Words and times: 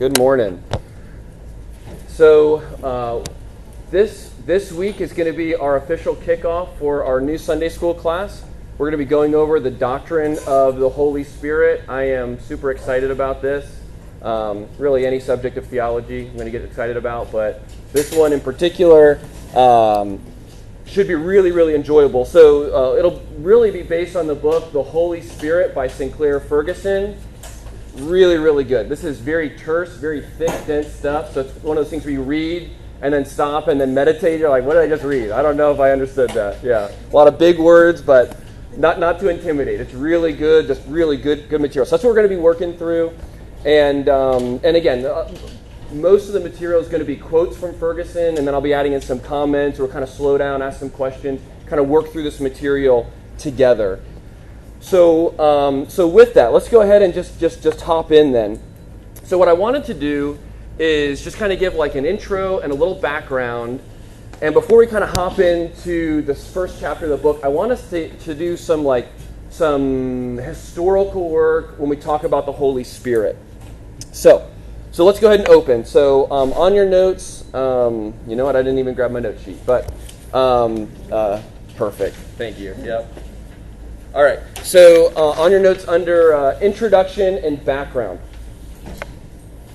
Good 0.00 0.16
morning. 0.16 0.64
So, 2.08 2.60
uh, 2.82 3.22
this, 3.90 4.32
this 4.46 4.72
week 4.72 5.02
is 5.02 5.12
going 5.12 5.30
to 5.30 5.36
be 5.36 5.54
our 5.54 5.76
official 5.76 6.16
kickoff 6.16 6.74
for 6.78 7.04
our 7.04 7.20
new 7.20 7.36
Sunday 7.36 7.68
school 7.68 7.92
class. 7.92 8.42
We're 8.78 8.86
going 8.86 8.98
to 8.98 9.04
be 9.04 9.10
going 9.10 9.34
over 9.34 9.60
the 9.60 9.70
doctrine 9.70 10.38
of 10.46 10.78
the 10.78 10.88
Holy 10.88 11.22
Spirit. 11.22 11.82
I 11.86 12.04
am 12.04 12.40
super 12.40 12.70
excited 12.70 13.10
about 13.10 13.42
this. 13.42 13.78
Um, 14.22 14.68
really, 14.78 15.04
any 15.04 15.20
subject 15.20 15.58
of 15.58 15.66
theology 15.66 16.28
I'm 16.28 16.32
going 16.32 16.46
to 16.46 16.50
get 16.50 16.62
excited 16.62 16.96
about, 16.96 17.30
but 17.30 17.62
this 17.92 18.10
one 18.10 18.32
in 18.32 18.40
particular 18.40 19.20
um, 19.54 20.18
should 20.86 21.08
be 21.08 21.14
really, 21.14 21.52
really 21.52 21.74
enjoyable. 21.74 22.24
So, 22.24 22.94
uh, 22.94 22.96
it'll 22.96 23.22
really 23.36 23.70
be 23.70 23.82
based 23.82 24.16
on 24.16 24.26
the 24.26 24.34
book 24.34 24.72
The 24.72 24.82
Holy 24.82 25.20
Spirit 25.20 25.74
by 25.74 25.88
Sinclair 25.88 26.40
Ferguson 26.40 27.18
really, 27.94 28.36
really 28.36 28.64
good. 28.64 28.88
This 28.88 29.04
is 29.04 29.18
very 29.18 29.50
terse, 29.50 29.96
very 29.96 30.20
thick, 30.20 30.66
dense 30.66 30.88
stuff. 30.88 31.32
So 31.32 31.40
it's 31.40 31.62
one 31.62 31.76
of 31.76 31.84
those 31.84 31.90
things 31.90 32.04
where 32.04 32.12
you 32.12 32.22
read 32.22 32.70
and 33.02 33.12
then 33.12 33.24
stop 33.24 33.68
and 33.68 33.80
then 33.80 33.94
meditate. 33.94 34.40
You're 34.40 34.50
like, 34.50 34.64
what 34.64 34.74
did 34.74 34.82
I 34.82 34.88
just 34.88 35.04
read? 35.04 35.30
I 35.30 35.42
don't 35.42 35.56
know 35.56 35.72
if 35.72 35.80
I 35.80 35.92
understood 35.92 36.30
that. 36.30 36.62
Yeah, 36.62 36.90
a 37.10 37.14
lot 37.14 37.28
of 37.28 37.38
big 37.38 37.58
words, 37.58 38.02
but 38.02 38.36
not 38.76 38.98
not 38.98 39.18
to 39.20 39.28
intimidate. 39.28 39.80
It's 39.80 39.94
really 39.94 40.32
good, 40.32 40.66
just 40.66 40.82
really 40.86 41.16
good 41.16 41.48
good 41.48 41.60
material. 41.60 41.86
So 41.86 41.96
that's 41.96 42.04
what 42.04 42.10
we're 42.10 42.16
going 42.16 42.28
to 42.28 42.34
be 42.34 42.40
working 42.40 42.76
through. 42.76 43.12
And 43.64 44.08
um, 44.08 44.60
and 44.62 44.76
again. 44.76 45.04
Uh, 45.04 45.32
most 45.92 46.28
of 46.28 46.34
the 46.34 46.40
material 46.40 46.80
is 46.80 46.86
going 46.86 47.00
to 47.00 47.04
be 47.04 47.16
quotes 47.16 47.56
from 47.56 47.74
Ferguson, 47.74 48.38
and 48.38 48.46
then 48.46 48.54
I'll 48.54 48.60
be 48.60 48.72
adding 48.72 48.92
in 48.92 49.00
some 49.00 49.18
comments 49.18 49.80
or 49.80 49.88
kind 49.88 50.04
of 50.04 50.08
slow 50.08 50.38
down, 50.38 50.62
ask 50.62 50.78
some 50.78 50.90
questions, 50.90 51.40
kind 51.66 51.80
of 51.80 51.88
work 51.88 52.10
through 52.12 52.22
this 52.22 52.38
material 52.38 53.10
together. 53.38 54.00
So, 54.80 55.38
um, 55.38 55.88
so 55.88 56.08
with 56.08 56.34
that, 56.34 56.52
let's 56.52 56.68
go 56.68 56.80
ahead 56.80 57.02
and 57.02 57.12
just, 57.12 57.38
just, 57.38 57.62
just 57.62 57.80
hop 57.82 58.10
in 58.10 58.32
then. 58.32 58.60
So 59.24 59.38
what 59.38 59.48
I 59.48 59.52
wanted 59.52 59.84
to 59.84 59.94
do 59.94 60.38
is 60.78 61.22
just 61.22 61.36
kind 61.36 61.52
of 61.52 61.58
give 61.58 61.74
like 61.74 61.94
an 61.94 62.06
intro 62.06 62.58
and 62.60 62.72
a 62.72 62.74
little 62.74 62.94
background. 62.94 63.80
And 64.42 64.54
before 64.54 64.78
we 64.78 64.86
kind 64.86 65.04
of 65.04 65.10
hop 65.10 65.38
into 65.38 66.22
this 66.22 66.50
first 66.50 66.80
chapter 66.80 67.04
of 67.04 67.10
the 67.10 67.18
book, 67.18 67.40
I 67.44 67.48
want 67.48 67.72
us 67.72 67.88
to, 67.90 68.08
to 68.08 68.34
do 68.34 68.56
some 68.56 68.82
like 68.82 69.08
some 69.50 70.38
historical 70.38 71.28
work 71.28 71.78
when 71.78 71.90
we 71.90 71.96
talk 71.96 72.24
about 72.24 72.46
the 72.46 72.52
Holy 72.52 72.84
Spirit. 72.84 73.36
So, 74.12 74.50
so 74.92 75.04
let's 75.04 75.20
go 75.20 75.28
ahead 75.28 75.40
and 75.40 75.48
open. 75.50 75.84
So 75.84 76.30
um, 76.32 76.52
on 76.54 76.74
your 76.74 76.86
notes, 76.86 77.52
um, 77.54 78.14
you 78.26 78.36
know 78.36 78.44
what? 78.44 78.56
I 78.56 78.62
didn't 78.62 78.78
even 78.78 78.94
grab 78.94 79.10
my 79.10 79.20
note 79.20 79.38
sheet, 79.40 79.58
but 79.66 79.92
um, 80.32 80.90
uh, 81.12 81.42
perfect. 81.76 82.16
Thank 82.38 82.58
you. 82.58 82.74
Yep. 82.82 83.29
All 84.12 84.24
right. 84.24 84.40
So 84.64 85.12
uh, 85.14 85.40
on 85.40 85.52
your 85.52 85.60
notes 85.60 85.86
under 85.86 86.34
uh, 86.34 86.58
introduction 86.58 87.38
and 87.38 87.64
background. 87.64 88.18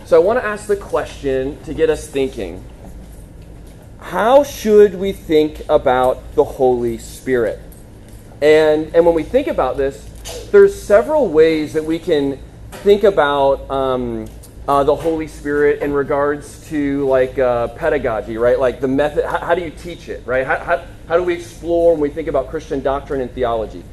So 0.04 0.22
I 0.22 0.24
want 0.24 0.40
to 0.40 0.46
ask 0.46 0.68
the 0.68 0.76
question 0.76 1.58
to 1.64 1.74
get 1.74 1.90
us 1.90 2.06
thinking. 2.06 2.62
How 4.00 4.44
should 4.44 4.96
we 4.96 5.14
think 5.14 5.62
about 5.70 6.36
the 6.36 6.44
Holy 6.44 6.98
Spirit? 6.98 7.62
And, 8.42 8.94
and 8.94 9.06
when 9.06 9.16
we 9.16 9.24
think 9.24 9.48
about 9.48 9.78
this, 9.78 10.04
there's 10.52 10.80
several 10.80 11.30
ways 11.30 11.72
that 11.72 11.86
we 11.86 11.98
can 11.98 12.38
think 12.72 13.06
about 13.06 13.72
um, 13.72 14.28
uh, 14.68 14.84
the 14.84 14.96
Holy 14.96 15.28
Spirit 15.28 15.82
in 15.82 15.94
regards 15.94 16.68
to 16.68 17.08
like 17.08 17.40
uh, 17.40 17.70
pedagogy, 17.70 18.38
right? 18.38 18.60
Like 18.60 18.82
the 18.82 18.90
method, 18.90 19.24
how, 19.24 19.40
how, 19.40 19.56
do 19.56 19.62
you 19.62 19.72
teach 19.72 20.10
it, 20.10 20.24
right? 20.26 20.46
How, 20.46 20.60
how, 20.60 20.86
how 21.08 21.16
do 21.16 21.24
we 21.24 21.36
explore 21.36 21.94
when 21.94 22.02
we 22.02 22.10
think 22.10 22.28
about 22.28 22.50
Christian 22.50 22.82
doctrine 22.82 23.22
and 23.22 23.32
theology? 23.32 23.84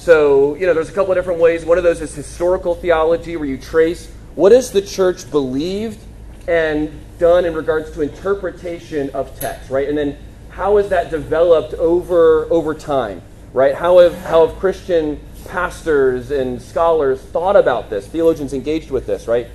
So, 0.00 0.54
you 0.54 0.64
know, 0.64 0.72
there's 0.72 0.88
a 0.88 0.94
couple 0.94 1.12
of 1.12 1.18
different 1.18 1.40
ways. 1.40 1.62
One 1.66 1.76
of 1.76 1.84
those 1.84 2.00
is 2.00 2.14
historical 2.14 2.74
theology, 2.74 3.36
where 3.36 3.46
you 3.46 3.58
trace 3.58 4.10
what 4.34 4.50
has 4.50 4.70
the 4.70 4.80
church 4.80 5.30
believed 5.30 6.00
and 6.48 6.90
done 7.18 7.44
in 7.44 7.52
regards 7.52 7.90
to 7.90 8.00
interpretation 8.00 9.10
of 9.10 9.38
text, 9.38 9.68
right? 9.68 9.86
And 9.86 9.98
then 9.98 10.16
how 10.48 10.78
has 10.78 10.88
that 10.88 11.10
developed 11.10 11.74
over 11.74 12.50
over 12.50 12.72
time, 12.74 13.20
right? 13.52 13.74
How 13.74 13.98
have 13.98 14.14
how 14.22 14.46
have 14.46 14.58
Christian 14.58 15.20
pastors 15.48 16.30
and 16.30 16.62
scholars 16.62 17.20
thought 17.20 17.56
about 17.56 17.90
this? 17.90 18.06
Theologians 18.06 18.54
engaged 18.54 18.90
with 18.90 19.06
this, 19.06 19.28
right? 19.28 19.48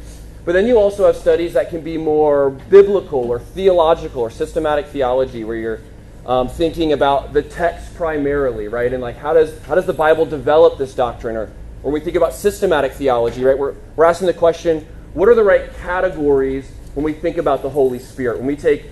But 0.46 0.52
then 0.52 0.68
you 0.68 0.78
also 0.78 1.08
have 1.08 1.16
studies 1.16 1.54
that 1.54 1.72
can 1.72 1.82
be 1.82 1.98
more 1.98 2.52
biblical 2.52 3.32
or 3.32 3.40
theological 3.40 4.22
or 4.22 4.30
systematic 4.30 4.86
theology, 4.86 5.44
where 5.44 5.58
you're 5.58 5.80
um, 6.26 6.48
thinking 6.48 6.94
about 6.94 7.34
the 7.34 7.42
text 7.42 7.94
primarily, 7.96 8.68
right? 8.68 8.92
And 8.92 9.02
like, 9.02 9.18
how 9.18 9.34
does, 9.34 9.62
how 9.64 9.76
does 9.76 9.86
the 9.86 9.94
Bible 9.94 10.26
develop 10.26 10.78
this 10.78 10.96
doctrine? 10.96 11.36
Or 11.36 11.52
when 11.82 11.94
we 11.94 12.00
think 12.00 12.16
about 12.16 12.34
systematic 12.34 12.94
theology, 12.94 13.44
right, 13.44 13.58
we're, 13.58 13.76
we're 13.96 14.06
asking 14.06 14.28
the 14.28 14.34
question 14.34 14.88
what 15.14 15.30
are 15.30 15.36
the 15.36 15.44
right 15.44 15.74
categories 15.78 16.70
when 16.94 17.06
we 17.06 17.14
think 17.14 17.38
about 17.38 17.62
the 17.62 17.70
Holy 17.70 18.00
Spirit? 18.00 18.38
When 18.38 18.48
we 18.48 18.58
take 18.58 18.86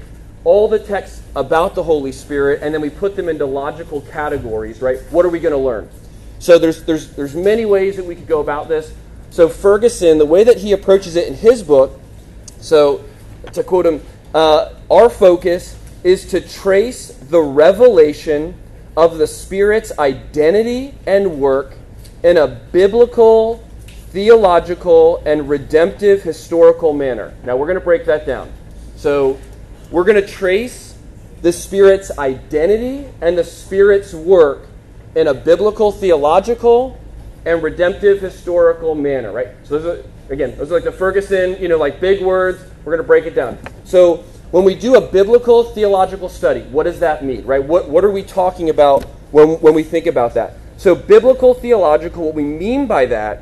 all 0.45 0.67
the 0.67 0.79
texts 0.79 1.21
about 1.35 1.75
the 1.75 1.83
Holy 1.83 2.11
Spirit 2.11 2.61
and 2.61 2.73
then 2.73 2.81
we 2.81 2.89
put 2.89 3.15
them 3.15 3.27
into 3.27 3.45
logical 3.45 4.01
categories, 4.01 4.81
right? 4.81 4.99
What 5.09 5.25
are 5.25 5.29
we 5.29 5.39
going 5.39 5.53
to 5.53 5.57
learn? 5.57 5.89
So 6.39 6.57
there's, 6.57 6.83
there's, 6.83 7.13
there's 7.15 7.35
many 7.35 7.65
ways 7.65 7.95
that 7.97 8.05
we 8.05 8.15
could 8.15 8.27
go 8.27 8.39
about 8.39 8.69
this. 8.69 8.93
So 9.31 9.49
Ferguson, 9.49 10.17
the 10.17 10.25
way 10.25 10.43
that 10.43 10.57
he 10.57 10.71
approaches 10.73 11.15
it 11.15 11.27
in 11.27 11.33
his 11.33 11.63
book, 11.63 11.99
so 12.59 13.03
to 13.53 13.63
quote 13.63 13.85
him, 13.85 14.01
uh, 14.33 14.73
our 14.89 15.09
focus 15.09 15.77
is 16.03 16.25
to 16.27 16.41
trace 16.41 17.11
the 17.33 17.41
revelation 17.41 18.53
of 18.95 19.17
the 19.17 19.25
Spirit's 19.25 19.97
identity 19.97 20.93
and 21.07 21.39
work 21.39 21.73
in 22.21 22.37
a 22.37 22.47
biblical, 22.47 23.67
theological, 24.11 25.17
and 25.25 25.49
redemptive 25.49 26.21
historical 26.21 26.93
manner. 26.93 27.33
Now, 27.43 27.57
we're 27.57 27.65
going 27.65 27.79
to 27.79 27.83
break 27.83 28.05
that 28.05 28.27
down. 28.27 28.53
So, 28.95 29.39
we're 29.89 30.03
going 30.03 30.21
to 30.21 30.27
trace 30.27 30.95
the 31.41 31.51
Spirit's 31.51 32.15
identity 32.19 33.09
and 33.19 33.35
the 33.35 33.43
Spirit's 33.43 34.13
work 34.13 34.67
in 35.15 35.25
a 35.25 35.33
biblical, 35.33 35.91
theological, 35.91 36.99
and 37.47 37.63
redemptive 37.63 38.21
historical 38.21 38.93
manner, 38.93 39.31
right? 39.31 39.47
So, 39.63 39.79
those 39.79 39.97
are, 39.97 40.31
again, 40.31 40.55
those 40.55 40.71
are 40.71 40.75
like 40.75 40.83
the 40.83 40.91
Ferguson, 40.91 41.59
you 41.59 41.67
know, 41.67 41.79
like 41.79 41.99
big 41.99 42.21
words. 42.21 42.63
We're 42.85 42.93
going 42.93 43.03
to 43.03 43.07
break 43.07 43.25
it 43.25 43.33
down. 43.33 43.57
So, 43.85 44.23
when 44.53 44.63
we 44.63 44.75
do 44.75 44.93
a 44.93 45.01
biblical 45.01 45.63
theological 45.63 46.29
study, 46.29 46.61
what 46.61 46.83
does 46.83 46.99
that 46.99 47.25
mean, 47.25 47.43
right? 47.43 47.63
What, 47.63 47.89
what 47.89 48.03
are 48.03 48.11
we 48.11 48.21
talking 48.21 48.69
about 48.69 49.03
when, 49.31 49.59
when 49.61 49.73
we 49.73 49.81
think 49.81 50.05
about 50.05 50.35
that? 50.35 50.53
So, 50.77 50.93
biblical 50.93 51.55
theological, 51.55 52.25
what 52.25 52.35
we 52.35 52.43
mean 52.43 52.85
by 52.85 53.07
that 53.07 53.41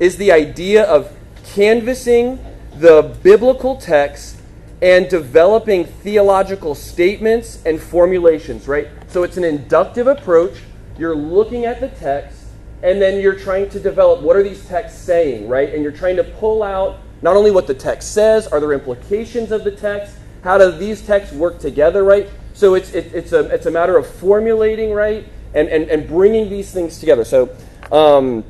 is 0.00 0.16
the 0.16 0.32
idea 0.32 0.82
of 0.82 1.16
canvassing 1.44 2.44
the 2.74 3.16
biblical 3.22 3.76
text 3.76 4.40
and 4.82 5.08
developing 5.08 5.84
theological 5.84 6.74
statements 6.74 7.62
and 7.64 7.80
formulations, 7.80 8.66
right? 8.66 8.88
So, 9.06 9.22
it's 9.22 9.36
an 9.36 9.44
inductive 9.44 10.08
approach. 10.08 10.58
You're 10.98 11.14
looking 11.14 11.66
at 11.66 11.78
the 11.78 11.86
text, 11.86 12.46
and 12.82 13.00
then 13.00 13.20
you're 13.20 13.38
trying 13.38 13.70
to 13.70 13.78
develop 13.78 14.22
what 14.22 14.34
are 14.34 14.42
these 14.42 14.66
texts 14.66 15.00
saying, 15.00 15.46
right? 15.46 15.72
And 15.72 15.84
you're 15.84 15.92
trying 15.92 16.16
to 16.16 16.24
pull 16.24 16.64
out 16.64 16.98
not 17.22 17.36
only 17.36 17.52
what 17.52 17.68
the 17.68 17.74
text 17.74 18.12
says, 18.12 18.48
are 18.48 18.58
there 18.58 18.72
implications 18.72 19.52
of 19.52 19.62
the 19.62 19.70
text, 19.70 20.16
how 20.42 20.58
do 20.58 20.70
these 20.70 21.02
texts 21.02 21.34
work 21.34 21.58
together, 21.58 22.04
right? 22.04 22.28
So 22.54 22.74
it's, 22.74 22.92
it, 22.92 23.12
it's, 23.14 23.32
a, 23.32 23.40
it's 23.54 23.66
a 23.66 23.70
matter 23.70 23.96
of 23.96 24.06
formulating, 24.06 24.92
right? 24.92 25.26
And, 25.54 25.68
and, 25.68 25.88
and 25.88 26.06
bringing 26.06 26.50
these 26.50 26.70
things 26.72 26.98
together. 26.98 27.24
So, 27.24 27.56
um, 27.90 28.44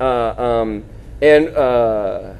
uh, 0.00 0.04
um, 0.04 0.84
and 1.20 1.48
uh, 1.48 2.34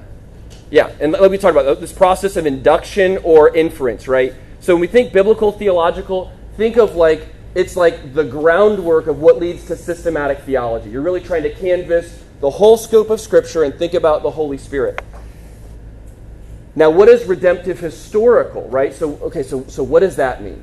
yeah, 0.71 0.93
and 1.00 1.12
let 1.12 1.31
me 1.31 1.38
talk 1.38 1.53
about 1.53 1.81
this 1.81 1.93
process 1.93 2.37
of 2.37 2.47
induction 2.47 3.19
or 3.25 3.54
inference, 3.56 4.06
right? 4.06 4.34
So 4.60 4.75
when 4.75 4.81
we 4.82 4.87
think 4.87 5.12
biblical 5.12 5.50
theological, 5.50 6.32
think 6.56 6.77
of 6.77 6.94
like 6.94 7.27
it's 7.54 7.75
like 7.75 8.15
the 8.15 8.25
groundwork 8.25 9.06
of 9.06 9.19
what 9.21 9.38
leads 9.38 9.66
to 9.66 9.77
systematic 9.77 10.41
theology. 10.41 10.91
You're 10.91 11.03
really 11.03 11.21
trying 11.21 11.43
to 11.44 11.50
canvas 11.53 12.22
the 12.41 12.50
whole 12.50 12.77
scope 12.77 13.10
of 13.10 13.21
Scripture 13.21 13.65
and 13.65 13.75
think 13.75 13.94
about 13.94 14.22
the 14.22 14.31
Holy 14.31 14.59
Spirit. 14.59 15.03
Now, 16.78 16.91
what 16.91 17.09
is 17.09 17.25
redemptive 17.25 17.80
historical, 17.80 18.69
right? 18.69 18.95
So, 18.95 19.16
okay, 19.16 19.42
so, 19.42 19.65
so 19.66 19.83
what 19.83 19.98
does 19.98 20.15
that 20.15 20.45
mean? 20.45 20.63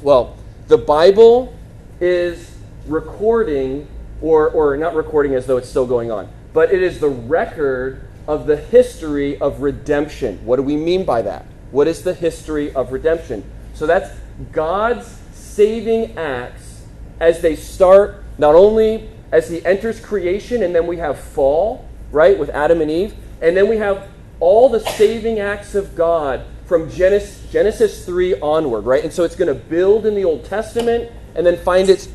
Well, 0.00 0.38
the 0.68 0.78
Bible 0.78 1.54
is 2.00 2.56
recording, 2.86 3.86
or, 4.22 4.48
or 4.48 4.78
not 4.78 4.94
recording 4.94 5.34
as 5.34 5.44
though 5.44 5.58
it's 5.58 5.68
still 5.68 5.84
going 5.84 6.10
on, 6.10 6.30
but 6.54 6.72
it 6.72 6.82
is 6.82 7.00
the 7.00 7.10
record 7.10 8.00
of 8.26 8.46
the 8.46 8.56
history 8.56 9.38
of 9.42 9.60
redemption. 9.60 10.42
What 10.46 10.56
do 10.56 10.62
we 10.62 10.74
mean 10.74 11.04
by 11.04 11.20
that? 11.20 11.44
What 11.70 11.86
is 11.86 12.02
the 12.02 12.14
history 12.14 12.74
of 12.74 12.90
redemption? 12.90 13.44
So 13.74 13.86
that's 13.86 14.08
God's 14.52 15.18
saving 15.34 16.16
acts 16.16 16.86
as 17.20 17.42
they 17.42 17.56
start, 17.56 18.24
not 18.38 18.54
only 18.54 19.10
as 19.30 19.50
He 19.50 19.62
enters 19.66 20.00
creation, 20.00 20.62
and 20.62 20.74
then 20.74 20.86
we 20.86 20.96
have 20.96 21.18
fall, 21.18 21.86
right, 22.10 22.38
with 22.38 22.48
Adam 22.48 22.80
and 22.80 22.90
Eve, 22.90 23.14
and 23.42 23.54
then 23.54 23.68
we 23.68 23.76
have 23.76 24.08
all 24.42 24.68
the 24.68 24.80
saving 24.80 25.38
acts 25.38 25.76
of 25.76 25.94
God 25.94 26.44
from 26.66 26.90
Genesis, 26.90 27.48
Genesis 27.52 28.04
3 28.04 28.40
onward, 28.40 28.80
right? 28.80 29.04
And 29.04 29.12
so 29.12 29.22
it's 29.22 29.36
going 29.36 29.46
to 29.46 29.54
build 29.54 30.04
in 30.04 30.16
the 30.16 30.24
Old 30.24 30.44
Testament 30.44 31.12
and 31.36 31.46
then 31.46 31.56
find 31.58 31.88
its 31.88 32.08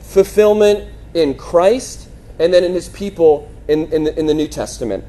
fulfillment 0.00 0.92
in 1.14 1.34
Christ 1.34 2.10
and 2.38 2.52
then 2.52 2.64
in 2.64 2.74
his 2.74 2.90
people 2.90 3.50
in, 3.66 3.90
in, 3.94 4.04
the, 4.04 4.18
in 4.18 4.26
the 4.26 4.34
New 4.34 4.46
Testament, 4.46 5.04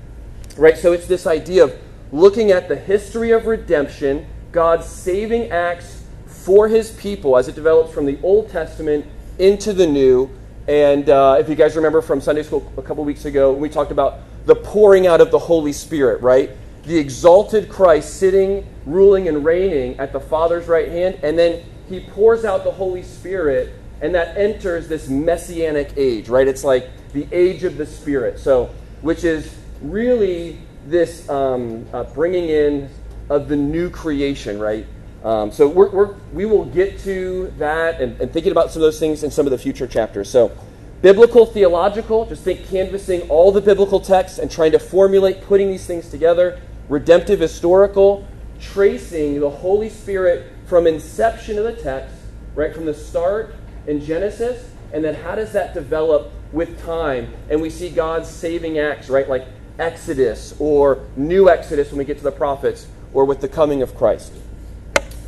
right? 0.55 0.77
So 0.77 0.93
it's 0.93 1.07
this 1.07 1.27
idea 1.27 1.65
of 1.65 1.77
looking 2.13 2.51
at 2.51 2.69
the 2.69 2.77
history 2.77 3.31
of 3.31 3.47
redemption, 3.47 4.25
God's 4.53 4.85
saving 4.85 5.51
acts 5.51 6.05
for 6.25 6.69
his 6.69 6.91
people 6.91 7.37
as 7.37 7.49
it 7.49 7.55
develops 7.55 7.93
from 7.93 8.05
the 8.05 8.17
Old 8.23 8.49
Testament 8.49 9.05
into 9.39 9.73
the 9.73 9.85
New. 9.85 10.29
And 10.69 11.09
uh, 11.09 11.35
if 11.37 11.49
you 11.49 11.55
guys 11.55 11.75
remember 11.75 12.01
from 12.01 12.21
Sunday 12.21 12.43
school 12.43 12.71
a 12.77 12.81
couple 12.81 13.03
weeks 13.03 13.25
ago, 13.25 13.51
we 13.51 13.67
talked 13.67 13.91
about 13.91 14.19
the 14.45 14.55
pouring 14.55 15.05
out 15.05 15.19
of 15.19 15.31
the 15.31 15.39
Holy 15.39 15.73
Spirit, 15.73 16.21
right? 16.21 16.49
The 16.83 16.97
exalted 16.97 17.69
Christ 17.69 18.17
sitting, 18.17 18.65
ruling, 18.85 19.27
and 19.27 19.45
reigning 19.45 19.99
at 19.99 20.11
the 20.11 20.19
Father's 20.19 20.67
right 20.67 20.87
hand, 20.87 21.19
and 21.23 21.37
then 21.37 21.63
he 21.87 21.99
pours 21.99 22.45
out 22.45 22.63
the 22.63 22.71
Holy 22.71 23.03
Spirit, 23.03 23.73
and 24.01 24.15
that 24.15 24.37
enters 24.37 24.87
this 24.87 25.07
messianic 25.07 25.93
age, 25.95 26.27
right? 26.27 26.47
It's 26.47 26.63
like 26.63 26.89
the 27.13 27.27
age 27.31 27.63
of 27.63 27.77
the 27.77 27.85
Spirit. 27.85 28.39
So, 28.39 28.73
which 29.01 29.23
is 29.23 29.55
really 29.81 30.59
this 30.87 31.29
um, 31.29 31.85
uh, 31.93 32.03
bringing 32.05 32.49
in 32.49 32.89
of 33.29 33.47
the 33.47 33.55
new 33.55 33.89
creation, 33.89 34.59
right? 34.59 34.85
Um, 35.23 35.51
so 35.51 35.67
we're, 35.67 35.89
we're, 35.89 36.13
we 36.33 36.45
will 36.45 36.65
get 36.65 36.99
to 37.01 37.53
that 37.57 38.01
and, 38.01 38.19
and 38.19 38.33
thinking 38.33 38.51
about 38.51 38.71
some 38.71 38.81
of 38.81 38.87
those 38.87 38.99
things 38.99 39.23
in 39.23 39.29
some 39.29 39.45
of 39.45 39.51
the 39.51 39.57
future 39.57 39.85
chapters. 39.85 40.29
So, 40.29 40.51
biblical, 41.01 41.45
theological, 41.45 42.25
just 42.25 42.43
think 42.43 42.67
canvassing 42.67 43.21
all 43.29 43.51
the 43.51 43.61
biblical 43.61 43.99
texts 43.99 44.39
and 44.39 44.49
trying 44.49 44.71
to 44.71 44.79
formulate, 44.79 45.41
putting 45.43 45.69
these 45.69 45.85
things 45.85 46.09
together. 46.09 46.59
Redemptive, 46.89 47.39
historical, 47.39 48.27
tracing 48.59 49.39
the 49.39 49.49
Holy 49.49 49.89
Spirit 49.89 50.51
from 50.65 50.87
inception 50.87 51.57
of 51.57 51.63
the 51.63 51.73
text, 51.73 52.15
right, 52.55 52.73
from 52.73 52.85
the 52.85 52.93
start 52.93 53.55
in 53.87 54.03
Genesis, 54.03 54.69
and 54.93 55.03
then 55.03 55.15
how 55.15 55.35
does 55.35 55.51
that 55.53 55.73
develop 55.73 56.31
with 56.51 56.81
time? 56.83 57.33
And 57.49 57.61
we 57.61 57.69
see 57.69 57.89
God's 57.89 58.29
saving 58.29 58.77
acts, 58.79 59.09
right, 59.09 59.27
like 59.27 59.45
Exodus 59.79 60.53
or 60.59 61.05
new 61.15 61.49
Exodus 61.49 61.89
when 61.89 61.97
we 61.97 62.05
get 62.05 62.17
to 62.17 62.23
the 62.23 62.31
prophets 62.31 62.87
or 63.13 63.25
with 63.25 63.41
the 63.41 63.47
coming 63.47 63.81
of 63.81 63.95
Christ. 63.95 64.33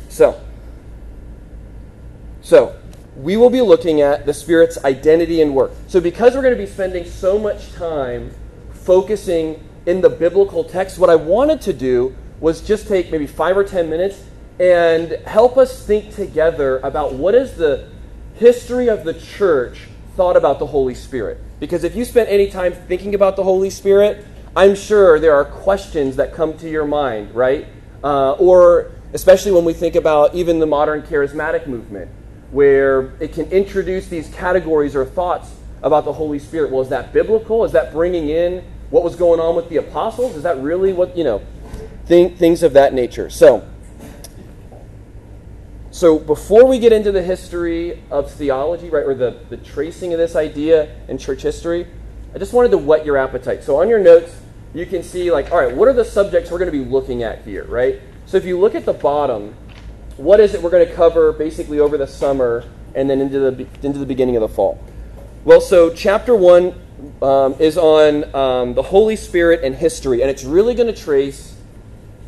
So, 0.08 0.40
so 2.42 2.76
we 3.16 3.36
will 3.36 3.50
be 3.50 3.60
looking 3.60 4.00
at 4.00 4.26
the 4.26 4.34
Spirit's 4.34 4.82
identity 4.84 5.40
and 5.40 5.54
work. 5.54 5.72
So, 5.88 6.00
because 6.00 6.34
we're 6.34 6.42
going 6.42 6.56
to 6.56 6.62
be 6.62 6.70
spending 6.70 7.04
so 7.04 7.38
much 7.38 7.72
time 7.72 8.32
focusing 8.70 9.62
in 9.86 10.00
the 10.00 10.10
biblical 10.10 10.64
text, 10.64 10.98
what 10.98 11.10
I 11.10 11.16
wanted 11.16 11.60
to 11.62 11.72
do 11.72 12.14
was 12.40 12.62
just 12.62 12.88
take 12.88 13.10
maybe 13.10 13.26
five 13.26 13.56
or 13.56 13.64
ten 13.64 13.88
minutes 13.90 14.22
and 14.58 15.12
help 15.26 15.56
us 15.56 15.84
think 15.84 16.14
together 16.14 16.78
about 16.78 17.12
what 17.14 17.34
is 17.34 17.54
the 17.54 17.88
history 18.34 18.88
of 18.88 19.04
the 19.04 19.14
church 19.14 19.88
thought 20.16 20.36
about 20.36 20.58
the 20.58 20.66
Holy 20.66 20.94
Spirit. 20.94 21.38
Because 21.60 21.84
if 21.84 21.96
you 21.96 22.04
spent 22.04 22.28
any 22.28 22.48
time 22.50 22.72
thinking 22.72 23.14
about 23.14 23.36
the 23.36 23.42
Holy 23.42 23.70
Spirit, 23.70 24.24
I'm 24.56 24.74
sure 24.74 25.18
there 25.18 25.34
are 25.34 25.44
questions 25.44 26.16
that 26.16 26.32
come 26.32 26.56
to 26.58 26.70
your 26.70 26.86
mind, 26.86 27.34
right? 27.34 27.66
Uh, 28.02 28.32
or 28.32 28.92
especially 29.12 29.52
when 29.52 29.64
we 29.64 29.72
think 29.72 29.96
about 29.96 30.34
even 30.34 30.60
the 30.60 30.66
modern 30.66 31.02
charismatic 31.02 31.66
movement, 31.66 32.10
where 32.50 33.12
it 33.20 33.32
can 33.32 33.50
introduce 33.50 34.08
these 34.08 34.28
categories 34.28 34.94
or 34.94 35.04
thoughts 35.04 35.50
about 35.82 36.04
the 36.04 36.12
Holy 36.12 36.38
Spirit. 36.38 36.70
Well, 36.70 36.82
is 36.82 36.88
that 36.90 37.12
biblical? 37.12 37.64
Is 37.64 37.72
that 37.72 37.92
bringing 37.92 38.28
in 38.28 38.64
what 38.94 39.02
was 39.02 39.16
going 39.16 39.40
on 39.40 39.56
with 39.56 39.68
the 39.70 39.78
apostles? 39.78 40.36
Is 40.36 40.44
that 40.44 40.56
really 40.58 40.92
what, 40.92 41.16
you 41.16 41.24
know, 41.24 41.42
th- 42.06 42.38
things 42.38 42.62
of 42.62 42.74
that 42.74 42.94
nature? 42.94 43.28
So, 43.28 43.68
so 45.90 46.16
before 46.16 46.64
we 46.64 46.78
get 46.78 46.92
into 46.92 47.10
the 47.10 47.20
history 47.20 48.00
of 48.08 48.30
theology, 48.30 48.90
right, 48.90 49.04
or 49.04 49.16
the, 49.16 49.36
the 49.50 49.56
tracing 49.56 50.12
of 50.12 50.20
this 50.20 50.36
idea 50.36 50.94
in 51.08 51.18
church 51.18 51.42
history, 51.42 51.88
I 52.36 52.38
just 52.38 52.52
wanted 52.52 52.70
to 52.70 52.78
whet 52.78 53.04
your 53.04 53.16
appetite. 53.16 53.64
So 53.64 53.80
on 53.80 53.88
your 53.88 53.98
notes, 53.98 54.40
you 54.74 54.86
can 54.86 55.02
see 55.02 55.32
like, 55.32 55.50
all 55.50 55.58
right, 55.58 55.74
what 55.74 55.88
are 55.88 55.92
the 55.92 56.04
subjects 56.04 56.52
we're 56.52 56.58
going 56.58 56.70
to 56.70 56.78
be 56.78 56.88
looking 56.88 57.24
at 57.24 57.42
here, 57.42 57.64
right? 57.64 58.00
So 58.26 58.36
if 58.36 58.44
you 58.44 58.60
look 58.60 58.76
at 58.76 58.84
the 58.84 58.92
bottom, 58.92 59.56
what 60.18 60.38
is 60.38 60.54
it 60.54 60.62
we're 60.62 60.70
going 60.70 60.86
to 60.86 60.94
cover 60.94 61.32
basically 61.32 61.80
over 61.80 61.98
the 61.98 62.06
summer 62.06 62.62
and 62.94 63.10
then 63.10 63.20
into 63.20 63.40
the 63.40 63.66
into 63.82 63.98
the 63.98 64.06
beginning 64.06 64.36
of 64.36 64.42
the 64.42 64.48
fall? 64.48 64.80
Well, 65.44 65.60
so 65.60 65.92
chapter 65.92 66.36
one 66.36 66.80
um, 67.22 67.54
is 67.58 67.76
on 67.78 68.34
um, 68.34 68.74
the 68.74 68.82
Holy 68.82 69.16
Spirit 69.16 69.64
and 69.64 69.74
history, 69.74 70.22
and 70.22 70.30
it's 70.30 70.44
really 70.44 70.74
going 70.74 70.92
to 70.92 71.00
trace 71.00 71.56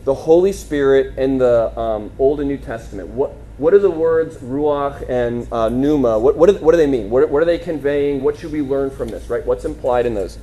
the 0.05 0.15
Holy 0.15 0.53
Spirit 0.53 1.19
in 1.19 1.39
the 1.39 1.79
um, 1.79 2.13
Old 2.19 2.41
and 2.41 2.49
New 2.49 2.59
Testament. 2.59 3.09
What 3.09 3.33
what 3.59 3.73
are 3.73 3.79
the 3.79 3.91
words 3.91 4.37
ruach 4.37 5.09
and 5.09 5.49
uh, 5.51 5.69
pneuma? 5.71 6.19
What, 6.19 6.37
what, 6.37 6.51
do, 6.51 6.57
what 6.57 6.73
do 6.73 6.77
they 6.77 6.87
mean? 6.87 7.09
What, 7.09 7.31
what 7.31 7.43
are 7.43 7.47
they 7.47 7.59
conveying? 7.59 8.23
What 8.23 8.37
should 8.37 8.53
we 8.53 8.61
learn 8.61 8.91
from 8.91 9.09
this, 9.09 9.31
right? 9.31 9.45
What's 9.47 9.65
implied 9.65 10.05
in 10.05 10.15
those? 10.15 10.39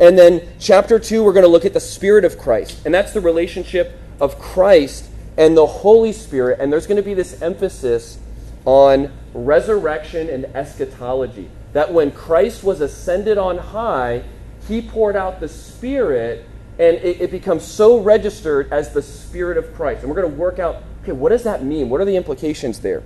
And 0.00 0.18
then 0.18 0.48
chapter 0.58 0.98
2, 0.98 1.22
we're 1.22 1.34
going 1.34 1.44
to 1.44 1.50
look 1.50 1.66
at 1.66 1.74
the 1.74 1.80
Spirit 1.80 2.24
of 2.24 2.38
Christ. 2.38 2.84
And 2.86 2.94
that's 2.94 3.12
the 3.12 3.20
relationship 3.20 3.98
of 4.18 4.38
Christ 4.38 5.10
and 5.36 5.56
the 5.56 5.66
Holy 5.66 6.12
Spirit. 6.12 6.58
And 6.60 6.72
there's 6.72 6.86
going 6.86 6.96
to 6.96 7.02
be 7.02 7.14
this 7.14 7.40
emphasis 7.42 8.18
on 8.64 9.12
resurrection 9.34 10.30
and 10.30 10.46
eschatology. 10.46 11.50
That 11.74 11.92
when 11.92 12.10
Christ 12.10 12.64
was 12.64 12.80
ascended 12.80 13.36
on 13.36 13.58
high, 13.58 14.24
he 14.66 14.80
poured 14.80 15.14
out 15.14 15.40
the 15.40 15.48
Spirit, 15.48 16.46
and 16.78 16.96
it, 16.96 17.20
it 17.20 17.30
becomes 17.30 17.64
so 17.64 18.00
registered 18.00 18.72
as 18.72 18.94
the 18.94 19.02
Spirit 19.02 19.58
of 19.58 19.74
Christ. 19.74 20.00
And 20.00 20.08
we're 20.08 20.20
going 20.20 20.32
to 20.32 20.38
work 20.38 20.58
out 20.58 20.82
okay, 21.04 21.12
what 21.12 21.28
does 21.28 21.44
that 21.44 21.62
mean? 21.62 21.90
What 21.90 22.00
are 22.00 22.06
the 22.06 22.16
implications 22.16 22.80
there? 22.80 23.02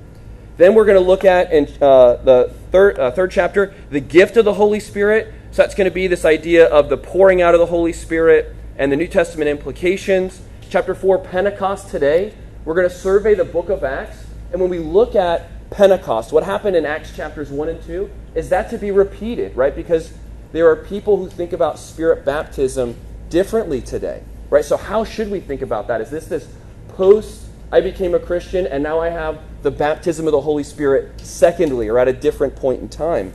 Then 0.56 0.74
we're 0.74 0.84
going 0.84 0.98
to 0.98 1.04
look 1.04 1.24
at 1.24 1.52
in 1.52 1.64
uh, 1.82 2.16
the 2.16 2.54
third, 2.70 2.98
uh, 2.98 3.10
third 3.10 3.30
chapter 3.30 3.74
the 3.90 4.00
gift 4.00 4.36
of 4.36 4.44
the 4.44 4.54
Holy 4.54 4.80
Spirit. 4.80 5.34
So 5.50 5.62
that's 5.62 5.74
going 5.74 5.88
to 5.88 5.94
be 5.94 6.06
this 6.06 6.24
idea 6.24 6.66
of 6.66 6.88
the 6.88 6.96
pouring 6.96 7.42
out 7.42 7.54
of 7.54 7.60
the 7.60 7.66
Holy 7.66 7.92
Spirit 7.92 8.54
and 8.76 8.92
the 8.92 8.96
New 8.96 9.08
Testament 9.08 9.48
implications. 9.48 10.40
Chapter 10.68 10.94
4, 10.94 11.18
Pentecost 11.18 11.90
today. 11.90 12.34
We're 12.64 12.74
going 12.74 12.88
to 12.88 12.94
survey 12.94 13.34
the 13.34 13.44
book 13.44 13.68
of 13.68 13.82
Acts. 13.82 14.26
And 14.52 14.60
when 14.60 14.70
we 14.70 14.78
look 14.78 15.16
at 15.16 15.50
Pentecost, 15.70 16.32
what 16.32 16.44
happened 16.44 16.76
in 16.76 16.86
Acts 16.86 17.14
chapters 17.14 17.50
1 17.50 17.68
and 17.68 17.82
2 17.82 18.10
is 18.34 18.48
that 18.48 18.70
to 18.70 18.78
be 18.78 18.90
repeated, 18.90 19.54
right? 19.56 19.74
Because 19.74 20.12
there 20.52 20.68
are 20.68 20.76
people 20.76 21.16
who 21.18 21.28
think 21.28 21.52
about 21.52 21.78
spirit 21.78 22.24
baptism 22.24 22.96
differently 23.28 23.80
today, 23.80 24.22
right? 24.50 24.64
So, 24.64 24.76
how 24.76 25.04
should 25.04 25.30
we 25.30 25.40
think 25.40 25.60
about 25.60 25.88
that? 25.88 26.00
Is 26.00 26.10
this 26.10 26.26
this 26.26 26.48
post 26.88 27.44
I 27.70 27.82
became 27.82 28.14
a 28.14 28.18
Christian 28.18 28.66
and 28.66 28.82
now 28.82 28.98
I 28.98 29.10
have 29.10 29.40
the 29.62 29.70
baptism 29.70 30.26
of 30.26 30.32
the 30.32 30.40
Holy 30.40 30.64
Spirit 30.64 31.20
secondly 31.20 31.88
or 31.88 31.98
at 31.98 32.08
a 32.08 32.14
different 32.14 32.56
point 32.56 32.80
in 32.80 32.88
time? 32.88 33.34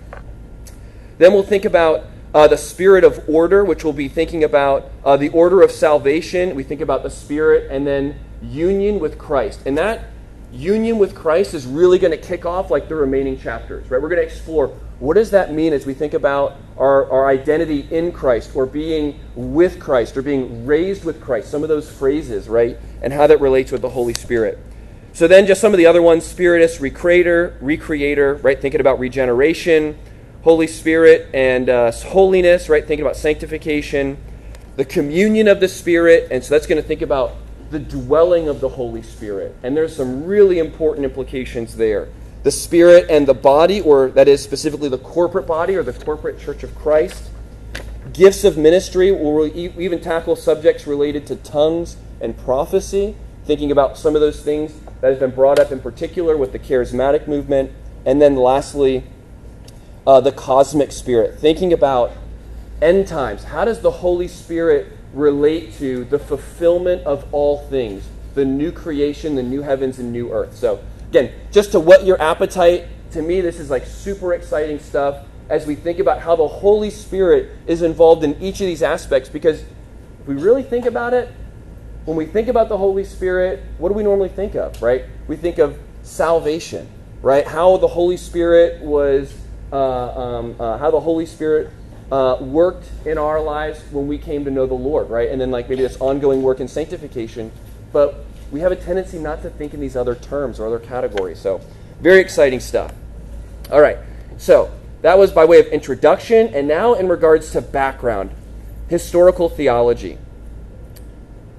Then 1.19 1.33
we'll 1.33 1.43
think 1.43 1.65
about 1.65 2.07
uh, 2.33 2.47
the 2.47 2.57
spirit 2.57 3.03
of 3.03 3.29
order, 3.29 3.63
which 3.63 3.83
we'll 3.83 3.93
be 3.93 4.07
thinking 4.07 4.43
about 4.43 4.89
uh, 5.05 5.15
the 5.17 5.29
order 5.29 5.61
of 5.61 5.71
salvation. 5.71 6.55
We 6.55 6.63
think 6.63 6.81
about 6.81 7.03
the 7.03 7.11
spirit 7.11 7.69
and 7.69 7.85
then 7.85 8.19
union 8.41 8.99
with 8.99 9.19
Christ. 9.19 9.61
And 9.67 9.77
that 9.77 10.05
union 10.53 10.99
with 10.99 11.15
Christ 11.15 11.53
is 11.53 11.65
really 11.65 11.97
going 11.97 12.11
to 12.11 12.17
kick 12.17 12.45
off 12.45 12.69
like 12.69 12.87
the 12.87 12.95
remaining 12.95 13.39
chapters, 13.39 13.89
right? 13.89 14.01
We're 14.01 14.09
going 14.09 14.21
to 14.21 14.25
explore 14.25 14.67
what 14.99 15.15
does 15.15 15.31
that 15.31 15.51
mean 15.51 15.73
as 15.73 15.85
we 15.85 15.93
think 15.93 16.13
about 16.13 16.55
our, 16.77 17.09
our 17.11 17.27
identity 17.27 17.87
in 17.91 18.11
Christ 18.11 18.55
or 18.55 18.65
being 18.65 19.19
with 19.35 19.79
Christ 19.79 20.15
or 20.15 20.21
being 20.21 20.65
raised 20.65 21.03
with 21.03 21.21
Christ, 21.21 21.49
some 21.49 21.63
of 21.63 21.69
those 21.69 21.91
phrases, 21.91 22.47
right? 22.47 22.77
And 23.01 23.11
how 23.11 23.27
that 23.27 23.41
relates 23.41 23.71
with 23.71 23.81
the 23.81 23.89
Holy 23.89 24.13
Spirit. 24.13 24.59
So 25.11 25.27
then 25.27 25.45
just 25.45 25.59
some 25.59 25.73
of 25.73 25.77
the 25.77 25.85
other 25.85 26.01
ones, 26.01 26.25
Spiritus, 26.25 26.77
Recreator, 26.77 27.59
Recreator, 27.59 28.41
right? 28.43 28.59
Thinking 28.59 28.79
about 28.79 28.99
regeneration, 28.99 29.97
Holy 30.43 30.67
Spirit 30.67 31.29
and 31.33 31.69
uh, 31.69 31.91
holiness, 31.91 32.69
right? 32.69 32.85
Thinking 32.85 33.05
about 33.05 33.15
sanctification, 33.15 34.17
the 34.75 34.85
communion 34.85 35.47
of 35.47 35.59
the 35.59 35.67
Spirit, 35.67 36.27
and 36.31 36.43
so 36.43 36.53
that's 36.53 36.67
going 36.67 36.81
to 36.81 36.87
think 36.87 37.01
about 37.01 37.35
the 37.73 37.79
dwelling 37.79 38.47
of 38.47 38.61
the 38.61 38.69
Holy 38.69 39.01
Spirit. 39.01 39.55
And 39.63 39.75
there's 39.75 39.95
some 39.95 40.23
really 40.23 40.59
important 40.59 41.03
implications 41.03 41.75
there. 41.75 42.07
The 42.43 42.51
Spirit 42.51 43.07
and 43.09 43.27
the 43.27 43.33
body, 43.33 43.81
or 43.81 44.09
that 44.11 44.27
is 44.27 44.43
specifically 44.43 44.89
the 44.89 44.99
corporate 44.99 45.47
body 45.47 45.75
or 45.75 45.83
the 45.83 45.91
corporate 45.91 46.39
church 46.39 46.63
of 46.63 46.73
Christ. 46.75 47.29
Gifts 48.13 48.43
of 48.43 48.57
ministry, 48.57 49.11
we'll 49.11 49.47
even 49.57 49.99
tackle 49.99 50.35
subjects 50.35 50.85
related 50.85 51.25
to 51.27 51.35
tongues 51.37 51.97
and 52.21 52.37
prophecy, 52.37 53.15
thinking 53.45 53.71
about 53.71 53.97
some 53.97 54.13
of 54.13 54.21
those 54.21 54.41
things 54.41 54.79
that 55.01 55.09
has 55.09 55.19
been 55.19 55.31
brought 55.31 55.57
up 55.57 55.71
in 55.71 55.79
particular 55.79 56.37
with 56.37 56.51
the 56.51 56.59
charismatic 56.59 57.27
movement. 57.27 57.71
And 58.05 58.21
then 58.21 58.35
lastly, 58.35 59.05
uh, 60.05 60.21
the 60.21 60.31
cosmic 60.31 60.91
spirit, 60.91 61.39
thinking 61.39 61.73
about 61.73 62.11
end 62.81 63.07
times. 63.07 63.45
How 63.45 63.65
does 63.65 63.79
the 63.79 63.91
Holy 63.91 64.27
Spirit 64.27 64.91
relate 65.13 65.73
to 65.77 66.05
the 66.05 66.19
fulfillment 66.19 67.03
of 67.03 67.25
all 67.31 67.59
things, 67.67 68.07
the 68.35 68.45
new 68.45 68.71
creation, 68.71 69.35
the 69.35 69.43
new 69.43 69.61
heavens, 69.61 69.99
and 69.99 70.11
new 70.11 70.31
earth? 70.31 70.55
So, 70.55 70.83
again, 71.09 71.31
just 71.51 71.71
to 71.73 71.79
whet 71.79 72.05
your 72.05 72.21
appetite, 72.21 72.87
to 73.11 73.21
me, 73.21 73.41
this 73.41 73.59
is 73.59 73.69
like 73.69 73.85
super 73.85 74.33
exciting 74.33 74.79
stuff 74.79 75.25
as 75.49 75.67
we 75.67 75.75
think 75.75 75.99
about 75.99 76.19
how 76.19 76.35
the 76.35 76.47
Holy 76.47 76.89
Spirit 76.89 77.51
is 77.67 77.81
involved 77.81 78.23
in 78.23 78.41
each 78.41 78.59
of 78.61 78.67
these 78.67 78.81
aspects. 78.81 79.29
Because 79.29 79.61
if 79.61 80.27
we 80.27 80.35
really 80.35 80.63
think 80.63 80.85
about 80.85 81.13
it, 81.13 81.31
when 82.05 82.17
we 82.17 82.25
think 82.25 82.47
about 82.47 82.69
the 82.69 82.77
Holy 82.77 83.03
Spirit, 83.03 83.63
what 83.77 83.89
do 83.89 83.95
we 83.95 84.03
normally 84.03 84.29
think 84.29 84.55
of, 84.55 84.81
right? 84.81 85.05
We 85.27 85.37
think 85.37 85.57
of 85.57 85.79
salvation, 86.01 86.87
right? 87.21 87.45
How 87.47 87.77
the 87.77 87.87
Holy 87.87 88.17
Spirit 88.17 88.81
was 88.81 89.33
uh, 89.71 89.77
um, 89.77 90.55
uh, 90.59 90.77
how 90.77 90.91
the 90.91 90.99
Holy 90.99 91.25
Spirit 91.25 91.71
uh, 92.13 92.37
worked 92.39 92.85
in 93.07 93.17
our 93.17 93.41
lives 93.41 93.81
when 93.89 94.07
we 94.07 94.19
came 94.19 94.45
to 94.45 94.51
know 94.51 94.67
the 94.67 94.75
Lord, 94.75 95.09
right? 95.09 95.31
And 95.31 95.41
then, 95.41 95.49
like, 95.49 95.67
maybe 95.67 95.81
this 95.81 95.97
ongoing 95.99 96.43
work 96.43 96.59
in 96.59 96.67
sanctification. 96.67 97.51
But 97.91 98.23
we 98.51 98.59
have 98.59 98.71
a 98.71 98.75
tendency 98.75 99.17
not 99.17 99.41
to 99.41 99.49
think 99.49 99.73
in 99.73 99.79
these 99.79 99.95
other 99.95 100.13
terms 100.13 100.59
or 100.59 100.67
other 100.67 100.77
categories. 100.77 101.39
So, 101.39 101.59
very 102.01 102.19
exciting 102.19 102.59
stuff. 102.59 102.93
All 103.71 103.81
right. 103.81 103.97
So, 104.37 104.71
that 105.01 105.17
was 105.17 105.31
by 105.31 105.45
way 105.45 105.59
of 105.59 105.65
introduction. 105.67 106.53
And 106.53 106.67
now, 106.67 106.93
in 106.93 107.07
regards 107.07 107.49
to 107.53 107.63
background, 107.63 108.29
historical 108.89 109.49
theology. 109.49 110.19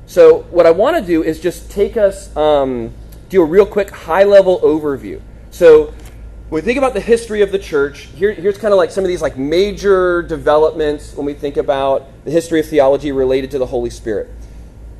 So, 0.06 0.42
what 0.52 0.66
I 0.66 0.70
want 0.70 0.96
to 0.96 1.04
do 1.04 1.25
is 1.25 1.40
just 1.40 1.68
take 1.68 1.96
us, 1.96 2.34
um, 2.37 2.94
do 3.28 3.42
a 3.42 3.44
real 3.44 3.66
quick 3.66 3.90
high 3.90 4.23
level 4.23 4.61
overview. 4.61 5.20
So, 5.50 5.92
when 6.50 6.62
we 6.62 6.66
think 6.66 6.76
about 6.76 6.92
the 6.92 7.00
history 7.00 7.40
of 7.40 7.52
the 7.52 7.58
church, 7.58 8.00
here, 8.16 8.30
here's 8.30 8.58
kind 8.58 8.74
of 8.74 8.76
like 8.76 8.90
some 8.90 9.02
of 9.02 9.08
these 9.08 9.22
like 9.22 9.38
major 9.38 10.22
developments 10.22 11.14
when 11.14 11.24
we 11.24 11.32
think 11.32 11.56
about 11.56 12.06
the 12.24 12.30
history 12.30 12.60
of 12.60 12.68
theology 12.68 13.12
related 13.12 13.50
to 13.52 13.58
the 13.58 13.64
Holy 13.66 13.88
Spirit. 13.88 14.28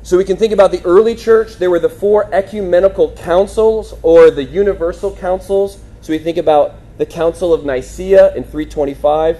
So 0.01 0.17
we 0.17 0.23
can 0.23 0.37
think 0.37 0.53
about 0.53 0.71
the 0.71 0.83
early 0.83 1.13
church. 1.13 1.55
There 1.55 1.69
were 1.69 1.79
the 1.79 1.89
four 1.89 2.33
ecumenical 2.33 3.11
councils 3.11 3.93
or 4.01 4.31
the 4.31 4.43
universal 4.43 5.15
councils. 5.15 5.79
So 6.01 6.13
we 6.13 6.17
think 6.17 6.37
about 6.37 6.75
the 6.97 7.05
Council 7.05 7.53
of 7.53 7.63
Nicaea 7.63 8.33
in 8.35 8.43
325, 8.43 9.39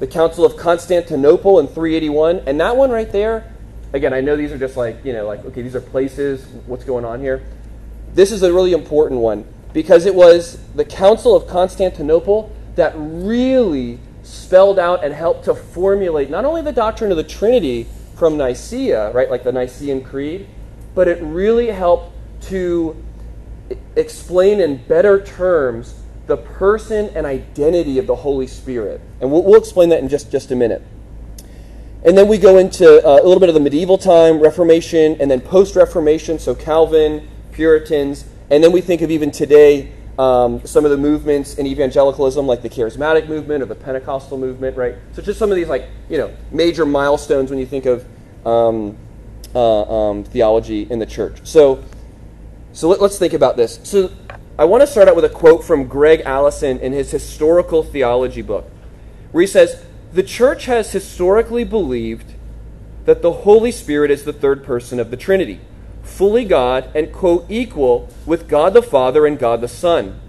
the 0.00 0.06
Council 0.06 0.44
of 0.44 0.56
Constantinople 0.58 1.60
in 1.60 1.66
381, 1.66 2.42
and 2.46 2.60
that 2.60 2.76
one 2.76 2.90
right 2.90 3.10
there. 3.10 3.50
Again, 3.94 4.12
I 4.12 4.20
know 4.20 4.36
these 4.36 4.52
are 4.52 4.58
just 4.58 4.76
like, 4.76 5.02
you 5.04 5.12
know, 5.14 5.26
like, 5.26 5.44
okay, 5.46 5.62
these 5.62 5.76
are 5.76 5.80
places, 5.80 6.44
what's 6.66 6.84
going 6.84 7.04
on 7.04 7.20
here. 7.20 7.42
This 8.14 8.32
is 8.32 8.42
a 8.42 8.52
really 8.52 8.72
important 8.72 9.20
one 9.20 9.46
because 9.72 10.06
it 10.06 10.14
was 10.14 10.58
the 10.74 10.84
Council 10.84 11.34
of 11.34 11.46
Constantinople 11.46 12.54
that 12.76 12.92
really 12.96 13.98
spelled 14.22 14.78
out 14.78 15.04
and 15.04 15.12
helped 15.12 15.44
to 15.44 15.54
formulate 15.54 16.30
not 16.30 16.44
only 16.44 16.62
the 16.62 16.72
doctrine 16.72 17.10
of 17.10 17.16
the 17.16 17.24
Trinity 17.24 17.86
from 18.16 18.36
Nicaea, 18.36 19.12
right, 19.12 19.30
like 19.30 19.42
the 19.42 19.52
Nicene 19.52 20.02
Creed, 20.02 20.46
but 20.94 21.08
it 21.08 21.22
really 21.22 21.68
helped 21.68 22.12
to 22.42 22.96
explain 23.96 24.60
in 24.60 24.76
better 24.86 25.22
terms 25.24 25.94
the 26.26 26.36
person 26.36 27.10
and 27.14 27.26
identity 27.26 27.98
of 27.98 28.06
the 28.06 28.14
Holy 28.14 28.46
Spirit. 28.46 29.00
And 29.20 29.30
we'll, 29.30 29.42
we'll 29.42 29.58
explain 29.58 29.88
that 29.88 30.00
in 30.00 30.08
just, 30.08 30.30
just 30.30 30.50
a 30.50 30.56
minute. 30.56 30.82
And 32.04 32.18
then 32.18 32.28
we 32.28 32.38
go 32.38 32.58
into 32.58 33.04
uh, 33.06 33.20
a 33.20 33.24
little 33.24 33.40
bit 33.40 33.48
of 33.48 33.54
the 33.54 33.60
medieval 33.60 33.98
time, 33.98 34.40
Reformation, 34.40 35.16
and 35.20 35.30
then 35.30 35.40
post 35.40 35.76
Reformation, 35.76 36.38
so 36.38 36.54
Calvin, 36.54 37.28
Puritans, 37.52 38.24
and 38.52 38.62
then 38.62 38.70
we 38.70 38.82
think 38.82 39.00
of 39.00 39.10
even 39.10 39.30
today 39.30 39.90
um, 40.18 40.64
some 40.66 40.84
of 40.84 40.90
the 40.90 40.98
movements 40.98 41.54
in 41.54 41.66
evangelicalism, 41.66 42.46
like 42.46 42.60
the 42.60 42.68
charismatic 42.68 43.26
movement 43.26 43.62
or 43.62 43.66
the 43.66 43.74
Pentecostal 43.74 44.36
movement, 44.36 44.76
right? 44.76 44.96
So 45.12 45.22
just 45.22 45.38
some 45.38 45.50
of 45.50 45.56
these 45.56 45.68
like 45.68 45.88
you 46.10 46.18
know 46.18 46.32
major 46.50 46.84
milestones 46.84 47.48
when 47.48 47.58
you 47.58 47.64
think 47.64 47.86
of 47.86 48.06
um, 48.46 48.98
uh, 49.54 49.82
um, 49.84 50.24
theology 50.24 50.82
in 50.82 50.98
the 50.98 51.06
church. 51.06 51.38
So 51.44 51.82
so 52.74 52.88
let, 52.88 53.00
us 53.00 53.18
think 53.18 53.32
about 53.32 53.56
this. 53.56 53.80
So 53.84 54.12
I 54.58 54.66
want 54.66 54.82
to 54.82 54.86
start 54.86 55.08
out 55.08 55.16
with 55.16 55.24
a 55.24 55.30
quote 55.30 55.64
from 55.64 55.86
Gregg 55.86 56.20
Allison 56.20 56.78
in 56.78 56.92
his 56.92 57.10
historical 57.10 57.82
theology 57.82 58.42
book, 58.42 58.70
where 59.30 59.40
he 59.40 59.46
says, 59.46 59.82
"The 60.12 60.22
church 60.22 60.66
has 60.66 60.92
historically 60.92 61.64
believed 61.64 62.34
that 63.06 63.22
the 63.22 63.32
Holy 63.32 63.72
Spirit 63.72 64.10
is 64.10 64.24
the 64.24 64.32
third 64.34 64.62
person 64.62 65.00
of 65.00 65.10
the 65.10 65.16
Trinity." 65.16 65.60
Fully 66.12 66.44
God 66.44 66.90
and 66.94 67.12
co 67.12 67.46
equal 67.48 68.08
with 68.26 68.48
God 68.48 68.74
the 68.74 68.82
Father 68.82 69.26
and 69.26 69.38
God 69.38 69.60
the 69.60 69.68
Son. 69.68 70.20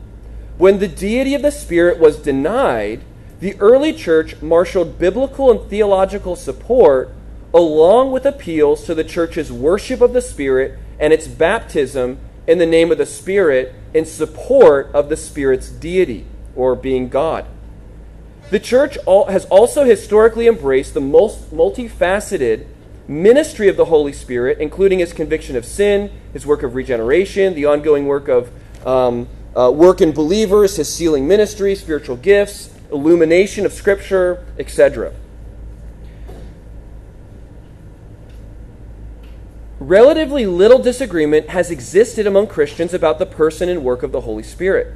When 0.57 0.79
the 0.79 0.87
deity 0.87 1.35
of 1.35 1.41
the 1.41 1.51
Spirit 1.51 1.99
was 1.99 2.17
denied, 2.17 3.01
the 3.39 3.59
early 3.59 3.93
church 3.93 4.41
marshaled 4.41 4.97
biblical 4.97 5.51
and 5.51 5.69
theological 5.69 6.35
support 6.35 7.13
along 7.53 8.11
with 8.11 8.25
appeals 8.25 8.85
to 8.85 8.95
the 8.95 9.03
church's 9.03 9.51
worship 9.51 10.01
of 10.01 10.13
the 10.13 10.21
Spirit 10.21 10.79
and 10.99 11.11
its 11.13 11.27
baptism 11.27 12.17
in 12.47 12.57
the 12.57 12.65
name 12.65 12.91
of 12.91 12.97
the 12.97 13.05
Spirit 13.05 13.75
in 13.93 14.05
support 14.05 14.89
of 14.93 15.09
the 15.09 15.17
Spirit's 15.17 15.69
deity 15.69 16.25
or 16.55 16.75
being 16.75 17.09
God. 17.09 17.45
The 18.49 18.59
church 18.59 18.97
has 19.07 19.45
also 19.45 19.83
historically 19.83 20.47
embraced 20.47 20.93
the 20.93 21.01
most 21.01 21.51
multifaceted 21.51 22.67
ministry 23.07 23.67
of 23.67 23.77
the 23.77 23.85
Holy 23.85 24.13
Spirit, 24.13 24.59
including 24.59 24.99
his 24.99 25.13
conviction 25.13 25.55
of 25.55 25.65
sin, 25.65 26.11
his 26.31 26.45
work 26.45 26.63
of 26.63 26.75
regeneration, 26.75 27.53
the 27.53 27.65
ongoing 27.65 28.05
work 28.05 28.27
of 28.27 28.51
um, 28.85 29.27
uh, 29.55 29.71
work 29.71 30.01
in 30.01 30.11
believers, 30.11 30.77
his 30.77 30.93
sealing 30.93 31.27
ministry, 31.27 31.75
spiritual 31.75 32.15
gifts, 32.15 32.73
illumination 32.91 33.65
of 33.65 33.73
Scripture, 33.73 34.45
etc. 34.57 35.13
Relatively 39.79 40.45
little 40.45 40.79
disagreement 40.79 41.49
has 41.49 41.69
existed 41.69 42.25
among 42.25 42.47
Christians 42.47 42.93
about 42.93 43.19
the 43.19 43.25
person 43.25 43.67
and 43.67 43.83
work 43.83 44.01
of 44.01 44.11
the 44.11 44.21
Holy 44.21 44.43
Spirit. 44.43 44.95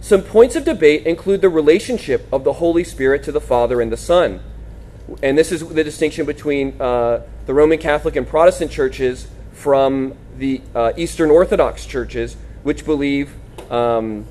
Some 0.00 0.22
points 0.22 0.54
of 0.56 0.64
debate 0.64 1.06
include 1.06 1.40
the 1.40 1.48
relationship 1.48 2.28
of 2.30 2.44
the 2.44 2.54
Holy 2.54 2.84
Spirit 2.84 3.22
to 3.24 3.32
the 3.32 3.40
Father 3.40 3.80
and 3.80 3.90
the 3.90 3.96
Son 3.96 4.40
and 5.22 5.36
this 5.38 5.52
is 5.52 5.66
the 5.66 5.84
distinction 5.84 6.26
between 6.26 6.80
uh, 6.80 7.22
the 7.46 7.54
Roman 7.54 7.78
Catholic 7.78 8.16
and 8.16 8.26
Protestant 8.26 8.70
churches 8.70 9.28
from 9.52 10.14
the 10.36 10.60
uh, 10.74 10.92
Eastern 10.96 11.30
Orthodox 11.30 11.86
churches, 11.86 12.36
which 12.62 12.84
believe 12.84 13.32
um, 13.70 14.26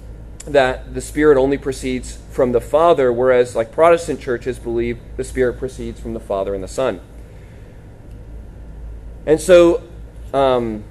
that 0.46 0.94
the 0.94 1.02
Spirit 1.02 1.38
only 1.38 1.58
proceeds 1.58 2.18
from 2.32 2.52
the 2.52 2.62
Father, 2.62 3.12
whereas, 3.12 3.56
like 3.56 3.72
Protestant 3.72 4.20
churches, 4.20 4.60
believe 4.60 5.00
the 5.18 5.24
Spirit 5.24 5.58
proceeds 5.58 6.00
from 6.00 6.14
the 6.14 6.20
Father 6.20 6.54
and 6.54 6.64
the 6.64 6.68
Son. 6.68 7.00
And 9.26 9.42
so, 9.42 9.82
um, 10.34 10.84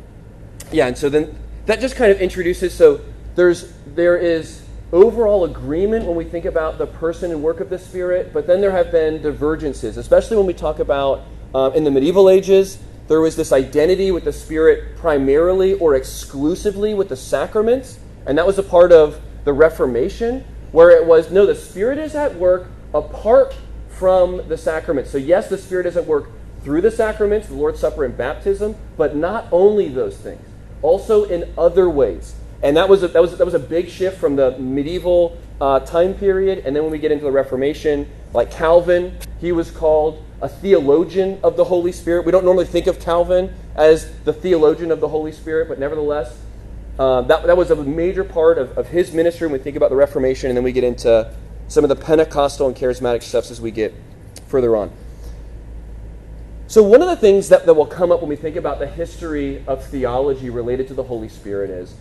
yeah, 0.72 0.88
and 0.88 0.98
so 0.98 1.08
then 1.08 1.38
that 1.66 1.80
just 1.80 1.94
kind 1.94 2.10
of 2.10 2.20
introduces. 2.20 2.74
So 2.74 3.00
there's 3.36 3.72
there 3.86 4.16
is 4.16 4.62
overall 4.92 5.44
agreement 5.44 6.06
when 6.06 6.16
we 6.16 6.24
think 6.24 6.44
about 6.44 6.78
the 6.78 6.86
person 6.86 7.30
and 7.30 7.42
work 7.42 7.60
of 7.60 7.70
the 7.70 7.78
Spirit, 7.78 8.32
but 8.32 8.46
then 8.46 8.60
there 8.60 8.70
have 8.70 8.90
been 8.90 9.22
divergences, 9.22 9.96
especially 9.96 10.36
when 10.36 10.46
we 10.46 10.54
talk 10.54 10.78
about 10.78 11.24
uh, 11.54 11.70
in 11.74 11.84
the 11.84 11.90
medieval 11.90 12.28
ages, 12.28 12.78
there 13.06 13.20
was 13.20 13.36
this 13.36 13.52
identity 13.52 14.10
with 14.10 14.24
the 14.24 14.32
Spirit 14.32 14.96
primarily 14.96 15.74
or 15.74 15.94
exclusively 15.94 16.94
with 16.94 17.08
the 17.08 17.16
sacraments, 17.16 18.00
and 18.26 18.36
that 18.38 18.46
was 18.46 18.58
a 18.58 18.62
part 18.62 18.92
of 18.92 19.20
the 19.44 19.52
Reformation, 19.52 20.44
where 20.72 20.90
it 20.90 21.06
was 21.06 21.30
no, 21.30 21.46
the 21.46 21.54
Spirit 21.54 21.98
is 21.98 22.14
at 22.14 22.34
work 22.34 22.68
apart 22.94 23.54
from 23.88 24.48
the 24.48 24.56
sacraments. 24.56 25.10
So, 25.10 25.18
yes, 25.18 25.48
the 25.48 25.58
Spirit 25.58 25.86
is 25.86 25.96
at 25.96 26.06
work 26.06 26.30
through 26.62 26.80
the 26.80 26.90
sacraments, 26.90 27.48
the 27.48 27.54
Lord's 27.54 27.78
Supper, 27.78 28.04
and 28.04 28.16
baptism, 28.16 28.74
but 28.96 29.14
not 29.14 29.46
only 29.52 29.88
those 29.88 30.16
things, 30.16 30.44
also 30.80 31.24
in 31.24 31.52
other 31.58 31.90
ways. 31.90 32.34
And 32.62 32.76
that 32.78 32.88
was 32.88 33.02
a, 33.02 33.08
that 33.08 33.20
was 33.20 33.36
that 33.36 33.44
was 33.44 33.52
a 33.52 33.58
big 33.58 33.90
shift 33.90 34.18
from 34.18 34.36
the 34.36 34.58
medieval 34.58 35.38
uh, 35.60 35.80
time 35.80 36.14
period. 36.14 36.64
And 36.64 36.74
then 36.74 36.82
when 36.82 36.92
we 36.92 36.98
get 36.98 37.12
into 37.12 37.24
the 37.24 37.30
Reformation, 37.30 38.08
like 38.32 38.50
Calvin, 38.50 39.18
he 39.38 39.52
was 39.52 39.70
called 39.70 40.23
a 40.40 40.48
theologian 40.48 41.38
of 41.42 41.56
the 41.56 41.64
Holy 41.64 41.92
Spirit. 41.92 42.26
We 42.26 42.32
don't 42.32 42.44
normally 42.44 42.66
think 42.66 42.86
of 42.86 43.00
Calvin 43.00 43.54
as 43.76 44.10
the 44.24 44.32
theologian 44.32 44.90
of 44.90 45.00
the 45.00 45.08
Holy 45.08 45.32
Spirit, 45.32 45.68
but 45.68 45.78
nevertheless, 45.78 46.38
uh, 46.98 47.22
that, 47.22 47.46
that 47.46 47.56
was 47.56 47.70
a 47.70 47.76
major 47.76 48.24
part 48.24 48.58
of, 48.58 48.76
of 48.78 48.88
his 48.88 49.12
ministry 49.12 49.46
when 49.46 49.58
we 49.58 49.58
think 49.58 49.76
about 49.76 49.90
the 49.90 49.96
Reformation, 49.96 50.50
and 50.50 50.56
then 50.56 50.64
we 50.64 50.72
get 50.72 50.84
into 50.84 51.32
some 51.68 51.84
of 51.84 51.88
the 51.88 51.96
Pentecostal 51.96 52.68
and 52.68 52.76
charismatic 52.76 53.22
stuffs 53.22 53.50
as 53.50 53.60
we 53.60 53.70
get 53.70 53.94
further 54.46 54.76
on. 54.76 54.92
So, 56.66 56.82
one 56.82 57.02
of 57.02 57.08
the 57.08 57.16
things 57.16 57.48
that, 57.50 57.66
that 57.66 57.74
will 57.74 57.86
come 57.86 58.10
up 58.10 58.20
when 58.20 58.28
we 58.28 58.36
think 58.36 58.56
about 58.56 58.78
the 58.78 58.86
history 58.86 59.62
of 59.66 59.84
theology 59.84 60.50
related 60.50 60.88
to 60.88 60.94
the 60.94 61.02
Holy 61.02 61.28
Spirit 61.28 61.70
is 61.70 61.94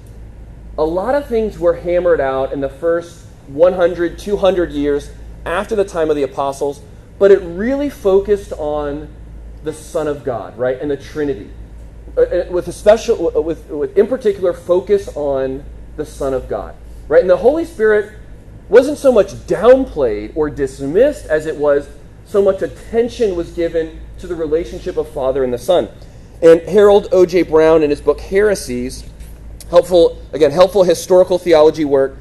a 0.78 0.84
lot 0.84 1.16
of 1.16 1.28
things 1.28 1.60
were 1.60 1.76
hammered 1.76 2.22
out 2.22 2.54
in 2.54 2.62
the 2.62 2.70
first 2.70 3.26
100, 3.48 4.18
200 4.18 4.72
years 4.72 5.12
after 5.46 5.76
the 5.76 5.84
time 5.84 6.10
of 6.10 6.16
the 6.16 6.24
apostles, 6.24 6.82
but 7.20 7.32
it 7.32 7.40
really 7.40 7.90
focused 7.90 8.54
on 8.54 9.08
the 9.64 9.74
Son 9.74 10.08
of 10.08 10.24
God, 10.24 10.58
right, 10.58 10.80
and 10.80 10.92
the 10.92 10.98
Trinity, 10.98 11.50
uh, 12.18 12.22
uh, 12.22 12.46
with 12.50 12.68
a 12.68 12.74
special, 12.74 13.36
uh, 13.36 13.42
with, 13.42 13.70
with 13.70 13.98
in 13.98 14.08
particular 14.08 14.54
focus 14.54 15.10
on 15.16 15.64
the 15.96 16.06
Son 16.06 16.34
of 16.34 16.50
God, 16.50 16.76
right, 17.08 17.22
and 17.22 17.30
the 17.30 17.38
Holy 17.38 17.66
Spirit 17.66 18.14
wasn't 18.70 18.98
so 18.98 19.12
much 19.12 19.34
downplayed 19.48 20.36
or 20.36 20.50
dismissed 20.50 21.26
as 21.26 21.46
it 21.46 21.56
was 21.56 21.88
so 22.26 22.42
much 22.42 22.62
attention 22.62 23.36
was 23.36 23.52
given 23.52 24.00
to 24.20 24.28
the 24.28 24.36
relationship 24.36 24.98
of 24.98 25.10
Father 25.10 25.44
and 25.44 25.54
the 25.54 25.58
Son. 25.58 25.90
And 26.42 26.62
Harold 26.62 27.08
O.J. 27.12 27.44
Brown, 27.44 27.84
in 27.84 27.90
his 27.90 28.02
book 28.02 28.20
Heresies, 28.20 29.04
helpful, 29.70 30.22
again, 30.34 30.52
helpful 30.52 30.84
historical 30.84 31.38
theology 31.38 31.86
work. 31.86 32.18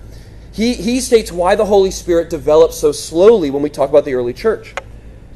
He, 0.52 0.74
he 0.74 1.00
states 1.00 1.32
why 1.32 1.54
the 1.54 1.64
Holy 1.64 1.90
Spirit 1.90 2.28
developed 2.28 2.74
so 2.74 2.92
slowly 2.92 3.50
when 3.50 3.62
we 3.62 3.70
talk 3.70 3.88
about 3.88 4.04
the 4.04 4.14
early 4.14 4.34
church. 4.34 4.74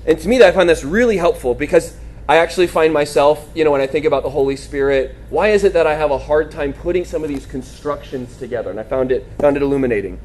And 0.07 0.19
to 0.19 0.29
me, 0.29 0.43
I 0.43 0.53
find 0.53 0.69
this 0.69 0.85
really 0.85 1.17
helpful 1.17 1.55
because 1.55 1.97
I 2.29 2.37
actually 2.37 2.67
find 2.67 2.93
myself, 2.93 3.49
you 3.55 3.65
know, 3.65 3.71
when 3.71 3.81
I 3.81 3.87
think 3.87 4.05
about 4.05 4.23
the 4.25 4.31
Holy 4.31 4.57
Spirit, 4.57 5.15
why 5.31 5.49
is 5.49 5.65
it 5.65 5.73
that 5.73 5.87
I 5.87 5.95
have 5.95 6.11
a 6.11 6.19
hard 6.19 6.51
time 6.51 6.73
putting 6.73 7.05
some 7.05 7.23
of 7.23 7.29
these 7.29 7.47
constructions 7.47 8.37
together? 8.37 8.71
And 8.71 8.79
I 8.79 8.83
found 8.83 9.11
it, 9.11 9.27
found 9.39 9.57
it 9.57 9.63
illuminating. 9.63 10.21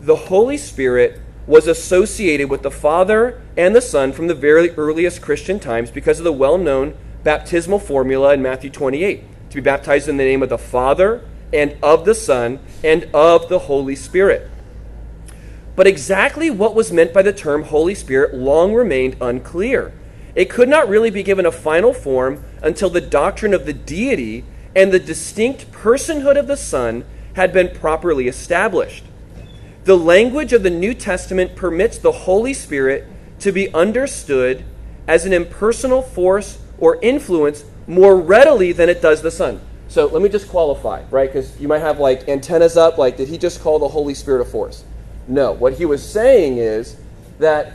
The 0.00 0.16
Holy 0.16 0.56
Spirit 0.56 1.20
was 1.46 1.66
associated 1.66 2.48
with 2.48 2.62
the 2.62 2.70
Father 2.70 3.42
and 3.56 3.74
the 3.74 3.80
Son 3.80 4.12
from 4.12 4.28
the 4.28 4.34
very 4.34 4.70
earliest 4.76 5.20
Christian 5.20 5.58
times 5.58 5.90
because 5.90 6.18
of 6.18 6.24
the 6.24 6.32
well 6.32 6.58
known 6.58 6.96
baptismal 7.24 7.80
formula 7.80 8.34
in 8.34 8.40
Matthew 8.40 8.70
28 8.70 9.24
to 9.50 9.54
be 9.56 9.60
baptized 9.60 10.08
in 10.08 10.16
the 10.16 10.24
name 10.24 10.42
of 10.42 10.48
the 10.48 10.58
Father 10.58 11.22
and 11.52 11.76
of 11.82 12.04
the 12.04 12.14
Son 12.14 12.58
and 12.82 13.08
of 13.14 13.48
the 13.48 13.60
Holy 13.60 13.96
Spirit. 13.96 14.50
But 15.76 15.86
exactly 15.86 16.50
what 16.50 16.74
was 16.74 16.92
meant 16.92 17.12
by 17.12 17.22
the 17.22 17.32
term 17.32 17.64
Holy 17.64 17.94
Spirit 17.94 18.34
long 18.34 18.74
remained 18.74 19.16
unclear. 19.20 19.92
It 20.34 20.50
could 20.50 20.68
not 20.68 20.88
really 20.88 21.10
be 21.10 21.22
given 21.22 21.46
a 21.46 21.52
final 21.52 21.92
form 21.92 22.44
until 22.62 22.90
the 22.90 23.00
doctrine 23.00 23.54
of 23.54 23.66
the 23.66 23.72
deity 23.72 24.44
and 24.76 24.92
the 24.92 24.98
distinct 24.98 25.72
personhood 25.72 26.38
of 26.38 26.46
the 26.46 26.56
Son 26.56 27.04
had 27.34 27.52
been 27.52 27.74
properly 27.74 28.28
established. 28.28 29.04
The 29.84 29.96
language 29.96 30.52
of 30.52 30.62
the 30.62 30.70
New 30.70 30.94
Testament 30.94 31.56
permits 31.56 31.98
the 31.98 32.12
Holy 32.12 32.54
Spirit 32.54 33.06
to 33.40 33.50
be 33.50 33.72
understood 33.72 34.64
as 35.08 35.24
an 35.24 35.32
impersonal 35.32 36.02
force 36.02 36.58
or 36.78 37.00
influence 37.02 37.64
more 37.86 38.16
readily 38.16 38.72
than 38.72 38.88
it 38.88 39.02
does 39.02 39.22
the 39.22 39.30
Son. 39.30 39.60
So 39.90 40.06
let 40.06 40.22
me 40.22 40.28
just 40.28 40.48
qualify, 40.48 41.02
right? 41.10 41.28
Because 41.28 41.60
you 41.60 41.66
might 41.66 41.80
have 41.80 41.98
like 41.98 42.28
antennas 42.28 42.76
up, 42.76 42.96
like, 42.96 43.16
did 43.16 43.26
he 43.26 43.36
just 43.36 43.60
call 43.60 43.80
the 43.80 43.88
Holy 43.88 44.14
Spirit 44.14 44.40
a 44.40 44.44
force? 44.44 44.84
No. 45.26 45.50
What 45.50 45.74
he 45.74 45.84
was 45.84 46.00
saying 46.08 46.58
is 46.58 46.96
that 47.40 47.72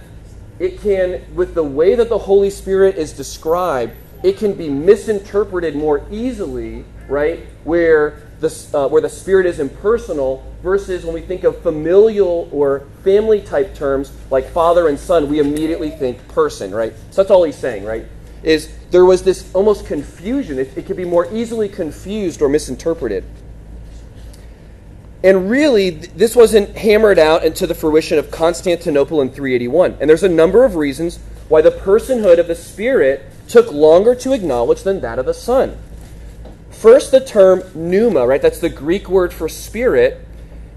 it 0.58 0.80
can, 0.80 1.22
with 1.36 1.56
the 1.56 1.64
way 1.64 1.94
that 1.96 2.08
the 2.08 2.18
Holy 2.18 2.50
Spirit 2.50 2.96
is 2.96 3.12
described, 3.12 3.92
it 4.24 4.38
can 4.38 4.54
be 4.54 4.70
misinterpreted 4.70 5.76
more 5.76 6.06
easily, 6.10 6.86
right? 7.10 7.46
Where 7.66 8.24
the, 8.40 8.68
uh, 8.74 8.88
where 8.88 9.02
the 9.02 9.10
Spirit 9.10 9.46
is 9.46 9.60
impersonal 9.60 10.42
versus 10.64 11.04
when 11.04 11.14
we 11.14 11.22
think 11.22 11.44
of 11.44 11.62
familial 11.62 12.48
or 12.54 12.88
family 13.04 13.42
type 13.42 13.76
terms 13.76 14.14
like 14.32 14.50
father 14.52 14.88
and 14.88 14.98
son, 14.98 15.30
we 15.30 15.40
immediately 15.40 15.90
think 15.90 16.26
person, 16.30 16.74
right? 16.74 16.94
So 17.12 17.22
that's 17.22 17.30
all 17.30 17.44
he's 17.44 17.58
saying, 17.58 17.84
right? 17.84 18.06
Is 18.42 18.72
there 18.96 19.04
was 19.04 19.24
this 19.24 19.54
almost 19.54 19.86
confusion. 19.86 20.58
It, 20.58 20.78
it 20.78 20.86
could 20.86 20.96
be 20.96 21.04
more 21.04 21.28
easily 21.36 21.68
confused 21.68 22.42
or 22.42 22.48
misinterpreted. 22.48 23.26
And 25.22 25.50
really, 25.50 25.90
this 25.90 26.34
wasn't 26.34 26.78
hammered 26.78 27.20
out 27.20 27.44
into 27.44 27.68
the 27.68 27.76
fruition 27.76 28.18
of 28.18 28.32
Constantinople 28.32 29.20
in 29.20 29.32
381. 29.32 29.98
And 30.00 30.10
there's 30.10 30.24
a 30.24 30.30
number 30.30 30.64
of 30.64 30.78
reasons 30.78 31.20
why 31.50 31.62
the 31.62 31.72
personhood 31.72 32.40
of 32.40 32.48
the 32.48 32.56
Spirit 32.56 33.26
took 33.50 33.70
longer 33.70 34.16
to 34.16 34.32
acknowledge 34.32 34.84
than 34.84 35.02
that 35.02 35.20
of 35.20 35.26
the 35.26 35.34
Son. 35.34 35.78
First, 36.70 37.12
the 37.12 37.20
term 37.20 37.64
pneuma, 37.76 38.26
right? 38.26 38.42
That's 38.42 38.60
the 38.60 38.70
Greek 38.70 39.10
word 39.10 39.34
for 39.34 39.50
spirit. 39.50 40.26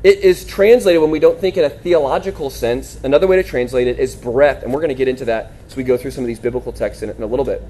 It 0.03 0.19
is 0.19 0.45
translated 0.45 1.01
when 1.01 1.13
we 1.13 1.21
don't 1.21 1.39
think 1.39 1.57
in 1.57 1.63
a 1.63 1.71
theological 1.71 2.51
sense. 2.51 2.99
Another 3.05 3.29
way 3.29 3.37
to 3.37 3.45
translate 3.45 3.87
it 3.87 4.01
is 4.01 4.17
breath. 4.17 4.65
And 4.65 4.75
we're 4.75 4.81
going 4.81 4.89
to 4.89 4.97
get 4.97 5.07
into 5.07 5.27
that 5.27 5.53
as 5.69 5.77
we 5.77 5.85
go 5.85 5.97
through 5.97 6.11
some 6.11 6.25
of 6.25 6.29
these 6.29 6.41
biblical 6.41 6.73
texts 6.73 7.05
in, 7.05 7.11
in 7.11 7.23
a 7.23 7.27
little 7.27 7.45
bit. 7.45 7.63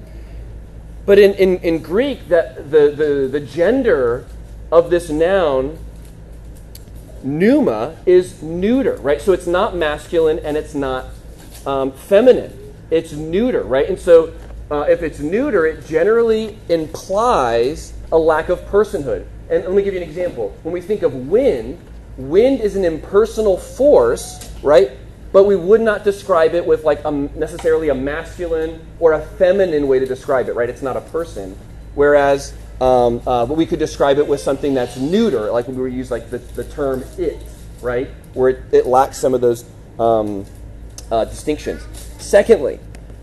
But 1.09 1.17
in, 1.17 1.33
in, 1.33 1.57
in 1.61 1.79
Greek, 1.79 2.27
that 2.27 2.69
the, 2.69 2.91
the, 2.91 3.27
the 3.31 3.39
gender 3.39 4.27
of 4.71 4.91
this 4.91 5.09
noun 5.09 5.79
pneuma 7.23 7.97
is 8.05 8.43
neuter, 8.43 8.93
right? 8.97 9.19
So 9.19 9.31
it's 9.31 9.47
not 9.47 9.75
masculine 9.75 10.37
and 10.37 10.55
it's 10.55 10.75
not 10.75 11.07
um, 11.65 11.93
feminine. 11.93 12.55
It's 12.91 13.13
neuter, 13.13 13.63
right? 13.63 13.89
And 13.89 13.97
so 13.97 14.35
uh, 14.69 14.81
if 14.81 15.01
it's 15.01 15.17
neuter, 15.17 15.65
it 15.65 15.87
generally 15.87 16.59
implies 16.69 17.93
a 18.11 18.17
lack 18.19 18.49
of 18.49 18.59
personhood. 18.67 19.25
And 19.49 19.63
let 19.63 19.73
me 19.73 19.81
give 19.81 19.95
you 19.95 20.01
an 20.01 20.07
example. 20.07 20.55
When 20.61 20.75
we 20.75 20.81
think 20.81 21.01
of 21.01 21.15
wind, 21.15 21.79
wind 22.17 22.61
is 22.61 22.75
an 22.75 22.85
impersonal 22.85 23.57
force, 23.57 24.53
right? 24.61 24.91
But 25.31 25.43
we 25.43 25.55
would 25.55 25.81
not 25.81 26.03
describe 26.03 26.55
it 26.55 26.65
with 26.65 26.83
like 26.83 27.03
a, 27.05 27.11
necessarily 27.11 27.89
a 27.89 27.95
masculine 27.95 28.85
or 28.99 29.13
a 29.13 29.21
feminine 29.21 29.87
way 29.87 29.99
to 29.99 30.05
describe 30.05 30.49
it, 30.49 30.53
right? 30.53 30.69
It's 30.69 30.81
not 30.81 30.97
a 30.97 31.01
person. 31.01 31.57
Whereas 31.93 32.53
um, 32.81 33.21
uh, 33.27 33.45
but 33.45 33.55
we 33.55 33.65
could 33.65 33.79
describe 33.79 34.19
it 34.19 34.27
with 34.27 34.39
something 34.39 34.73
that's 34.73 34.95
neuter, 34.95 35.51
like 35.51 35.67
we 35.67 35.91
use 35.91 36.09
like 36.09 36.29
the, 36.29 36.37
the 36.37 36.63
term 36.63 37.03
it, 37.17 37.37
right? 37.81 38.07
Where 38.33 38.49
it, 38.49 38.63
it 38.71 38.85
lacks 38.85 39.17
some 39.17 39.33
of 39.33 39.41
those 39.41 39.65
um, 39.99 40.45
uh, 41.11 41.25
distinctions. 41.25 41.85
Secondly, 42.19 42.79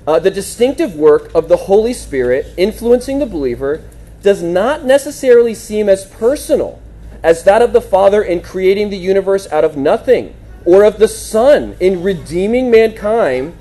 uh, 0.07 0.19
the 0.19 0.31
distinctive 0.31 0.95
work 0.95 1.35
of 1.35 1.49
the 1.49 1.57
Holy 1.57 1.95
Spirit 1.95 2.53
influencing 2.59 3.19
the 3.19 3.27
believer 3.27 3.83
does 4.23 4.43
not 4.43 4.85
necessarily 4.85 5.55
seem 5.55 5.89
as 5.89 6.05
personal 6.05 6.81
as 7.23 7.45
that 7.45 7.63
of 7.63 7.73
the 7.73 7.81
Father 7.81 8.23
in 8.23 8.43
creating 8.43 8.91
the 8.91 8.99
universe 8.99 9.51
out 9.51 9.65
of 9.65 9.77
nothing, 9.77 10.35
or 10.67 10.85
of 10.85 10.99
the 10.99 11.09
Son 11.09 11.77
in 11.81 12.03
redeeming 12.03 12.71
mankind. 12.71 13.57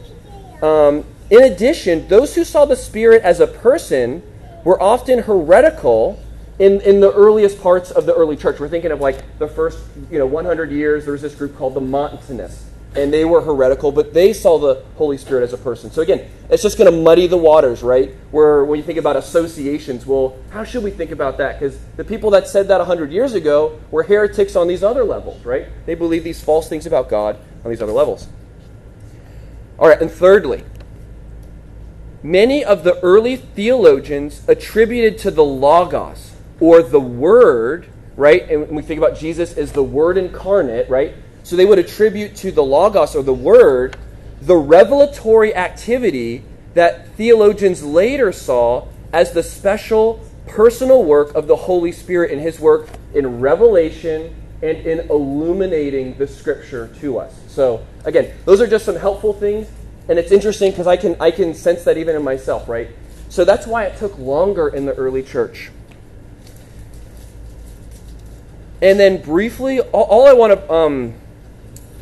Um, 0.61 1.05
in 1.29 1.43
addition, 1.43 2.07
those 2.07 2.35
who 2.35 2.43
saw 2.43 2.65
the 2.65 2.75
Spirit 2.75 3.21
as 3.21 3.39
a 3.39 3.47
person 3.47 4.21
were 4.63 4.81
often 4.81 5.19
heretical 5.19 6.19
in, 6.59 6.81
in 6.81 6.99
the 6.99 7.11
earliest 7.13 7.61
parts 7.61 7.91
of 7.91 8.05
the 8.05 8.13
early 8.13 8.35
church. 8.35 8.59
We're 8.59 8.69
thinking 8.69 8.91
of 8.91 8.99
like 8.99 9.23
the 9.39 9.47
first 9.47 9.79
you 10.11 10.19
know 10.19 10.25
100 10.25 10.71
years. 10.71 11.05
There 11.05 11.13
was 11.13 11.21
this 11.21 11.35
group 11.35 11.55
called 11.55 11.75
the 11.75 11.81
Montanists, 11.81 12.64
and 12.95 13.12
they 13.12 13.25
were 13.25 13.41
heretical, 13.41 13.91
but 13.91 14.13
they 14.13 14.31
saw 14.34 14.58
the 14.58 14.84
Holy 14.95 15.17
Spirit 15.17 15.43
as 15.43 15.53
a 15.53 15.58
person. 15.58 15.91
So 15.91 16.01
again, 16.01 16.29
it's 16.49 16.63
just 16.63 16.77
going 16.77 16.91
to 16.91 16.97
muddy 16.97 17.27
the 17.27 17.38
waters, 17.38 17.84
right? 17.84 18.13
Where 18.31 18.63
when 18.63 18.77
you 18.77 18.84
think 18.84 18.97
about 18.97 19.15
associations, 19.15 20.05
well, 20.05 20.38
how 20.51 20.63
should 20.63 20.84
we 20.84 20.91
think 20.91 21.12
about 21.12 21.38
that? 21.38 21.60
Because 21.60 21.77
the 21.97 22.03
people 22.03 22.29
that 22.31 22.47
said 22.47 22.67
that 22.69 22.77
100 22.77 23.12
years 23.12 23.34
ago 23.34 23.79
were 23.91 24.03
heretics 24.03 24.55
on 24.55 24.67
these 24.67 24.84
other 24.84 25.03
levels, 25.03 25.43
right? 25.45 25.67
They 25.86 25.95
believe 25.95 26.23
these 26.23 26.41
false 26.43 26.69
things 26.69 26.86
about 26.86 27.10
God 27.10 27.38
on 27.63 27.71
these 27.71 27.81
other 27.81 27.91
levels. 27.91 28.27
All 29.77 29.89
right, 29.89 30.01
and 30.01 30.10
thirdly, 30.10 30.63
many 32.23 32.63
of 32.63 32.84
the 32.84 32.99
early 33.01 33.36
theologians 33.36 34.47
attributed 34.47 35.17
to 35.19 35.31
the 35.31 35.43
Logos, 35.43 36.31
or 36.60 36.81
the 36.81 36.99
Word, 36.99 37.88
right? 38.15 38.49
And 38.49 38.69
we 38.69 38.81
think 38.81 38.97
about 38.97 39.17
Jesus 39.17 39.58
as 39.58 39.73
the 39.73 39.84
Word 39.84 40.17
incarnate, 40.17 40.89
right? 40.89 41.13
So 41.45 41.55
they 41.55 41.65
would 41.65 41.79
attribute 41.79 42.36
to 42.38 42.51
the 42.51 42.63
Logos, 42.63 43.15
or 43.15 43.23
the 43.23 43.34
Word, 43.34 43.95
the 44.41 44.58
revelatory 44.58 45.55
activity 45.55 46.43
that 46.73 47.08
theologians 47.15 47.84
later 47.84 48.34
saw 48.34 48.88
as 49.13 49.31
the 49.31 49.43
special 49.43 50.21
personal 50.47 51.05
work 51.05 51.34
of 51.36 51.47
the 51.47 51.55
Holy 51.55 51.93
Spirit 51.93 52.31
in 52.31 52.39
his 52.39 52.60
work 52.60 52.89
in 53.13 53.39
revelation 53.39 54.36
and 54.62 54.77
in 54.79 55.10
illuminating 55.10 56.17
the 56.17 56.27
scripture 56.27 56.93
to 56.99 57.19
us. 57.19 57.34
So, 57.47 57.86
again, 58.03 58.34
those 58.43 58.60
are 58.60 58.67
just 58.67 58.84
some 58.84 58.97
helpful 58.97 59.31
things 59.31 59.69
and 60.08 60.19
it's 60.19 60.31
interesting 60.31 60.71
because 60.71 60.88
I 60.88 60.97
can, 60.97 61.15
I 61.19 61.31
can 61.31 61.53
sense 61.53 61.84
that 61.84 61.97
even 61.97 62.15
in 62.15 62.23
myself, 62.23 62.69
right? 62.69 62.89
So 63.29 63.43
that's 63.43 63.65
why 63.65 63.86
it 63.86 63.97
took 63.97 64.17
longer 64.19 64.67
in 64.67 64.86
the 64.86 64.93
early 64.93 65.23
church. 65.23 65.71
And 68.81 68.99
then 68.99 69.21
briefly, 69.21 69.79
all, 69.79 70.03
all 70.03 70.27
I 70.27 70.34
want 70.34 70.53
to, 70.53 70.71
um, 70.71 71.15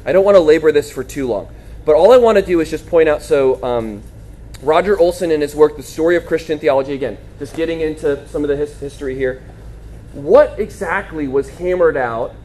I 0.05 0.11
don't 0.11 0.25
want 0.25 0.35
to 0.35 0.41
labor 0.41 0.71
this 0.71 0.91
for 0.91 1.03
too 1.03 1.27
long, 1.27 1.53
but 1.85 1.95
all 1.95 2.11
I 2.11 2.17
want 2.17 2.37
to 2.37 2.45
do 2.45 2.59
is 2.59 2.69
just 2.69 2.87
point 2.87 3.07
out 3.07 3.21
so 3.21 3.63
um, 3.63 4.03
Roger 4.61 4.97
Olson 4.97 5.31
in 5.31 5.41
his 5.41 5.55
work, 5.55 5.75
The 5.75 5.83
Story 5.83 6.15
of 6.15 6.25
Christian 6.25 6.57
Theology, 6.57 6.93
again, 6.93 7.17
just 7.39 7.55
getting 7.55 7.81
into 7.81 8.27
some 8.29 8.43
of 8.43 8.49
the 8.49 8.55
his, 8.55 8.79
history 8.79 9.15
here. 9.15 9.41
What 10.13 10.59
exactly 10.59 11.27
was 11.27 11.49
hammered 11.49 11.97
out 11.97 12.35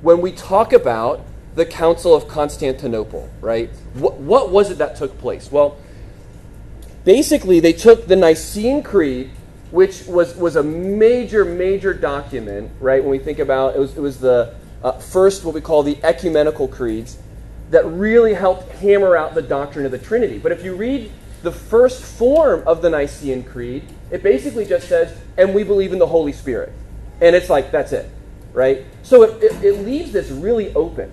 when 0.00 0.20
we 0.20 0.32
talk 0.32 0.72
about 0.72 1.24
the 1.54 1.66
Council 1.66 2.14
of 2.14 2.28
Constantinople, 2.28 3.28
right? 3.40 3.70
What, 3.94 4.18
what 4.18 4.50
was 4.50 4.70
it 4.70 4.78
that 4.78 4.96
took 4.96 5.18
place? 5.18 5.50
Well, 5.50 5.76
basically, 7.04 7.60
they 7.60 7.72
took 7.72 8.06
the 8.06 8.16
Nicene 8.16 8.82
Creed, 8.82 9.30
which 9.70 10.06
was, 10.06 10.36
was 10.36 10.56
a 10.56 10.62
major, 10.62 11.44
major 11.44 11.92
document, 11.92 12.70
right? 12.80 13.02
When 13.02 13.10
we 13.10 13.18
think 13.18 13.38
about 13.38 13.76
it, 13.76 13.78
was, 13.78 13.96
it 13.96 14.00
was 14.00 14.18
the 14.18 14.54
uh, 14.82 14.92
first, 14.92 15.44
what 15.44 15.54
we 15.54 15.60
call 15.60 15.82
the 15.82 15.98
ecumenical 16.02 16.68
creeds, 16.68 17.18
that 17.70 17.84
really 17.86 18.34
helped 18.34 18.72
hammer 18.76 19.16
out 19.16 19.34
the 19.34 19.42
doctrine 19.42 19.84
of 19.84 19.92
the 19.92 19.98
Trinity. 19.98 20.38
But 20.38 20.52
if 20.52 20.64
you 20.64 20.74
read 20.74 21.10
the 21.42 21.52
first 21.52 22.02
form 22.02 22.62
of 22.66 22.82
the 22.82 22.90
Nicene 22.90 23.44
Creed, 23.44 23.84
it 24.10 24.22
basically 24.22 24.64
just 24.64 24.88
says, 24.88 25.16
and 25.36 25.54
we 25.54 25.64
believe 25.64 25.92
in 25.92 25.98
the 25.98 26.06
Holy 26.06 26.32
Spirit. 26.32 26.72
And 27.20 27.36
it's 27.36 27.50
like, 27.50 27.70
that's 27.70 27.92
it, 27.92 28.10
right? 28.52 28.84
So 29.02 29.22
it, 29.22 29.42
it, 29.42 29.64
it 29.64 29.72
leaves 29.84 30.12
this 30.12 30.30
really 30.30 30.72
open. 30.74 31.12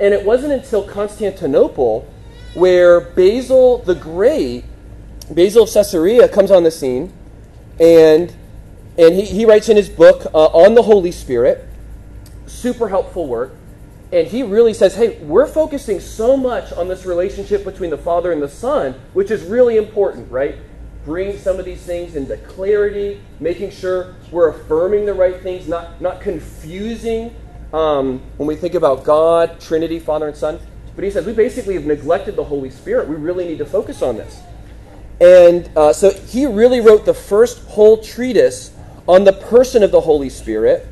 And 0.00 0.14
it 0.14 0.24
wasn't 0.24 0.52
until 0.52 0.84
Constantinople 0.84 2.08
where 2.54 3.00
Basil 3.00 3.78
the 3.78 3.94
Great, 3.94 4.64
Basil 5.30 5.64
of 5.64 5.72
Caesarea, 5.72 6.28
comes 6.28 6.50
on 6.50 6.62
the 6.62 6.70
scene, 6.70 7.12
and 7.78 8.34
and 8.96 9.14
he, 9.14 9.24
he 9.24 9.44
writes 9.44 9.68
in 9.68 9.76
his 9.76 9.88
book 9.88 10.26
uh, 10.34 10.46
on 10.46 10.74
the 10.74 10.82
Holy 10.82 11.12
Spirit, 11.12 11.67
super 12.48 12.88
helpful 12.88 13.26
work. 13.26 13.52
And 14.10 14.26
he 14.26 14.42
really 14.42 14.72
says, 14.72 14.94
hey, 14.94 15.18
we're 15.18 15.46
focusing 15.46 16.00
so 16.00 16.36
much 16.36 16.72
on 16.72 16.88
this 16.88 17.04
relationship 17.04 17.64
between 17.64 17.90
the 17.90 17.98
Father 17.98 18.32
and 18.32 18.40
the 18.40 18.48
Son, 18.48 18.94
which 19.12 19.30
is 19.30 19.42
really 19.42 19.76
important, 19.76 20.30
right? 20.32 20.56
Bring 21.04 21.36
some 21.38 21.58
of 21.58 21.64
these 21.64 21.82
things 21.82 22.16
into 22.16 22.36
clarity, 22.38 23.20
making 23.38 23.70
sure 23.70 24.14
we're 24.30 24.48
affirming 24.48 25.04
the 25.04 25.14
right 25.14 25.40
things, 25.40 25.68
not, 25.68 26.00
not 26.00 26.20
confusing 26.20 27.34
um, 27.72 28.22
when 28.38 28.46
we 28.46 28.56
think 28.56 28.74
about 28.74 29.04
God, 29.04 29.60
Trinity, 29.60 29.98
Father, 29.98 30.28
and 30.28 30.36
Son, 30.36 30.58
but 30.94 31.04
he 31.04 31.10
says 31.10 31.26
we 31.26 31.32
basically 31.32 31.74
have 31.74 31.84
neglected 31.84 32.34
the 32.34 32.44
Holy 32.44 32.70
Spirit. 32.70 33.08
We 33.08 33.16
really 33.16 33.46
need 33.46 33.58
to 33.58 33.66
focus 33.66 34.02
on 34.02 34.16
this. 34.16 34.40
And 35.20 35.70
uh, 35.76 35.92
so 35.92 36.10
he 36.10 36.46
really 36.46 36.80
wrote 36.80 37.04
the 37.04 37.14
first 37.14 37.64
whole 37.68 37.98
treatise 37.98 38.72
on 39.06 39.24
the 39.24 39.32
person 39.32 39.82
of 39.82 39.90
the 39.90 40.00
Holy 40.00 40.28
Spirit. 40.28 40.86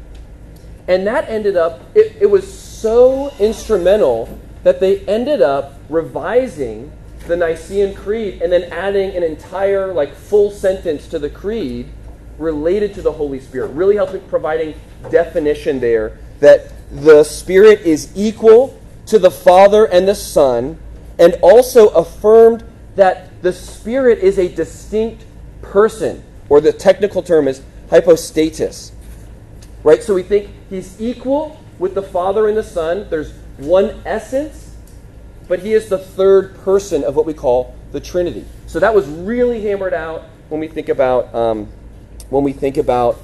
And 0.89 1.07
that 1.07 1.29
ended 1.29 1.57
up, 1.57 1.81
it, 1.95 2.17
it 2.21 2.27
was 2.27 2.47
so 2.53 3.33
instrumental 3.39 4.39
that 4.63 4.81
they 4.81 5.01
ended 5.01 5.43
up 5.43 5.75
revising 5.89 6.93
the 7.27 7.37
Nicene 7.37 7.95
Creed 7.95 8.41
and 8.43 8.53
then 8.53 8.65
adding 8.73 9.17
an 9.17 9.23
entire, 9.23 9.93
like, 9.93 10.15
full 10.15 10.51
sentence 10.51 11.09
to 11.09 11.19
the 11.19 11.31
creed 11.31 11.89
related 12.39 12.95
to 12.95 13.03
the 13.03 13.13
Holy 13.13 13.41
Spirit, 13.41 13.69
really 13.69 13.97
helping 13.97 14.21
providing 14.29 14.75
definition 15.11 15.81
there 15.81 16.19
that 16.41 16.73
the 16.91 17.25
Spirit 17.25 17.81
is 17.81 18.13
equal 18.15 18.81
to 19.07 19.19
the 19.19 19.31
Father 19.31 19.87
and 19.87 20.07
the 20.07 20.15
Son, 20.15 20.79
and 21.19 21.35
also 21.43 21.89
affirmed 21.89 22.65
that 22.97 23.43
the 23.43 23.53
Spirit 23.53 24.19
is 24.19 24.39
a 24.39 24.49
distinct 24.49 25.25
person, 25.63 26.23
or 26.49 26.61
the 26.61 26.73
technical 26.73 27.23
term 27.23 27.49
is 27.49 27.63
hypostasis. 27.91 28.93
Right? 29.87 30.03
So 30.03 30.15
we 30.15 30.25
think 30.25 30.51
he's 30.69 31.01
equal 31.01 31.63
with 31.79 31.95
the 31.95 32.03
Father 32.03 32.49
and 32.49 32.57
the 32.57 32.65
Son. 32.65 33.07
There's 33.09 33.33
one 33.57 34.03
essence, 34.05 34.75
but 35.47 35.61
he 35.61 35.75
is 35.75 35.89
the 35.89 35.97
third 35.97 36.57
person 36.65 37.05
of 37.05 37.15
what 37.15 37.25
we 37.25 37.33
call 37.33 37.77
the 37.93 38.01
Trinity. 38.01 38.45
So 38.67 38.81
that 38.81 38.93
was 38.93 39.07
really 39.07 39.63
hammered 39.63 39.95
out 39.95 40.25
when 40.49 40.61
we 40.61 40.67
think 40.67 40.89
about 40.89 41.33
um, 41.33 41.69
when 42.31 42.43
we 42.43 42.53
think 42.53 42.79
about 42.79 43.21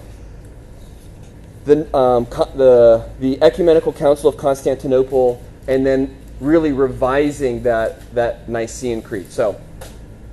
the, 1.65 1.93
um, 1.97 2.27
the, 2.55 3.11
the 3.19 3.43
Ecumenical 3.43 3.93
Council 3.93 4.29
of 4.29 4.37
Constantinople 4.37 5.43
and 5.67 5.85
then 5.85 6.17
really 6.39 6.71
revising 6.71 7.65
that, 7.65 8.15
that 8.15 8.49
Nicene 8.49 9.03
Creed. 9.03 9.33
So, 9.33 9.61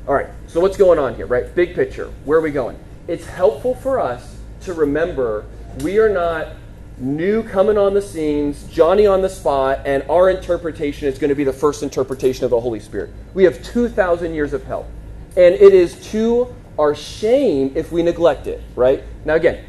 all 0.08 0.13
right, 0.13 0.30
so 0.46 0.60
what's 0.60 0.78
going 0.78 1.00
on 1.00 1.15
here, 1.15 1.26
right? 1.26 1.56
Big 1.56 1.74
picture. 1.74 2.13
Where 2.24 2.38
are 2.38 2.42
we 2.44 2.52
going? 2.52 2.78
It's 3.08 3.26
helpful 3.26 3.74
for 3.74 4.00
us 4.00 4.38
to 4.62 4.74
remember 4.74 5.46
we 5.82 5.99
are 5.99 6.10
not 6.10 6.47
new 6.97 7.43
coming 7.43 7.77
on 7.77 7.93
the 7.93 8.01
scenes, 8.01 8.63
Johnny 8.65 9.08
on 9.08 9.21
the 9.21 9.29
spot, 9.29 9.82
and 9.86 10.03
our 10.10 10.29
interpretation 10.29 11.08
is 11.08 11.17
going 11.17 11.29
to 11.29 11.36
be 11.36 11.43
the 11.43 11.53
first 11.53 11.84
interpretation 11.84 12.43
of 12.43 12.51
the 12.51 12.60
Holy 12.60 12.79
Spirit. 12.79 13.12
We 13.34 13.43
have 13.45 13.63
2,000 13.63 14.34
years 14.34 14.53
of 14.53 14.63
help. 14.63 14.88
And 15.38 15.55
it 15.55 15.73
is 15.73 16.10
to 16.12 16.53
our 16.77 16.95
shame 16.95 17.71
if 17.75 17.91
we 17.91 18.03
neglect 18.03 18.47
it, 18.47 18.62
right? 18.75 19.03
Now, 19.23 19.36
again, 19.36 19.63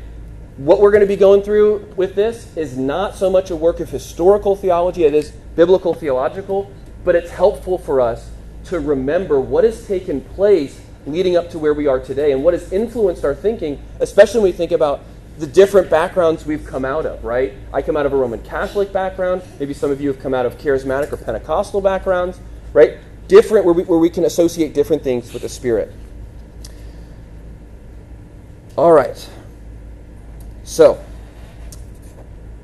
what 0.57 0.81
we're 0.81 0.91
going 0.91 1.03
to 1.03 1.07
be 1.07 1.17
going 1.17 1.43
through 1.43 1.93
with 1.97 2.15
this 2.15 2.57
is 2.57 2.77
not 2.77 3.15
so 3.15 3.31
much 3.31 3.51
a 3.51 3.57
work 3.57 3.81
of 3.81 3.89
historical 3.91 4.57
theology, 4.57 5.05
it 5.05 5.15
is 5.15 5.31
biblical 5.55 5.95
theological, 5.95 6.73
but 7.05 7.15
it's 7.15 7.31
helpful 7.31 7.79
for 7.79 8.01
us 8.01 8.31
to 8.65 8.81
remember 8.81 9.41
what 9.41 9.65
has 9.65 9.87
taken 9.87 10.21
place 10.21 10.81
leading 11.07 11.37
up 11.37 11.51
to 11.51 11.59
where 11.59 11.73
we 11.73 11.87
are 11.87 11.99
today 11.99 12.33
and 12.33 12.45
what 12.45 12.55
has 12.55 12.73
influenced 12.73 13.25
our 13.25 13.35
thinking, 13.35 13.81
especially 14.01 14.41
when 14.41 14.51
we 14.51 14.57
think 14.57 14.73
about 14.73 15.01
the 15.41 15.47
different 15.47 15.89
backgrounds 15.89 16.45
we've 16.45 16.67
come 16.67 16.85
out 16.85 17.07
of, 17.07 17.25
right? 17.25 17.55
I 17.73 17.81
come 17.81 17.97
out 17.97 18.05
of 18.05 18.13
a 18.13 18.17
Roman 18.17 18.43
Catholic 18.43 18.93
background. 18.93 19.41
Maybe 19.59 19.73
some 19.73 19.91
of 19.91 19.99
you 19.99 20.09
have 20.09 20.21
come 20.21 20.35
out 20.35 20.45
of 20.45 20.59
charismatic 20.59 21.11
or 21.13 21.17
Pentecostal 21.17 21.81
backgrounds, 21.81 22.39
right? 22.75 22.99
Different, 23.27 23.65
where 23.65 23.73
we, 23.73 23.85
where 23.85 23.99
we 23.99 24.11
can 24.11 24.27
associate 24.27 24.75
different 24.75 25.03
things 25.03 25.33
with 25.33 25.41
the 25.41 25.49
Spirit. 25.49 25.93
All 28.77 28.93
right. 28.93 29.29
So, 30.63 31.03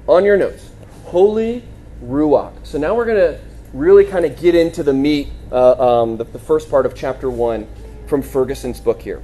on 0.07 0.25
your 0.25 0.37
notes, 0.37 0.71
Holy 1.05 1.65
Ruach. 2.05 2.53
So 2.63 2.77
now 2.77 2.95
we're 2.95 3.07
going 3.07 3.17
to 3.17 3.41
really 3.73 4.05
kind 4.05 4.27
of 4.27 4.39
get 4.39 4.55
into 4.55 4.83
the 4.83 4.93
meat, 4.93 5.29
uh, 5.51 6.03
um, 6.03 6.19
the, 6.19 6.25
the 6.25 6.39
first 6.39 6.71
part 6.71 6.85
of 6.85 6.95
chapter 6.95 7.31
1 7.31 7.67
from 8.07 8.21
Ferguson's 8.21 8.81
book 8.81 9.01
here. 9.01 9.23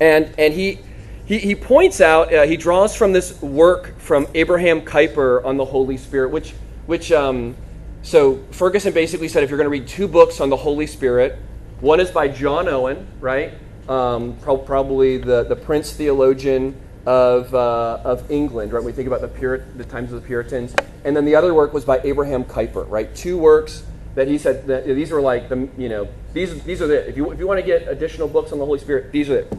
And, 0.00 0.34
and 0.36 0.52
he, 0.52 0.80
he, 1.28 1.38
he 1.38 1.54
points 1.54 2.00
out, 2.00 2.32
uh, 2.32 2.44
he 2.44 2.56
draws 2.56 2.96
from 2.96 3.12
this 3.12 3.40
work 3.42 3.98
from 3.98 4.26
Abraham 4.34 4.80
Kuyper 4.80 5.44
on 5.44 5.58
the 5.58 5.64
Holy 5.66 5.98
Spirit, 5.98 6.30
which, 6.30 6.54
which 6.86 7.12
um, 7.12 7.54
so 8.00 8.42
Ferguson 8.50 8.94
basically 8.94 9.28
said 9.28 9.42
if 9.42 9.50
you're 9.50 9.58
going 9.58 9.66
to 9.66 9.70
read 9.70 9.86
two 9.86 10.08
books 10.08 10.40
on 10.40 10.48
the 10.48 10.56
Holy 10.56 10.86
Spirit, 10.86 11.38
one 11.80 12.00
is 12.00 12.10
by 12.10 12.28
John 12.28 12.66
Owen, 12.66 13.06
right? 13.20 13.52
Um, 13.90 14.38
pro- 14.40 14.56
probably 14.56 15.18
the, 15.18 15.44
the 15.44 15.54
Prince 15.54 15.92
theologian 15.92 16.74
of, 17.04 17.54
uh, 17.54 18.00
of 18.04 18.30
England, 18.30 18.72
right? 18.72 18.82
We 18.82 18.92
think 18.92 19.06
about 19.06 19.20
the, 19.20 19.28
Puri- 19.28 19.62
the 19.76 19.84
times 19.84 20.10
of 20.10 20.22
the 20.22 20.26
Puritans. 20.26 20.74
And 21.04 21.14
then 21.14 21.26
the 21.26 21.34
other 21.34 21.52
work 21.52 21.74
was 21.74 21.84
by 21.84 22.00
Abraham 22.04 22.42
Kuyper, 22.42 22.88
right? 22.88 23.14
Two 23.14 23.36
works 23.36 23.84
that 24.14 24.28
he 24.28 24.38
said 24.38 24.66
that 24.68 24.86
these 24.86 25.10
were 25.10 25.20
like 25.20 25.50
the, 25.50 25.68
you 25.76 25.90
know, 25.90 26.08
these, 26.32 26.62
these 26.64 26.80
are 26.80 26.90
it. 26.90 27.08
If 27.08 27.18
you, 27.18 27.30
if 27.32 27.38
you 27.38 27.46
want 27.46 27.60
to 27.60 27.66
get 27.66 27.86
additional 27.86 28.28
books 28.28 28.50
on 28.50 28.58
the 28.58 28.64
Holy 28.64 28.78
Spirit, 28.78 29.12
these 29.12 29.28
are 29.28 29.40
it. 29.40 29.52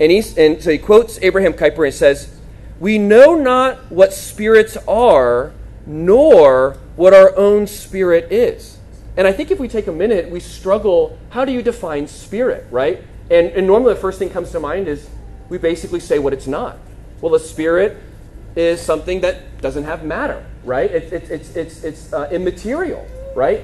And, 0.00 0.10
he's, 0.10 0.36
and 0.36 0.62
so 0.62 0.70
he 0.70 0.78
quotes 0.78 1.18
Abraham 1.22 1.52
Kuyper 1.52 1.86
and 1.86 1.94
says, 1.94 2.34
We 2.80 2.98
know 2.98 3.34
not 3.34 3.90
what 3.90 4.12
spirits 4.12 4.76
are, 4.88 5.52
nor 5.86 6.78
what 6.96 7.14
our 7.14 7.36
own 7.36 7.66
spirit 7.66 8.30
is. 8.32 8.78
And 9.16 9.26
I 9.26 9.32
think 9.32 9.50
if 9.50 9.60
we 9.60 9.68
take 9.68 9.86
a 9.86 9.92
minute, 9.92 10.28
we 10.30 10.40
struggle. 10.40 11.18
How 11.30 11.44
do 11.44 11.52
you 11.52 11.62
define 11.62 12.08
spirit, 12.08 12.66
right? 12.70 13.02
And, 13.30 13.48
and 13.48 13.66
normally 13.66 13.94
the 13.94 14.00
first 14.00 14.18
thing 14.18 14.30
comes 14.30 14.50
to 14.52 14.60
mind 14.60 14.88
is 14.88 15.08
we 15.48 15.58
basically 15.58 16.00
say 16.00 16.18
what 16.18 16.32
it's 16.32 16.46
not. 16.46 16.78
Well, 17.20 17.34
a 17.34 17.40
spirit 17.40 17.96
is 18.56 18.80
something 18.80 19.20
that 19.20 19.60
doesn't 19.60 19.84
have 19.84 20.04
matter, 20.04 20.44
right? 20.64 20.90
It's, 20.90 21.12
it's, 21.12 21.30
it's, 21.30 21.56
it's, 21.56 21.84
it's 21.84 22.12
uh, 22.12 22.28
immaterial, 22.30 23.06
right? 23.34 23.62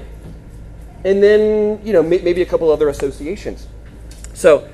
And 1.03 1.21
then, 1.21 1.83
you 1.85 1.93
know, 1.93 2.03
may, 2.03 2.19
maybe 2.19 2.41
a 2.41 2.45
couple 2.45 2.71
other 2.71 2.89
associations. 2.89 3.67
So, 4.33 4.69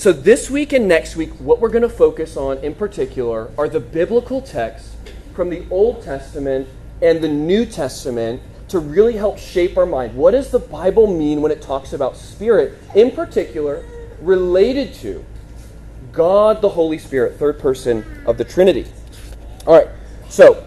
so 0.00 0.14
this 0.14 0.48
week 0.48 0.72
and 0.72 0.88
next 0.88 1.14
week, 1.14 1.28
what 1.40 1.60
we're 1.60 1.68
going 1.68 1.82
to 1.82 1.88
focus 1.88 2.34
on 2.34 2.56
in 2.58 2.74
particular 2.74 3.50
are 3.58 3.68
the 3.68 3.80
biblical 3.80 4.40
texts 4.40 4.96
from 5.34 5.50
the 5.50 5.66
Old 5.70 6.02
Testament 6.02 6.66
and 7.02 7.20
the 7.20 7.28
New 7.28 7.66
Testament 7.66 8.40
to 8.68 8.78
really 8.78 9.12
help 9.12 9.36
shape 9.36 9.76
our 9.76 9.84
mind. 9.84 10.14
What 10.14 10.30
does 10.30 10.50
the 10.50 10.58
Bible 10.58 11.06
mean 11.06 11.42
when 11.42 11.52
it 11.52 11.60
talks 11.60 11.92
about 11.92 12.16
spirit, 12.16 12.78
in 12.94 13.10
particular, 13.10 13.84
related 14.22 14.94
to 14.94 15.22
God 16.12 16.62
the 16.62 16.70
Holy 16.70 16.96
Spirit, 16.96 17.36
third 17.38 17.58
person 17.58 18.02
of 18.26 18.38
the 18.38 18.44
Trinity. 18.44 18.86
All 19.66 19.74
right, 19.74 19.88
so 20.30 20.66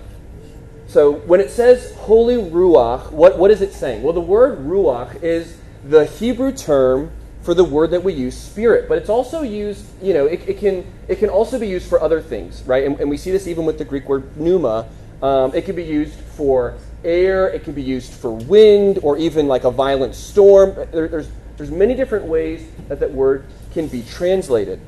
so 0.87 1.11
when 1.11 1.39
it 1.39 1.49
says 1.49 1.95
Holy 1.95 2.35
Ruach, 2.35 3.11
what, 3.11 3.39
what 3.39 3.49
is 3.49 3.61
it 3.63 3.73
saying? 3.73 4.03
Well, 4.03 4.13
the 4.13 4.21
word 4.21 4.59
Ruach 4.59 5.23
is 5.23 5.57
the 5.83 6.05
Hebrew 6.05 6.51
term 6.51 7.11
for 7.43 7.53
the 7.53 7.63
word 7.63 7.91
that 7.91 8.03
we 8.03 8.13
use, 8.13 8.35
spirit. 8.35 8.87
But 8.87 8.97
it's 8.97 9.09
also 9.09 9.41
used, 9.41 9.85
you 10.01 10.13
know, 10.13 10.25
it, 10.25 10.47
it 10.47 10.59
can, 10.59 10.85
it 11.07 11.19
can 11.19 11.29
also 11.29 11.59
be 11.59 11.67
used 11.67 11.87
for 11.87 12.01
other 12.01 12.21
things, 12.21 12.63
right? 12.63 12.85
And, 12.85 12.99
and 12.99 13.09
we 13.09 13.17
see 13.17 13.31
this 13.31 13.47
even 13.47 13.65
with 13.65 13.77
the 13.77 13.85
Greek 13.85 14.07
word 14.07 14.35
pneuma. 14.37 14.87
Um, 15.21 15.53
it 15.53 15.65
can 15.65 15.75
be 15.75 15.83
used 15.83 16.19
for 16.35 16.75
air, 17.03 17.49
it 17.49 17.63
can 17.63 17.73
be 17.73 17.83
used 17.83 18.13
for 18.13 18.31
wind, 18.31 18.99
or 19.03 19.17
even 19.17 19.47
like 19.47 19.65
a 19.65 19.71
violent 19.71 20.15
storm. 20.15 20.73
There, 20.91 21.07
there's, 21.07 21.29
there's 21.57 21.71
many 21.71 21.95
different 21.95 22.25
ways 22.25 22.65
that 22.87 22.99
that 23.01 23.11
word 23.11 23.45
can 23.73 23.87
be 23.87 24.03
translated. 24.03 24.79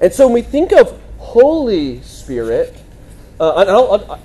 And 0.00 0.12
so 0.12 0.26
when 0.26 0.34
we 0.34 0.42
think 0.42 0.72
of 0.72 1.00
Holy 1.18 2.02
Spirit, 2.02 2.76
uh, 3.40 3.50
i 3.50 4.18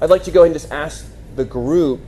would 0.00 0.10
like 0.10 0.24
to 0.24 0.32
go 0.32 0.40
ahead 0.40 0.52
and 0.52 0.60
just 0.60 0.72
ask 0.72 1.06
the 1.36 1.44
group 1.44 2.00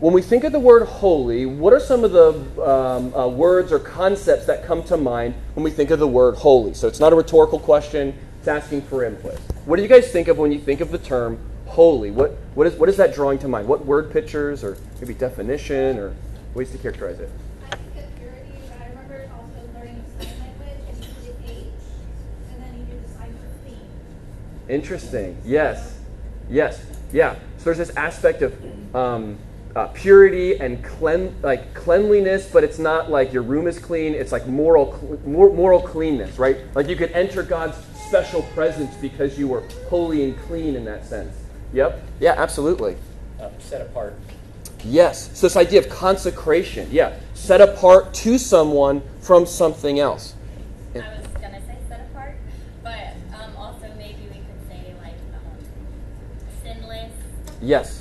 when 0.00 0.12
we 0.12 0.22
think 0.22 0.44
of 0.44 0.52
the 0.52 0.60
word 0.60 0.86
holy, 0.86 1.44
what 1.44 1.72
are 1.72 1.80
some 1.80 2.04
of 2.04 2.12
the 2.12 2.62
um, 2.62 3.12
uh, 3.14 3.26
words 3.26 3.72
or 3.72 3.80
concepts 3.80 4.46
that 4.46 4.64
come 4.64 4.84
to 4.84 4.96
mind 4.96 5.34
when 5.54 5.64
we 5.64 5.72
think 5.72 5.90
of 5.90 5.98
the 5.98 6.06
word 6.06 6.36
holy? 6.36 6.72
So 6.74 6.86
it's 6.86 7.00
not 7.00 7.12
a 7.12 7.16
rhetorical 7.16 7.58
question, 7.58 8.16
it's 8.38 8.46
asking 8.46 8.82
for 8.82 9.04
input. 9.04 9.38
What 9.64 9.76
do 9.76 9.82
you 9.82 9.88
guys 9.88 10.12
think 10.12 10.28
of 10.28 10.38
when 10.38 10.52
you 10.52 10.60
think 10.60 10.80
of 10.80 10.92
the 10.92 10.98
term 10.98 11.38
holy? 11.66 12.12
What, 12.12 12.30
what, 12.54 12.68
is, 12.68 12.74
what 12.74 12.88
is 12.88 12.96
that 12.98 13.12
drawing 13.12 13.40
to 13.40 13.48
mind? 13.48 13.66
What 13.66 13.84
word 13.84 14.12
pictures 14.12 14.62
or 14.62 14.76
maybe 15.00 15.14
definition 15.14 15.98
or 15.98 16.14
ways 16.54 16.70
to 16.70 16.78
characterize 16.78 17.18
it? 17.18 17.30
Interesting. 24.68 25.36
Yes. 25.44 25.98
Yes. 26.48 26.84
Yeah. 27.10 27.34
So 27.56 27.64
there's 27.64 27.78
this 27.78 27.96
aspect 27.96 28.42
of 28.42 28.94
um, 28.94 29.38
uh, 29.76 29.86
purity 29.88 30.58
and 30.58 30.82
clean, 30.84 31.34
like 31.42 31.74
cleanliness, 31.74 32.50
but 32.50 32.64
it's 32.64 32.78
not 32.78 33.10
like 33.10 33.32
your 33.32 33.42
room 33.42 33.66
is 33.66 33.78
clean. 33.78 34.14
It's 34.14 34.32
like 34.32 34.46
moral, 34.46 34.98
moral 35.24 35.80
cleanness, 35.80 36.38
right? 36.38 36.58
Like 36.74 36.88
you 36.88 36.96
could 36.96 37.12
enter 37.12 37.42
God's 37.42 37.76
special 38.06 38.42
presence 38.54 38.94
because 38.96 39.38
you 39.38 39.48
were 39.48 39.62
holy 39.88 40.24
and 40.24 40.38
clean 40.40 40.76
in 40.76 40.84
that 40.86 41.04
sense. 41.04 41.34
Yep. 41.72 42.02
Yeah. 42.20 42.34
Absolutely. 42.36 42.96
Uh, 43.40 43.50
set 43.58 43.82
apart. 43.82 44.14
Yes. 44.84 45.30
So 45.38 45.46
this 45.46 45.56
idea 45.56 45.80
of 45.80 45.88
consecration. 45.88 46.88
Yeah. 46.90 47.18
Set 47.34 47.60
apart 47.60 48.14
to 48.14 48.38
someone 48.38 49.02
from 49.20 49.44
something 49.44 50.00
else. 50.00 50.34
Sinless. 50.94 51.02
Yes. 51.02 51.22
Just 51.22 52.14
perfect. 56.62 57.62
Yes. 57.62 57.97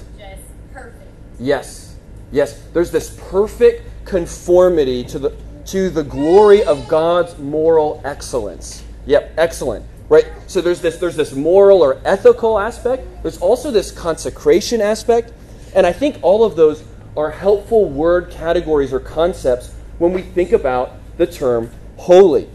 Yes. 1.39 1.95
Yes. 2.31 2.61
There's 2.73 2.91
this 2.91 3.17
perfect 3.29 3.83
conformity 4.05 5.03
to 5.05 5.19
the 5.19 5.35
to 5.65 5.89
the 5.89 6.03
glory 6.03 6.63
of 6.63 6.87
God's 6.87 7.37
moral 7.37 8.01
excellence. 8.05 8.83
Yep, 9.05 9.33
excellent. 9.37 9.85
Right? 10.09 10.25
So 10.47 10.61
there's 10.61 10.81
this 10.81 10.97
there's 10.97 11.17
this 11.17 11.33
moral 11.33 11.81
or 11.81 12.01
ethical 12.05 12.57
aspect. 12.57 13.05
There's 13.21 13.37
also 13.39 13.71
this 13.71 13.91
consecration 13.91 14.81
aspect. 14.81 15.33
And 15.75 15.85
I 15.85 15.91
think 15.91 16.19
all 16.21 16.43
of 16.43 16.55
those 16.55 16.83
are 17.17 17.31
helpful 17.31 17.89
word 17.89 18.29
categories 18.29 18.93
or 18.93 18.99
concepts 18.99 19.73
when 19.97 20.13
we 20.13 20.21
think 20.21 20.51
about 20.51 20.93
the 21.17 21.27
term 21.27 21.71
holy. 21.97 22.47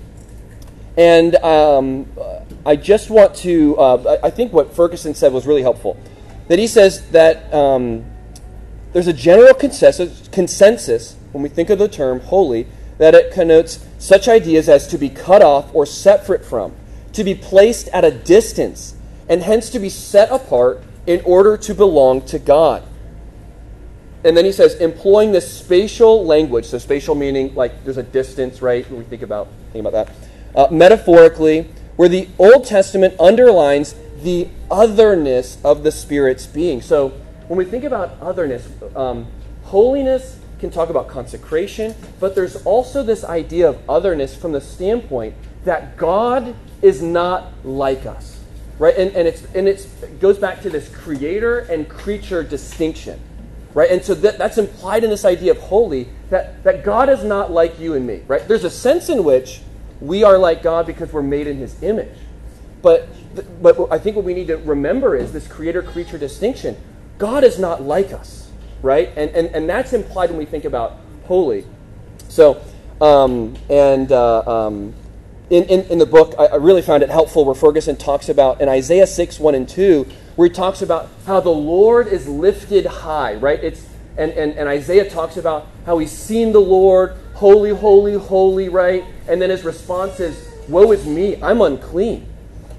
And 0.97 1.37
um, 1.37 2.07
I 2.65 2.77
just 2.77 3.11
want 3.11 3.35
to, 3.37 3.77
uh, 3.77 4.19
I 4.23 4.31
think 4.31 4.53
what 4.53 4.75
Ferguson 4.75 5.15
said 5.15 5.33
was 5.33 5.47
really 5.47 5.63
helpful. 5.63 5.99
That 6.49 6.59
he 6.59 6.67
says 6.67 7.09
that 7.11 7.53
um, 7.53 8.05
there's 8.93 9.07
a 9.07 9.13
general 9.13 9.55
consensus, 9.55 11.17
when 11.33 11.43
we 11.43 11.49
think 11.49 11.71
of 11.71 11.79
the 11.79 11.89
term 11.89 12.21
holy 12.21 12.67
that 12.99 13.15
it 13.15 13.33
connotes 13.33 13.85
such 13.99 14.29
ideas 14.29 14.69
as 14.69 14.87
to 14.89 14.99
be 14.99 15.09
cut 15.09 15.43
off 15.43 15.75
or 15.75 15.87
separate 15.87 16.45
from, 16.45 16.75
to 17.13 17.25
be 17.25 17.35
placed 17.35 17.89
at 17.89 18.05
a 18.05 18.11
distance, 18.11 18.95
and 19.29 19.43
hence 19.43 19.71
to 19.71 19.79
be 19.79 19.89
set 19.89 20.31
apart 20.31 20.83
in 21.07 21.21
order 21.25 21.57
to 21.57 21.75
belong 21.75 22.21
to 22.23 22.39
God. 22.39 22.83
And 24.25 24.37
then 24.37 24.45
he 24.45 24.53
says, 24.53 24.75
employing 24.77 25.33
this 25.33 25.51
spatial 25.53 26.25
language, 26.25 26.67
so 26.67 26.79
spatial 26.79 27.15
meaning 27.15 27.55
like 27.55 27.83
there's 27.85 27.97
a 27.97 28.05
distance, 28.05 28.63
right? 28.63 28.89
When 28.89 28.99
we 28.99 29.05
think 29.05 29.23
about 29.23 29.49
think 29.73 29.85
about 29.87 29.93
that. 29.93 30.15
Uh, 30.55 30.69
metaphorically, 30.71 31.63
where 31.97 32.09
the 32.09 32.29
Old 32.39 32.65
Testament 32.65 33.15
underlines 33.19 33.97
the 34.23 34.49
otherness 34.71 35.59
of 35.65 35.83
the 35.83 35.91
Spirit's 35.91 36.47
being. 36.47 36.81
So 36.81 37.13
when 37.53 37.59
we 37.59 37.67
think 37.67 37.85
about 37.85 38.17
otherness, 38.23 38.67
um, 38.97 39.27
holiness 39.65 40.39
can 40.59 40.71
talk 40.71 40.89
about 40.89 41.07
consecration, 41.07 41.95
but 42.19 42.35
there's 42.35 42.57
also 42.65 43.03
this 43.03 43.25
idea 43.25 43.69
of 43.69 43.79
otherness 43.91 44.35
from 44.35 44.53
the 44.53 44.61
standpoint 44.63 45.35
that 45.67 45.99
God 45.99 46.55
is 46.81 47.03
not 47.03 47.53
like 47.63 48.07
us, 48.07 48.41
right? 48.79 48.97
And, 48.97 49.15
and, 49.15 49.29
it's, 49.29 49.45
and 49.55 49.69
it's, 49.69 49.85
it 50.03 50.19
goes 50.19 50.39
back 50.39 50.63
to 50.63 50.71
this 50.71 50.89
creator 50.89 51.59
and 51.59 51.87
creature 51.87 52.43
distinction, 52.43 53.21
right? 53.75 53.91
And 53.91 54.03
so 54.03 54.15
that, 54.15 54.39
that's 54.39 54.57
implied 54.57 55.05
in 55.05 55.11
this 55.11 55.27
idea 55.27 55.51
of 55.51 55.59
holy, 55.59 56.09
that, 56.31 56.65
that 56.65 56.83
God 56.83 57.11
is 57.11 57.23
not 57.23 57.51
like 57.51 57.79
you 57.79 57.93
and 57.93 58.07
me, 58.07 58.23
right? 58.29 58.49
There's 58.49 58.65
a 58.65 58.71
sense 58.71 59.11
in 59.11 59.25
which 59.25 59.61
we 60.01 60.25
are 60.25 60.39
like 60.39 60.63
God 60.63 60.87
because 60.87 61.13
we're 61.13 61.21
made 61.21 61.47
in 61.47 61.59
his 61.59 61.83
image. 61.83 62.17
But, 62.81 63.11
but 63.61 63.93
I 63.93 63.99
think 63.99 64.17
what 64.17 64.25
we 64.25 64.33
need 64.33 64.47
to 64.47 64.57
remember 64.57 65.15
is 65.15 65.35
this 65.35 65.47
creator 65.47 65.83
creature 65.83 66.17
distinction. 66.17 66.79
God 67.23 67.45
is 67.45 67.59
not 67.59 67.83
like 67.83 68.13
us 68.13 68.43
right? 68.83 69.11
And, 69.17 69.31
and, 69.31 69.55
and 69.55 69.69
that's 69.69 69.93
implied 69.93 70.31
when 70.31 70.39
we 70.39 70.45
think 70.45 70.65
about 70.65 70.99
holy. 71.25 71.65
So, 72.29 72.63
um, 73.01 73.57
and 73.71 74.11
uh, 74.13 74.43
um, 74.67 74.95
in, 75.51 75.65
in, 75.65 75.81
in, 75.87 75.99
the 75.99 76.07
book, 76.07 76.35
I, 76.39 76.47
I, 76.47 76.57
really 76.57 76.83
found 76.83 77.03
it 77.03 77.11
helpful 77.11 77.45
where 77.45 77.55
Ferguson 77.55 77.97
talks 77.97 78.29
about 78.29 78.61
in 78.61 78.69
Isaiah 78.69 79.07
6, 79.07 79.41
1 79.41 79.55
and 79.55 79.69
2, 79.69 80.07
where 80.37 80.49
he 80.49 80.55
talks 80.55 80.83
about 80.83 81.09
how 81.27 81.41
the 81.41 81.51
Lord 81.51 82.07
is 82.07 82.29
lifted 82.29 82.87
high, 82.87 83.35
right? 83.35 83.63
It's, 83.63 83.87
and, 84.17 84.31
and, 84.33 84.53
and 84.55 84.69
Isaiah 84.69 85.09
talks 85.09 85.37
about 85.37 85.67
how 85.85 85.99
he's 85.99 86.13
seen 86.13 86.53
the 86.53 86.61
Lord, 86.61 87.17
holy, 87.35 87.71
holy, 87.71 88.15
holy, 88.15 88.69
right? 88.69 89.05
And 89.29 89.41
then 89.41 89.51
his 89.51 89.65
response 89.65 90.21
is, 90.21 90.49
Woe 90.69 90.93
is 90.93 91.07
me, 91.07 91.43
I'm 91.43 91.61
unclean. 91.61 92.27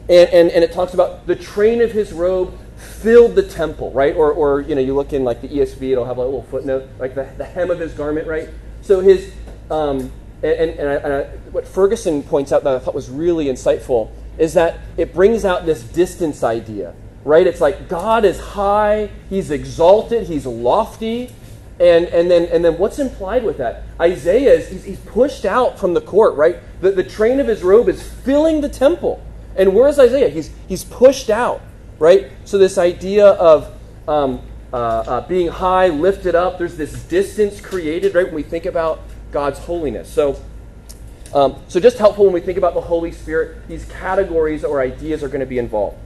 And, 0.09 0.29
and, 0.29 0.51
and 0.51 0.63
it 0.63 0.71
talks 0.71 0.93
about 0.93 1.27
the 1.27 1.35
train 1.35 1.81
of 1.81 1.91
his 1.91 2.11
robe 2.13 2.57
filled 2.83 3.35
the 3.35 3.43
temple, 3.43 3.91
right? 3.91 4.15
Or, 4.15 4.31
or 4.31 4.61
you 4.61 4.75
know, 4.75 4.81
you 4.81 4.95
look 4.95 5.13
in 5.13 5.23
like 5.23 5.41
the 5.41 5.47
ESV, 5.47 5.91
it'll 5.91 6.05
have 6.05 6.17
like 6.17 6.25
a 6.25 6.29
little 6.29 6.43
footnote, 6.43 6.89
like 6.99 7.15
the, 7.15 7.27
the 7.37 7.45
hem 7.45 7.71
of 7.71 7.79
his 7.79 7.93
garment, 7.93 8.27
right? 8.27 8.49
So 8.81 8.99
his, 8.99 9.33
um, 9.71 10.11
and, 10.43 10.71
and, 10.71 10.89
I, 10.89 10.93
and 10.95 11.13
I, 11.13 11.23
what 11.51 11.67
Ferguson 11.67 12.21
points 12.23 12.51
out 12.51 12.63
that 12.63 12.75
I 12.75 12.79
thought 12.79 12.93
was 12.93 13.09
really 13.09 13.45
insightful 13.45 14.11
is 14.37 14.53
that 14.55 14.79
it 14.97 15.13
brings 15.13 15.45
out 15.45 15.65
this 15.65 15.83
distance 15.83 16.43
idea, 16.43 16.93
right? 17.23 17.45
It's 17.47 17.61
like 17.61 17.87
God 17.87 18.25
is 18.25 18.39
high, 18.39 19.09
he's 19.29 19.51
exalted, 19.51 20.27
he's 20.27 20.45
lofty. 20.45 21.31
And, 21.79 22.05
and, 22.05 22.29
then, 22.29 22.45
and 22.45 22.63
then 22.63 22.77
what's 22.77 22.99
implied 22.99 23.43
with 23.43 23.57
that? 23.57 23.83
Isaiah 23.99 24.53
is 24.53 24.69
he's, 24.69 24.83
he's 24.83 24.99
pushed 24.99 25.43
out 25.43 25.79
from 25.79 25.93
the 25.93 26.01
court, 26.01 26.35
right? 26.35 26.57
The, 26.81 26.91
the 26.91 27.03
train 27.03 27.39
of 27.39 27.47
his 27.47 27.63
robe 27.63 27.89
is 27.89 28.01
filling 28.03 28.61
the 28.61 28.69
temple. 28.69 29.25
And 29.55 29.73
where 29.73 29.87
is 29.87 29.99
Isaiah? 29.99 30.29
He's, 30.29 30.51
he's 30.67 30.83
pushed 30.83 31.29
out 31.29 31.61
right? 32.03 32.29
So, 32.43 32.57
this 32.57 32.77
idea 32.77 33.27
of 33.27 33.73
um, 34.09 34.41
uh, 34.73 34.77
uh, 34.77 35.27
being 35.27 35.47
high, 35.47 35.87
lifted 35.87 36.35
up, 36.35 36.57
there's 36.57 36.75
this 36.75 37.01
distance 37.03 37.61
created, 37.61 38.13
right, 38.13 38.25
when 38.25 38.35
we 38.35 38.43
think 38.43 38.65
about 38.65 38.99
God's 39.31 39.57
holiness. 39.59 40.11
So, 40.11 40.37
um, 41.33 41.55
so 41.69 41.79
just 41.79 41.97
helpful 41.97 42.25
when 42.25 42.33
we 42.33 42.41
think 42.41 42.57
about 42.57 42.73
the 42.73 42.81
Holy 42.81 43.13
Spirit, 43.13 43.69
these 43.69 43.85
categories 43.85 44.65
or 44.65 44.81
ideas 44.81 45.23
are 45.23 45.29
going 45.29 45.39
to 45.39 45.45
be 45.45 45.57
involved. 45.57 45.97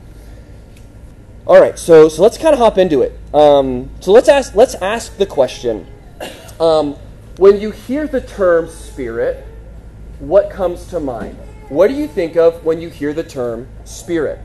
All 1.48 1.60
right, 1.60 1.80
so 1.80 2.10
so 2.10 2.22
let's 2.22 2.38
kind 2.38 2.54
of 2.54 2.60
hop 2.60 2.78
into 2.78 3.02
it. 3.02 3.18
Um, 3.34 3.90
so 4.00 4.12
let's 4.12 4.30
ask 4.30 4.54
let's 4.54 4.76
ask 4.76 5.18
the 5.18 5.26
question: 5.26 5.88
um, 6.60 6.96
When 7.38 7.60
you 7.60 7.72
hear 7.72 8.06
the 8.06 8.22
term 8.22 8.70
Spirit, 8.70 9.44
what 10.20 10.52
comes 10.52 10.86
to 10.88 11.00
mind? 11.00 11.38
What 11.70 11.88
do 11.88 11.96
you 11.96 12.08
think 12.08 12.36
of 12.36 12.64
when 12.64 12.82
you 12.82 12.90
hear 12.90 13.14
the 13.14 13.24
term 13.24 13.68
Spirit? 13.84 14.42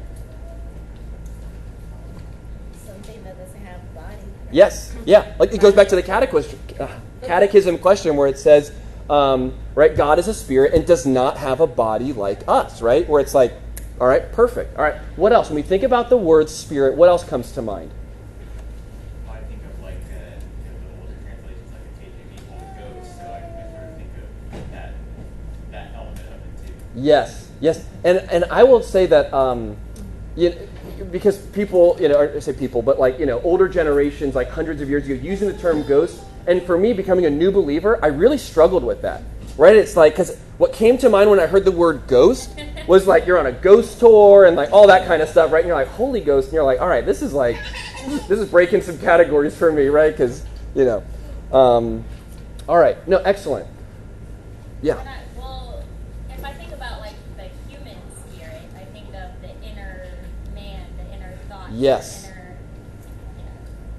Yes, 4.52 4.94
yeah. 5.06 5.34
Like 5.38 5.52
it 5.52 5.60
goes 5.60 5.72
back 5.72 5.88
to 5.88 5.96
the 5.96 6.02
catechism, 6.02 6.58
uh, 6.78 6.88
catechism 7.22 7.78
question 7.78 8.16
where 8.16 8.28
it 8.28 8.38
says, 8.38 8.70
um, 9.08 9.54
right, 9.74 9.96
God 9.96 10.18
is 10.18 10.28
a 10.28 10.34
spirit 10.34 10.74
and 10.74 10.86
does 10.86 11.06
not 11.06 11.38
have 11.38 11.60
a 11.60 11.66
body 11.66 12.12
like 12.12 12.42
us, 12.46 12.82
right? 12.82 13.08
Where 13.08 13.20
it's 13.20 13.34
like, 13.34 13.54
all 13.98 14.06
right, 14.06 14.30
perfect. 14.32 14.76
All 14.76 14.84
right, 14.84 14.96
what 15.16 15.32
else? 15.32 15.48
When 15.48 15.56
we 15.56 15.62
think 15.62 15.82
about 15.82 16.10
the 16.10 16.18
word 16.18 16.50
spirit, 16.50 16.96
what 16.96 17.08
else 17.08 17.24
comes 17.24 17.52
to 17.52 17.62
mind? 17.62 17.90
I 19.28 19.38
think 19.38 19.62
of 19.64 19.82
like 19.82 19.94
uh, 19.94 20.38
the 20.64 21.00
older 21.00 21.14
translations, 21.24 21.72
like 21.72 21.96
the 21.96 22.04
KJV, 22.04 23.00
ghost. 23.00 23.16
So 23.16 23.32
I 23.32 23.40
can 23.40 23.70
sort 23.72 23.84
of 23.84 23.96
think 23.96 24.10
of 24.52 24.70
that 24.72 24.94
that 25.70 25.94
element 25.94 26.18
of 26.18 26.26
it 26.26 26.66
too. 26.66 26.74
Yes, 26.94 27.50
yes, 27.60 27.86
and 28.04 28.18
and 28.30 28.44
I 28.50 28.64
will 28.64 28.82
say 28.82 29.06
that. 29.06 29.32
Um, 29.32 29.76
you, 30.36 30.68
because 31.10 31.38
people, 31.38 31.96
you 32.00 32.08
know, 32.08 32.32
I 32.34 32.38
say 32.38 32.52
people, 32.52 32.82
but 32.82 32.98
like, 32.98 33.18
you 33.18 33.26
know, 33.26 33.40
older 33.42 33.68
generations, 33.68 34.34
like 34.34 34.48
hundreds 34.48 34.80
of 34.80 34.88
years 34.88 35.04
ago, 35.04 35.14
using 35.14 35.48
the 35.48 35.56
term 35.58 35.86
ghost. 35.86 36.22
And 36.46 36.62
for 36.62 36.76
me, 36.76 36.92
becoming 36.92 37.26
a 37.26 37.30
new 37.30 37.50
believer, 37.50 37.98
I 38.02 38.08
really 38.08 38.38
struggled 38.38 38.84
with 38.84 39.02
that. 39.02 39.22
Right? 39.56 39.76
It's 39.76 39.96
like, 39.96 40.14
because 40.14 40.38
what 40.58 40.72
came 40.72 40.96
to 40.98 41.08
mind 41.08 41.28
when 41.28 41.38
I 41.38 41.46
heard 41.46 41.64
the 41.64 41.72
word 41.72 42.06
ghost 42.06 42.58
was 42.86 43.06
like 43.06 43.26
you're 43.26 43.38
on 43.38 43.46
a 43.46 43.52
ghost 43.52 44.00
tour 44.00 44.46
and 44.46 44.56
like 44.56 44.72
all 44.72 44.86
that 44.86 45.06
kind 45.06 45.22
of 45.22 45.28
stuff, 45.28 45.52
right? 45.52 45.60
And 45.60 45.68
you're 45.68 45.76
like, 45.76 45.88
Holy 45.88 46.20
Ghost. 46.20 46.48
And 46.48 46.54
you're 46.54 46.64
like, 46.64 46.80
all 46.80 46.88
right, 46.88 47.04
this 47.04 47.20
is 47.20 47.32
like, 47.32 47.56
this 48.06 48.38
is 48.38 48.48
breaking 48.48 48.80
some 48.80 48.98
categories 48.98 49.56
for 49.56 49.70
me, 49.70 49.88
right? 49.88 50.10
Because, 50.10 50.44
you 50.74 50.84
know. 50.84 51.04
Um, 51.56 52.04
all 52.68 52.78
right. 52.78 53.06
No, 53.06 53.18
excellent. 53.18 53.68
Yeah. 54.80 55.21
Yes. 61.72 62.30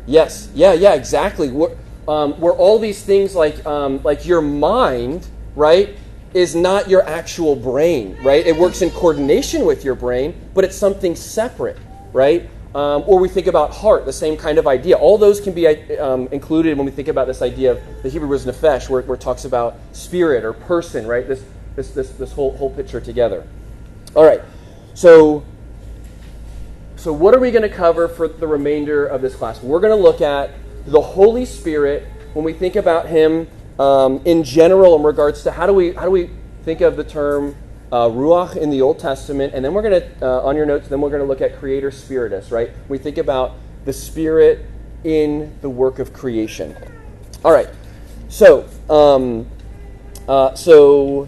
Yes. 0.06 0.50
Yeah. 0.54 0.74
Yeah. 0.74 0.94
Exactly. 0.94 1.50
Where, 1.50 1.76
um, 2.08 2.34
where 2.40 2.54
all 2.54 2.80
these 2.80 3.04
things 3.04 3.36
like 3.36 3.66
um, 3.66 4.02
like 4.04 4.26
your 4.26 4.42
mind, 4.42 5.28
right, 5.56 5.96
is 6.34 6.56
not 6.56 6.90
your 6.90 7.08
actual 7.08 7.56
brain, 7.56 8.18
right? 8.24 8.46
It 8.46 8.56
works 8.56 8.82
in 8.82 8.90
coordination 8.92 9.66
with 9.66 9.84
your 9.86 9.96
brain, 9.96 10.34
but 10.54 10.64
it's 10.64 10.76
something 10.76 11.16
separate, 11.16 11.78
right? 12.12 12.50
Um, 12.74 13.04
or 13.06 13.20
we 13.20 13.30
think 13.30 13.46
about 13.46 13.72
heart, 13.72 14.06
the 14.06 14.14
same 14.14 14.36
kind 14.36 14.58
of 14.58 14.66
idea. 14.66 14.96
All 14.96 15.20
those 15.20 15.40
can 15.40 15.54
be 15.54 15.68
um, 15.68 16.28
included 16.32 16.76
when 16.76 16.86
we 16.86 16.92
think 16.92 17.08
about 17.08 17.28
this 17.28 17.44
idea 17.44 17.74
of 17.74 17.82
the 18.02 18.10
Hebrew 18.10 18.28
word 18.28 18.42
nefesh, 18.42 18.90
where, 18.90 19.04
where 19.04 19.16
it 19.16 19.22
talks 19.22 19.46
about 19.46 19.76
spirit 19.92 20.44
or 20.44 20.54
person, 20.54 21.06
right? 21.06 21.28
This, 21.28 21.44
this, 21.76 21.92
this, 21.92 22.10
this 22.14 22.32
whole, 22.32 22.58
whole 22.58 22.72
picture 22.72 23.00
together. 23.00 23.46
All 24.16 24.26
right. 24.26 24.42
So 24.96 25.44
so, 27.04 27.12
what 27.12 27.36
are 27.36 27.40
we 27.42 27.52
going 27.52 27.70
to 27.70 27.76
cover 27.76 28.08
for 28.08 28.30
the 28.30 28.48
remainder 28.48 29.06
of 29.06 29.22
this 29.22 29.36
class? 29.36 29.62
We're 29.62 29.82
going 29.82 29.92
to 29.92 30.02
look 30.02 30.22
at 30.22 30.52
the 30.86 31.02
Holy 31.02 31.44
Spirit 31.44 32.08
when 32.32 32.46
we 32.46 32.54
think 32.54 32.78
about 32.78 33.08
Him 33.08 33.50
um, 33.78 34.22
in 34.24 34.46
general 34.46 34.96
in 34.96 35.04
regards 35.04 35.44
to 35.44 35.52
how 35.52 35.68
do 35.68 35.74
we 35.74 35.92
how 35.92 36.06
do 36.06 36.12
we 36.12 36.30
think 36.64 36.80
of 36.80 36.96
the 36.96 37.04
term 37.04 37.58
uh, 37.92 38.08
ruach 38.08 38.56
in 38.56 38.70
the 38.70 38.82
Old 38.82 39.00
Testament, 39.00 39.54
and 39.54 39.66
then 39.66 39.74
we're 39.74 39.82
going 39.82 40.02
to 40.02 40.26
uh, 40.26 40.44
on 40.44 40.56
your 40.56 40.66
notes. 40.66 40.88
Then 40.88 41.02
we're 41.02 41.10
going 41.10 41.22
to 41.22 41.28
look 41.28 41.42
at 41.42 41.60
Creator 41.60 41.92
Spiritus. 41.92 42.52
Right? 42.52 42.72
We 42.88 42.98
think 42.98 43.18
about 43.18 43.58
the 43.84 43.92
Spirit 43.92 44.66
in 45.04 45.58
the 45.60 45.70
work 45.70 46.00
of 46.00 46.14
creation. 46.14 46.74
All 47.44 47.52
right. 47.52 47.68
So, 48.30 48.66
um, 48.90 49.46
uh, 50.30 50.56
so 50.56 51.28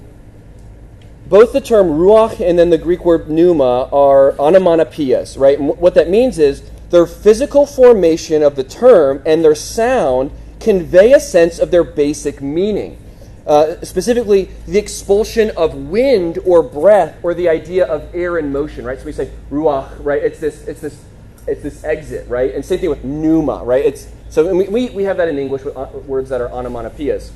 both 1.27 1.53
the 1.53 1.61
term 1.61 1.87
ruach 1.87 2.39
and 2.39 2.57
then 2.57 2.69
the 2.69 2.77
Greek 2.77 3.03
word 3.03 3.29
pneuma 3.29 3.89
are 3.91 4.33
onomatopoeias, 4.33 5.39
right? 5.39 5.59
And 5.59 5.77
what 5.77 5.95
that 5.95 6.09
means 6.09 6.37
is 6.37 6.69
their 6.89 7.05
physical 7.05 7.65
formation 7.65 8.43
of 8.43 8.55
the 8.55 8.63
term 8.63 9.21
and 9.25 9.43
their 9.43 9.55
sound 9.55 10.31
convey 10.59 11.13
a 11.13 11.19
sense 11.19 11.59
of 11.59 11.71
their 11.71 11.83
basic 11.83 12.41
meaning. 12.41 13.01
Uh, 13.45 13.79
specifically, 13.83 14.49
the 14.67 14.79
expulsion 14.79 15.51
of 15.55 15.75
wind 15.75 16.39
or 16.45 16.63
breath, 16.63 17.15
or 17.21 17.33
the 17.33 17.47
idea 17.47 17.85
of 17.85 18.13
air 18.15 18.39
in 18.39 18.51
motion, 18.51 18.83
right? 18.85 18.97
So 18.97 19.05
we 19.05 19.11
say 19.11 19.29
ruach, 19.51 20.03
right? 20.03 20.23
It's 20.23 20.39
this, 20.39 20.67
it's 20.67 20.81
this, 20.81 21.03
it's 21.47 21.61
this 21.61 21.83
exit, 21.83 22.27
right? 22.27 22.55
And 22.55 22.65
same 22.65 22.79
thing 22.79 22.89
with 22.89 23.03
pneuma, 23.03 23.63
right? 23.63 23.85
It's 23.85 24.11
so 24.29 24.53
we, 24.53 24.89
we, 24.89 25.03
have 25.03 25.17
that 25.17 25.27
in 25.27 25.37
English 25.37 25.63
with 25.63 25.77
uh, 25.77 25.87
words 26.07 26.29
that 26.29 26.41
are 26.41 26.49
onomatopoeias. 26.49 27.31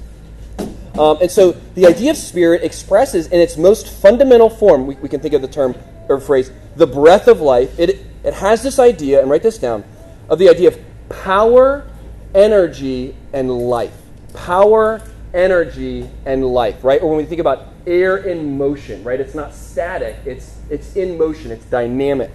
Um, 0.99 1.17
and 1.21 1.31
so 1.31 1.53
the 1.75 1.87
idea 1.87 2.11
of 2.11 2.17
spirit 2.17 2.61
expresses 2.61 3.27
in 3.27 3.39
its 3.39 3.55
most 3.55 3.87
fundamental 3.87 4.49
form, 4.49 4.85
we, 4.85 4.95
we 4.95 5.07
can 5.07 5.21
think 5.21 5.33
of 5.33 5.41
the 5.41 5.47
term 5.47 5.73
or 6.09 6.19
phrase, 6.19 6.51
the 6.75 6.85
breath 6.85 7.29
of 7.29 7.39
life. 7.39 7.79
It, 7.79 8.05
it 8.25 8.33
has 8.33 8.61
this 8.61 8.79
idea, 8.79 9.21
and 9.21 9.29
write 9.29 9.41
this 9.41 9.57
down, 9.57 9.85
of 10.27 10.39
the 10.39 10.49
idea 10.49 10.67
of 10.67 10.79
power, 11.07 11.89
energy, 12.35 13.15
and 13.31 13.49
life. 13.49 13.93
Power, 14.33 15.01
energy, 15.33 16.09
and 16.25 16.45
life, 16.45 16.83
right? 16.83 17.01
Or 17.01 17.07
when 17.07 17.17
we 17.17 17.25
think 17.25 17.39
about 17.39 17.67
air 17.87 18.17
in 18.17 18.57
motion, 18.57 19.01
right? 19.05 19.21
It's 19.21 19.33
not 19.33 19.53
static, 19.55 20.17
it's, 20.25 20.57
it's 20.69 20.97
in 20.97 21.17
motion, 21.17 21.51
it's 21.51 21.65
dynamic. 21.65 22.31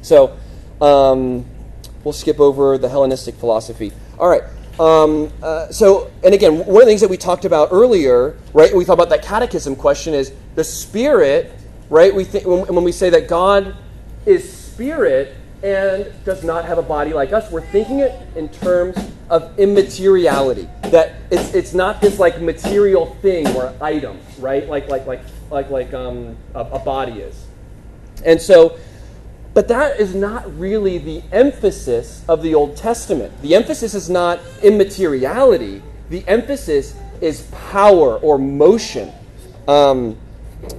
So 0.00 0.34
um, 0.80 1.44
we'll 2.04 2.14
skip 2.14 2.40
over 2.40 2.78
the 2.78 2.88
Hellenistic 2.88 3.34
philosophy. 3.34 3.92
All 4.18 4.30
right. 4.30 4.44
Um, 4.78 5.32
uh, 5.42 5.68
so, 5.70 6.10
and 6.22 6.34
again, 6.34 6.58
one 6.58 6.68
of 6.68 6.74
the 6.80 6.86
things 6.86 7.00
that 7.00 7.08
we 7.10 7.16
talked 7.16 7.44
about 7.44 7.68
earlier, 7.72 8.36
right? 8.52 8.74
We 8.74 8.84
thought 8.84 8.94
about 8.94 9.08
that 9.10 9.22
catechism 9.22 9.76
question 9.76 10.12
is 10.12 10.32
the 10.54 10.64
spirit, 10.64 11.52
right? 11.88 12.14
We 12.14 12.24
think 12.24 12.46
when, 12.46 12.66
when 12.66 12.84
we 12.84 12.92
say 12.92 13.10
that 13.10 13.28
God 13.28 13.74
is 14.26 14.50
spirit 14.50 15.34
and 15.62 16.12
does 16.24 16.44
not 16.44 16.66
have 16.66 16.76
a 16.76 16.82
body 16.82 17.14
like 17.14 17.32
us, 17.32 17.50
we're 17.50 17.66
thinking 17.66 18.00
it 18.00 18.20
in 18.36 18.48
terms 18.50 18.96
of 19.30 19.58
immateriality. 19.58 20.68
That 20.82 21.14
it's, 21.30 21.54
it's 21.54 21.74
not 21.74 22.00
this 22.00 22.18
like 22.18 22.40
material 22.40 23.14
thing 23.22 23.48
or 23.56 23.72
item, 23.80 24.20
right? 24.38 24.68
Like 24.68 24.88
like 24.88 25.06
like 25.06 25.22
like 25.50 25.70
like 25.70 25.94
um, 25.94 26.36
a, 26.54 26.60
a 26.60 26.78
body 26.78 27.20
is. 27.20 27.46
And 28.24 28.40
so 28.40 28.78
but 29.56 29.68
that 29.68 29.98
is 29.98 30.14
not 30.14 30.58
really 30.58 30.98
the 30.98 31.22
emphasis 31.32 32.22
of 32.28 32.42
the 32.42 32.54
Old 32.54 32.76
Testament. 32.76 33.32
The 33.40 33.54
emphasis 33.54 33.94
is 33.94 34.10
not 34.10 34.38
immateriality, 34.62 35.80
the 36.10 36.22
emphasis 36.28 36.94
is 37.22 37.48
power 37.70 38.18
or 38.18 38.38
motion. 38.38 39.10
Um, 39.66 40.18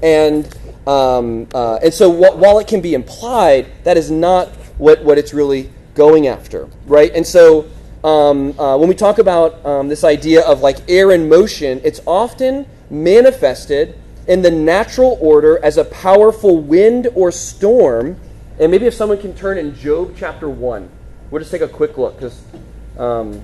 and, 0.03 0.45
um, 0.85 1.47
uh, 1.55 1.79
and 1.81 1.91
so 1.91 2.11
wh- 2.11 2.37
while 2.37 2.59
it 2.59 2.67
can 2.67 2.79
be 2.79 2.93
implied, 2.93 3.65
that 3.83 3.97
is 3.97 4.11
not 4.11 4.49
what, 4.77 5.03
what 5.03 5.17
it's 5.17 5.33
really 5.33 5.71
going 5.95 6.27
after, 6.27 6.69
right? 6.85 7.11
And 7.15 7.25
so 7.25 7.65
um, 8.03 8.53
uh, 8.59 8.77
when 8.77 8.87
we 8.87 8.93
talk 8.93 9.17
about 9.17 9.65
um, 9.65 9.87
this 9.87 10.03
idea 10.03 10.45
of 10.45 10.61
like 10.61 10.87
air 10.87 11.09
in 11.13 11.27
motion, 11.27 11.81
it's 11.83 12.01
often 12.05 12.67
manifested 12.91 13.97
in 14.27 14.43
the 14.43 14.51
natural 14.51 15.17
order 15.19 15.57
as 15.65 15.77
a 15.77 15.85
powerful 15.85 16.59
wind 16.59 17.07
or 17.15 17.31
storm 17.31 18.19
and 18.59 18.71
maybe 18.71 18.85
if 18.85 18.93
someone 18.93 19.19
can 19.19 19.35
turn 19.35 19.57
in 19.57 19.75
Job 19.75 20.15
chapter 20.17 20.49
1, 20.49 20.89
we'll 21.29 21.39
just 21.39 21.51
take 21.51 21.61
a 21.61 21.67
quick 21.67 21.97
look 21.97 22.15
because 22.15 22.41
um, 22.97 23.43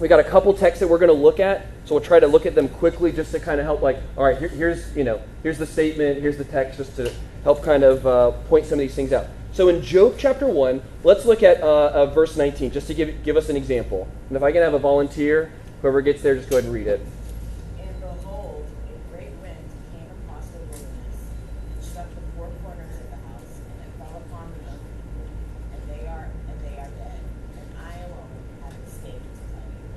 we 0.00 0.08
got 0.08 0.20
a 0.20 0.24
couple 0.24 0.54
texts 0.54 0.80
that 0.80 0.88
we're 0.88 0.98
going 0.98 1.14
to 1.14 1.22
look 1.22 1.40
at. 1.40 1.66
So 1.84 1.94
we'll 1.94 2.04
try 2.04 2.20
to 2.20 2.26
look 2.26 2.46
at 2.46 2.54
them 2.54 2.68
quickly 2.68 3.12
just 3.12 3.32
to 3.32 3.40
kind 3.40 3.60
of 3.60 3.66
help, 3.66 3.82
like, 3.82 3.98
all 4.16 4.24
right, 4.24 4.38
here, 4.38 4.48
here's, 4.48 4.96
you 4.96 5.04
know, 5.04 5.20
here's 5.42 5.58
the 5.58 5.66
statement, 5.66 6.20
here's 6.20 6.38
the 6.38 6.44
text, 6.44 6.78
just 6.78 6.96
to 6.96 7.12
help 7.42 7.62
kind 7.62 7.82
of 7.82 8.06
uh, 8.06 8.30
point 8.48 8.64
some 8.64 8.74
of 8.74 8.80
these 8.80 8.94
things 8.94 9.12
out. 9.12 9.26
So 9.52 9.68
in 9.68 9.82
Job 9.82 10.14
chapter 10.18 10.46
1, 10.46 10.82
let's 11.02 11.24
look 11.24 11.42
at 11.42 11.60
uh, 11.60 11.86
uh, 11.88 12.06
verse 12.06 12.36
19, 12.36 12.70
just 12.70 12.86
to 12.86 12.94
give, 12.94 13.22
give 13.22 13.36
us 13.36 13.48
an 13.50 13.56
example. 13.56 14.08
And 14.28 14.36
if 14.36 14.42
I 14.42 14.50
can 14.50 14.62
have 14.62 14.74
a 14.74 14.78
volunteer, 14.78 15.52
whoever 15.82 16.00
gets 16.00 16.22
there, 16.22 16.34
just 16.34 16.48
go 16.48 16.56
ahead 16.56 16.64
and 16.64 16.72
read 16.72 16.86
it. 16.86 17.00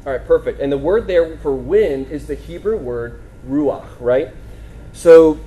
All 0.07 0.13
right, 0.13 0.25
perfect. 0.25 0.61
And 0.61 0.71
the 0.71 0.77
word 0.77 1.05
there 1.05 1.35
for 1.39 1.53
wind 1.53 2.09
is 2.11 2.27
the 2.27 2.35
Hebrew 2.35 2.77
word 2.77 3.19
ruach, 3.45 3.85
right? 3.99 4.29
So, 4.93 5.37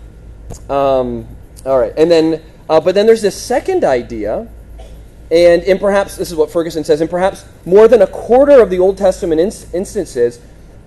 um, 0.69 1.27
all 1.65 1.79
right. 1.79 1.95
And 1.97 2.11
then, 2.11 2.43
uh, 2.69 2.79
but 2.79 2.95
then 2.95 3.07
there's 3.07 3.23
this 3.23 3.41
second 3.41 3.85
idea, 3.85 4.47
and 5.31 5.63
in 5.63 5.79
perhaps, 5.79 6.17
this 6.19 6.31
is 6.31 6.37
what 6.37 6.51
Ferguson 6.51 6.85
says, 6.85 7.01
in 7.01 7.09
perhaps 7.09 7.47
more 7.65 7.89
than 7.89 8.03
a 8.03 8.07
quarter 8.07 8.61
of 8.61 8.69
the 8.69 8.79
Old 8.79 8.99
Testament 8.99 9.41
instances, 9.41 10.41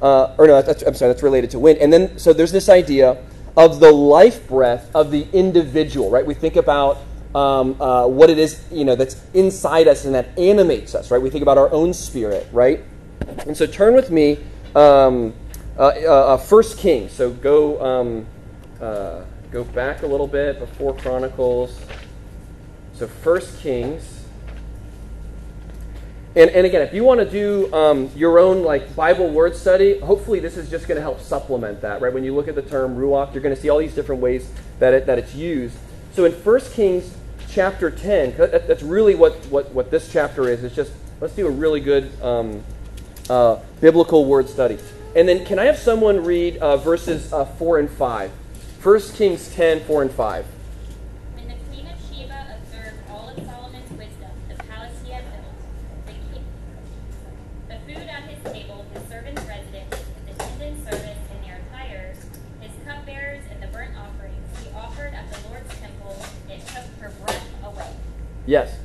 uh, 0.04 0.36
or 0.38 0.46
no, 0.46 0.58
I'm 0.58 0.94
sorry, 0.94 1.12
that's 1.12 1.24
related 1.24 1.50
to 1.50 1.60
wind. 1.60 1.80
And 1.80 1.92
then, 1.92 2.20
so 2.20 2.32
there's 2.32 2.52
this 2.52 2.70
idea 2.70 3.26
of 3.58 3.80
the 3.80 3.92
life 3.92 4.48
breath 4.48 4.88
of 4.94 5.10
the 5.10 5.28
individual, 5.34 6.12
right? 6.12 6.24
We 6.28 6.36
think 6.36 6.58
about 6.58 7.00
um, 7.34 7.82
uh, 7.82 8.06
what 8.06 8.30
it 8.30 8.38
is, 8.38 8.64
you 8.72 8.86
know, 8.86 8.96
that's 8.96 9.20
inside 9.34 9.88
us 9.88 10.06
and 10.06 10.14
that 10.14 10.38
animates 10.38 10.94
us, 10.94 11.10
right? 11.10 11.20
We 11.20 11.32
think 11.32 11.42
about 11.42 11.58
our 11.58 11.72
own 11.72 11.92
spirit, 11.96 12.48
right? 12.52 12.84
And 13.45 13.56
so 13.56 13.65
turn 13.65 13.93
with 13.93 14.10
me, 14.10 14.39
um, 14.76 15.34
uh, 15.78 15.82
uh, 15.82 16.10
uh, 16.10 16.38
First 16.38 16.78
Kings. 16.78 17.12
So 17.12 17.32
go 17.32 17.82
um, 17.84 18.26
uh, 18.82 19.23
go 19.52 19.63
back 19.63 20.04
a 20.04 20.08
little 20.08 20.28
bit 20.28 20.60
before 20.60 20.95
Chronicles. 20.95 21.80
So 22.93 23.08
First 23.08 23.60
Kings. 23.60 24.21
And, 26.36 26.49
and 26.49 26.65
again, 26.65 26.82
if 26.82 26.93
you 26.95 27.04
want 27.04 27.19
to 27.19 27.30
do 27.30 27.71
um, 27.71 28.10
your 28.15 28.39
own 28.39 28.63
like 28.63 28.95
Bible 28.95 29.30
word 29.30 29.56
study, 29.56 29.99
hopefully 29.99 30.39
this 30.39 30.58
is 30.58 30.67
just 30.67 30.88
going 30.88 30.95
to 30.95 31.02
help 31.02 31.21
supplement 31.21 31.82
that, 31.82 32.02
right? 32.02 32.12
When 32.12 32.23
you 32.23 32.34
look 32.34 32.47
at 32.47 32.56
the 32.56 32.63
term 32.63 32.95
ruach, 32.97 33.34
you're 33.34 33.43
going 33.43 33.56
to 33.56 33.62
see 33.62 33.69
all 33.69 33.78
these 33.78 33.93
different 33.93 34.19
ways 34.19 34.49
that, 34.80 34.93
it, 34.93 35.06
that 35.06 35.19
it's 35.19 35.36
used. 35.36 35.78
So 36.13 36.26
in 36.26 36.32
1 36.32 36.60
Kings 36.71 37.15
chapter 37.49 37.91
10, 37.91 38.36
that's 38.38 38.82
really 38.82 39.13
what, 39.13 39.34
what, 39.45 39.71
what 39.73 39.91
this 39.91 40.12
chapter 40.12 40.49
is. 40.49 40.63
It's 40.63 40.76
just, 40.76 40.91
let's 41.21 41.36
do 41.36 41.45
a 41.45 41.52
really 41.52 41.80
good 41.80 42.12
um, 42.23 42.63
uh, 43.30 43.58
biblical 43.82 44.26
word 44.26 44.50
study. 44.50 44.78
And 45.16 45.30
then, 45.30 45.46
can 45.46 45.60
I 45.60 45.66
have 45.66 45.78
someone 45.78 46.24
read 46.24 46.58
uh, 46.58 46.78
verses 46.78 47.32
uh, 47.32 47.46
4 47.46 47.80
and 47.80 47.90
5? 47.90 48.32
1 48.82 49.00
Kings 49.14 49.54
10, 49.54 49.82
4 49.82 50.02
and 50.02 50.12
5. 50.12 50.46
When 51.36 51.48
the 51.48 51.54
queen 51.70 51.88
of 51.88 51.98
Sheba 52.10 52.58
observed 52.60 52.98
all 53.10 53.30
of 53.30 53.38
Solomon's 53.38 53.92
wisdom, 53.92 54.32
the 54.50 54.56
palace 54.64 54.92
he 55.06 55.12
had 55.12 55.24
built, 55.32 56.08
the, 56.08 56.12
king, 56.12 56.44
the 57.70 57.78
food 57.86 58.10
at 58.10 58.24
his 58.24 58.52
table, 58.52 58.86
his 58.94 59.08
servants' 59.08 59.42
residence, 59.44 59.96
his 60.28 60.36
attendant 60.36 60.84
service 60.84 61.18
and 61.32 61.44
their 61.46 61.62
attire, 61.70 62.16
his 62.60 62.72
cupbearers 62.86 63.44
and 63.52 63.62
the 63.62 63.68
burnt 63.68 63.96
offerings 63.96 64.60
he 64.64 64.70
offered 64.76 65.14
at 65.14 65.32
the 65.32 65.48
Lord's 65.48 65.74
temple, 65.80 66.26
it 66.50 66.60
took 66.68 66.84
her 67.00 67.14
breath 67.24 67.48
away. 67.64 67.94
Yes. 68.48 68.76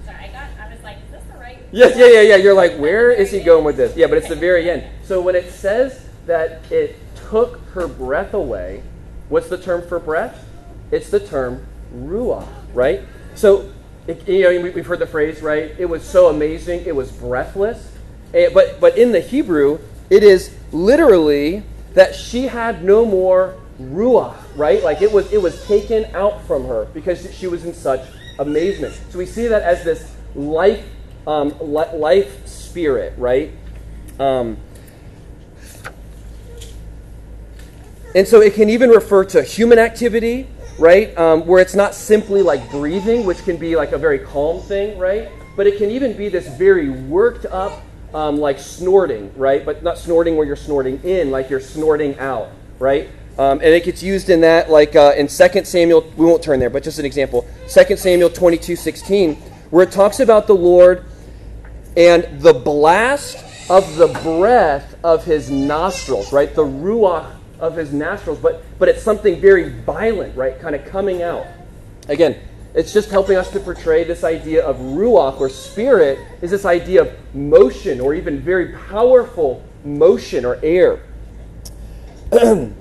Yes, 1.70 1.98
yeah, 1.98 2.06
yeah, 2.06 2.20
yeah. 2.22 2.36
You're 2.36 2.54
like, 2.54 2.76
where 2.76 3.10
is 3.10 3.30
he 3.30 3.40
going 3.40 3.64
with 3.64 3.76
this? 3.76 3.96
Yeah, 3.96 4.06
but 4.06 4.18
it's 4.18 4.28
the 4.28 4.36
very 4.36 4.70
end. 4.70 4.84
So 5.02 5.20
when 5.20 5.34
it 5.34 5.50
says 5.50 6.06
that 6.26 6.70
it 6.72 6.96
took 7.28 7.60
her 7.70 7.86
breath 7.86 8.32
away, 8.34 8.82
what's 9.28 9.48
the 9.48 9.58
term 9.58 9.86
for 9.86 9.98
breath? 9.98 10.46
It's 10.90 11.10
the 11.10 11.20
term 11.20 11.66
ruach, 11.94 12.48
right? 12.72 13.02
So, 13.34 13.70
it, 14.06 14.26
you 14.26 14.42
know, 14.42 14.70
we've 14.70 14.86
heard 14.86 14.98
the 14.98 15.06
phrase, 15.06 15.42
right? 15.42 15.74
It 15.78 15.86
was 15.86 16.02
so 16.02 16.28
amazing, 16.28 16.86
it 16.86 16.96
was 16.96 17.12
breathless. 17.12 17.92
Eh, 18.32 18.48
but, 18.52 18.80
but 18.80 18.96
in 18.96 19.12
the 19.12 19.20
Hebrew, 19.20 19.78
it 20.08 20.22
is 20.22 20.54
literally 20.72 21.62
that 21.94 22.14
she 22.14 22.46
had 22.46 22.82
no 22.82 23.04
more 23.04 23.56
ruach, 23.80 24.36
right? 24.56 24.82
Like 24.82 25.02
it 25.02 25.12
was, 25.12 25.30
it 25.32 25.42
was 25.42 25.66
taken 25.66 26.06
out 26.14 26.42
from 26.46 26.66
her 26.66 26.86
because 26.86 27.34
she 27.34 27.46
was 27.46 27.64
in 27.64 27.74
such 27.74 28.08
amazement. 28.38 28.98
So 29.10 29.18
we 29.18 29.26
see 29.26 29.46
that 29.48 29.62
as 29.62 29.84
this 29.84 30.14
life 30.34 30.84
um, 31.28 31.54
life 31.60 32.46
spirit, 32.46 33.12
right? 33.18 33.52
Um, 34.18 34.56
and 38.14 38.26
so 38.26 38.40
it 38.40 38.54
can 38.54 38.70
even 38.70 38.88
refer 38.88 39.24
to 39.26 39.42
human 39.42 39.78
activity, 39.78 40.46
right? 40.78 41.16
Um, 41.18 41.46
where 41.46 41.60
it's 41.60 41.74
not 41.74 41.94
simply 41.94 42.40
like 42.40 42.70
breathing, 42.70 43.26
which 43.26 43.44
can 43.44 43.58
be 43.58 43.76
like 43.76 43.92
a 43.92 43.98
very 43.98 44.18
calm 44.18 44.62
thing, 44.62 44.98
right? 44.98 45.28
But 45.54 45.66
it 45.66 45.76
can 45.76 45.90
even 45.90 46.16
be 46.16 46.30
this 46.30 46.48
very 46.48 46.88
worked 46.88 47.44
up, 47.44 47.82
um, 48.14 48.38
like 48.38 48.58
snorting, 48.58 49.30
right? 49.36 49.66
But 49.66 49.82
not 49.82 49.98
snorting 49.98 50.34
where 50.34 50.46
you're 50.46 50.56
snorting 50.56 50.98
in, 51.04 51.30
like 51.30 51.50
you're 51.50 51.60
snorting 51.60 52.18
out, 52.18 52.48
right? 52.78 53.10
Um, 53.38 53.60
and 53.60 53.66
it 53.74 53.84
gets 53.84 54.02
used 54.02 54.30
in 54.30 54.40
that, 54.40 54.70
like 54.70 54.96
uh, 54.96 55.12
in 55.14 55.28
2 55.28 55.64
Samuel, 55.64 56.10
we 56.16 56.24
won't 56.24 56.42
turn 56.42 56.58
there, 56.58 56.70
but 56.70 56.82
just 56.82 56.98
an 56.98 57.04
example. 57.04 57.46
2 57.68 57.96
Samuel 57.98 58.30
22 58.30 58.76
16, 58.76 59.34
where 59.68 59.84
it 59.84 59.92
talks 59.92 60.20
about 60.20 60.46
the 60.46 60.54
Lord 60.54 61.04
and 61.96 62.40
the 62.40 62.52
blast 62.52 63.44
of 63.70 63.96
the 63.96 64.08
breath 64.22 64.96
of 65.04 65.24
his 65.24 65.50
nostrils, 65.50 66.32
right? 66.32 66.54
The 66.54 66.64
ruach 66.64 67.34
of 67.58 67.76
his 67.76 67.92
nostrils, 67.92 68.38
but, 68.38 68.62
but 68.78 68.88
it's 68.88 69.02
something 69.02 69.40
very 69.40 69.68
violent, 69.68 70.36
right? 70.36 70.58
Kind 70.60 70.74
of 70.74 70.84
coming 70.86 71.22
out. 71.22 71.46
Again, 72.08 72.36
it's 72.74 72.92
just 72.92 73.10
helping 73.10 73.36
us 73.36 73.50
to 73.52 73.60
portray 73.60 74.04
this 74.04 74.24
idea 74.24 74.64
of 74.64 74.76
ruach 74.76 75.40
or 75.40 75.48
spirit 75.48 76.18
is 76.42 76.50
this 76.50 76.64
idea 76.64 77.02
of 77.02 77.34
motion 77.34 78.00
or 78.00 78.14
even 78.14 78.40
very 78.40 78.72
powerful 78.72 79.62
motion 79.84 80.44
or 80.44 80.58
air. 80.62 81.00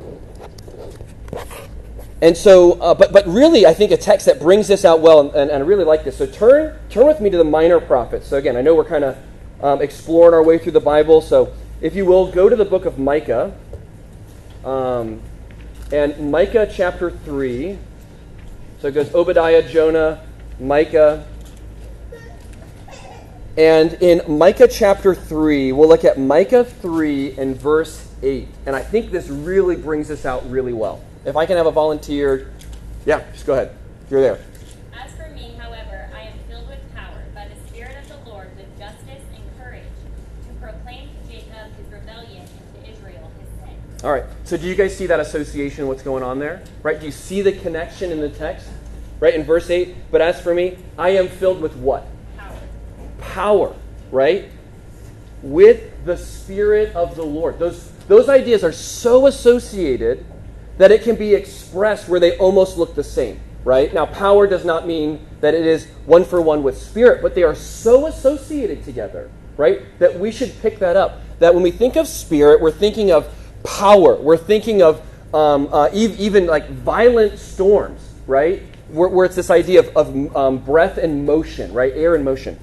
and 2.21 2.35
so, 2.35 2.73
uh, 2.73 2.95
but, 2.95 3.13
but 3.13 3.27
really, 3.27 3.65
I 3.65 3.73
think 3.73 3.91
a 3.91 3.97
text 3.97 4.25
that 4.25 4.39
brings 4.39 4.67
this 4.67 4.83
out 4.83 5.01
well, 5.01 5.21
and, 5.21 5.35
and, 5.35 5.51
I 5.51 5.65
really 5.65 5.83
like 5.83 6.03
this. 6.03 6.17
So 6.17 6.25
turn, 6.25 6.77
turn 6.89 7.05
with 7.05 7.21
me 7.21 7.29
to 7.29 7.37
the 7.37 7.43
minor 7.43 7.79
prophets. 7.79 8.27
So 8.27 8.37
again, 8.37 8.57
I 8.57 8.61
know 8.61 8.73
we're 8.73 8.85
kind 8.85 9.03
of 9.03 9.17
um, 9.61 9.81
exploring 9.81 10.33
our 10.33 10.43
way 10.43 10.57
through 10.57 10.71
the 10.71 10.79
Bible. 10.79 11.21
So 11.21 11.53
if 11.79 11.95
you 11.95 12.05
will, 12.05 12.31
go 12.31 12.49
to 12.49 12.55
the 12.55 12.65
book 12.65 12.85
of 12.85 12.97
Micah. 12.97 13.55
Um, 14.65 15.21
and 15.91 16.31
Micah 16.31 16.67
chapter 16.71 17.11
3. 17.11 17.77
So 18.79 18.87
it 18.87 18.93
goes 18.93 19.13
Obadiah, 19.13 19.67
Jonah, 19.67 20.25
Micah. 20.59 21.25
And 23.57 23.93
in 23.93 24.21
Micah 24.27 24.67
chapter 24.67 25.13
3, 25.13 25.71
we'll 25.71 25.87
look 25.87 26.03
at 26.03 26.19
Micah 26.19 26.63
3 26.63 27.37
and 27.37 27.55
verse 27.55 28.07
8. 28.23 28.47
And 28.65 28.75
I 28.75 28.81
think 28.81 29.11
this 29.11 29.29
really 29.29 29.75
brings 29.75 30.07
this 30.07 30.25
out 30.25 30.49
really 30.49 30.73
well. 30.73 31.03
If 31.27 31.35
I 31.35 31.45
can 31.45 31.57
have 31.57 31.65
a 31.65 31.71
volunteer, 31.71 32.49
yeah, 33.05 33.21
just 33.33 33.45
go 33.45 33.51
ahead. 33.51 33.75
You're 34.09 34.21
there. 34.21 34.39
As 34.93 35.11
for 35.11 35.27
me, 35.31 35.57
however, 35.59 36.09
I 36.15 36.21
am 36.21 36.39
filled 36.47 36.69
with 36.69 36.79
power 36.95 37.21
by 37.35 37.49
the 37.49 37.69
Spirit 37.69 37.97
of 37.97 38.07
the 38.07 38.29
Lord 38.29 38.55
with 38.55 38.65
justice 38.79 39.25
and 39.35 39.43
courage 39.59 39.83
to 40.47 40.53
proclaim 40.65 41.09
to 41.09 41.29
Jacob 41.29 41.75
his 41.75 41.91
rebellion 41.91 42.43
and 42.43 42.85
to 42.85 42.91
Israel 42.93 43.29
his 43.41 43.49
sin. 43.59 44.05
All 44.05 44.13
right. 44.13 44.23
So 44.45 44.55
do 44.55 44.65
you 44.65 44.73
guys 44.73 44.95
see 44.95 45.05
that 45.07 45.19
association, 45.19 45.89
what's 45.89 46.01
going 46.01 46.23
on 46.23 46.39
there? 46.39 46.63
Right? 46.81 46.97
Do 46.97 47.05
you 47.05 47.11
see 47.11 47.41
the 47.41 47.51
connection 47.51 48.13
in 48.13 48.21
the 48.21 48.29
text? 48.29 48.69
Right? 49.19 49.35
In 49.35 49.43
verse 49.43 49.69
8, 49.69 50.09
but 50.09 50.21
as 50.21 50.39
for 50.39 50.53
me, 50.53 50.77
I 50.97 51.09
am 51.09 51.27
filled 51.27 51.59
with 51.59 51.75
what? 51.75 52.07
Power. 52.37 52.59
Power, 53.19 53.75
right? 54.11 54.49
With 55.41 56.05
the 56.05 56.15
Spirit 56.15 56.95
of 56.95 57.17
the 57.17 57.25
Lord. 57.25 57.59
Those, 57.59 57.91
those 58.07 58.29
ideas 58.29 58.63
are 58.63 58.71
so 58.71 59.27
associated 59.27 60.25
that 60.77 60.91
it 60.91 61.03
can 61.03 61.15
be 61.15 61.33
expressed 61.33 62.07
where 62.07 62.19
they 62.19 62.37
almost 62.37 62.77
look 62.77 62.95
the 62.95 63.03
same, 63.03 63.39
right? 63.63 63.93
Now, 63.93 64.05
power 64.05 64.47
does 64.47 64.63
not 64.63 64.87
mean 64.87 65.25
that 65.41 65.53
it 65.53 65.65
is 65.65 65.87
one 66.05 66.23
for 66.23 66.41
one 66.41 66.63
with 66.63 66.77
spirit, 66.77 67.21
but 67.21 67.35
they 67.35 67.43
are 67.43 67.55
so 67.55 68.07
associated 68.07 68.83
together, 68.83 69.29
right? 69.57 69.81
That 69.99 70.19
we 70.19 70.31
should 70.31 70.53
pick 70.61 70.79
that 70.79 70.95
up. 70.95 71.21
That 71.39 71.53
when 71.53 71.63
we 71.63 71.71
think 71.71 71.95
of 71.95 72.07
spirit, 72.07 72.61
we're 72.61 72.71
thinking 72.71 73.11
of 73.11 73.33
power. 73.63 74.15
We're 74.15 74.37
thinking 74.37 74.81
of 74.81 75.01
um, 75.33 75.69
uh, 75.71 75.89
even 75.93 76.45
like 76.45 76.69
violent 76.69 77.39
storms, 77.39 78.01
right? 78.25 78.63
Where, 78.89 79.09
where 79.09 79.25
it's 79.25 79.35
this 79.35 79.49
idea 79.49 79.81
of, 79.81 79.97
of 79.97 80.35
um, 80.35 80.57
breath 80.59 80.97
and 80.97 81.25
motion, 81.25 81.73
right? 81.73 81.93
Air 81.95 82.15
and 82.15 82.23
motion. 82.23 82.59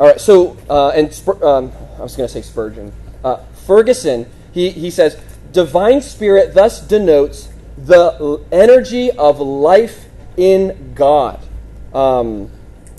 All 0.00 0.08
right, 0.08 0.20
so, 0.20 0.56
uh, 0.68 0.88
and 0.88 1.06
um, 1.42 1.72
I 1.96 2.02
was 2.02 2.16
going 2.16 2.28
to 2.28 2.28
say 2.28 2.42
Spurgeon. 2.42 2.92
Uh, 3.24 3.38
Ferguson, 3.66 4.30
he, 4.52 4.70
he 4.70 4.90
says, 4.90 5.20
divine 5.52 6.02
spirit 6.02 6.54
thus 6.54 6.80
denotes 6.80 7.48
the 7.78 8.44
energy 8.52 9.10
of 9.10 9.40
life 9.40 10.06
in 10.36 10.92
God. 10.94 11.40
Um, 11.92 12.50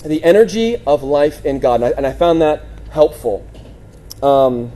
the 0.03 0.23
energy 0.23 0.77
of 0.85 1.03
life 1.03 1.45
in 1.45 1.59
God. 1.59 1.75
And 1.75 1.85
I, 1.85 1.89
and 1.91 2.07
I 2.07 2.13
found 2.13 2.41
that 2.41 2.63
helpful. 2.91 3.47
Um, 4.23 4.71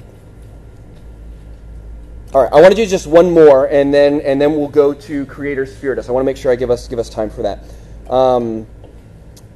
all 2.34 2.43
right, 2.43 2.54
I 2.54 2.62
want 2.62 2.76
to 2.76 2.76
do 2.76 2.86
just 2.86 3.08
one 3.08 3.32
more, 3.32 3.66
and 3.66 3.91
then 3.91 4.22
and 4.22 4.39
then 4.39 4.56
we'll 4.56 4.68
go 4.68 4.93
to 4.93 5.26
Creator 5.26 5.66
Spiritus. 5.66 6.10
I 6.10 6.12
want 6.12 6.22
to 6.22 6.26
make 6.26 6.38
sure 6.38 6.52
I 6.52 6.56
give 6.56 6.70
us 6.70 6.88
give 6.88 7.00
us 7.00 7.10
time 7.10 7.32
for 7.32 7.41
that. 7.41 7.64
Um, 8.08 8.68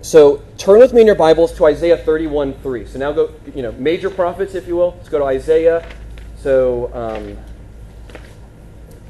so 0.03 0.43
turn 0.57 0.79
with 0.79 0.91
me 0.91 0.99
in 0.99 1.07
your 1.07 1.15
Bibles 1.15 1.53
to 1.53 1.65
Isaiah 1.65 1.95
31 1.95 2.55
3. 2.55 2.85
So 2.85 2.99
now 2.99 3.13
go, 3.13 3.33
you 3.55 3.61
know, 3.61 3.71
major 3.71 4.09
prophets, 4.09 4.53
if 4.53 4.67
you 4.67 4.75
will. 4.75 4.95
Let's 4.97 5.07
go 5.07 5.17
to 5.17 5.25
Isaiah. 5.25 5.87
So 6.37 6.93
um, 6.93 7.37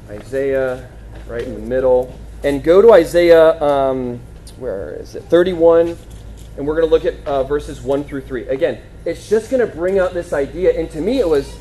Isaiah, 0.08 0.88
right 1.26 1.42
in 1.42 1.54
the 1.54 1.60
middle. 1.60 2.16
And 2.44 2.62
go 2.62 2.80
to 2.80 2.92
Isaiah, 2.92 3.60
um, 3.60 4.20
where 4.58 4.94
is 4.94 5.16
it? 5.16 5.24
31. 5.24 5.98
And 6.56 6.64
we're 6.64 6.76
going 6.76 6.88
to 6.88 6.94
look 6.94 7.04
at 7.04 7.26
uh, 7.26 7.42
verses 7.42 7.80
1 7.80 8.04
through 8.04 8.20
3. 8.20 8.46
Again, 8.46 8.80
it's 9.04 9.28
just 9.28 9.50
going 9.50 9.68
to 9.68 9.74
bring 9.74 9.98
out 9.98 10.14
this 10.14 10.32
idea. 10.32 10.78
And 10.78 10.88
to 10.92 11.00
me, 11.00 11.18
it 11.18 11.28
was 11.28 11.52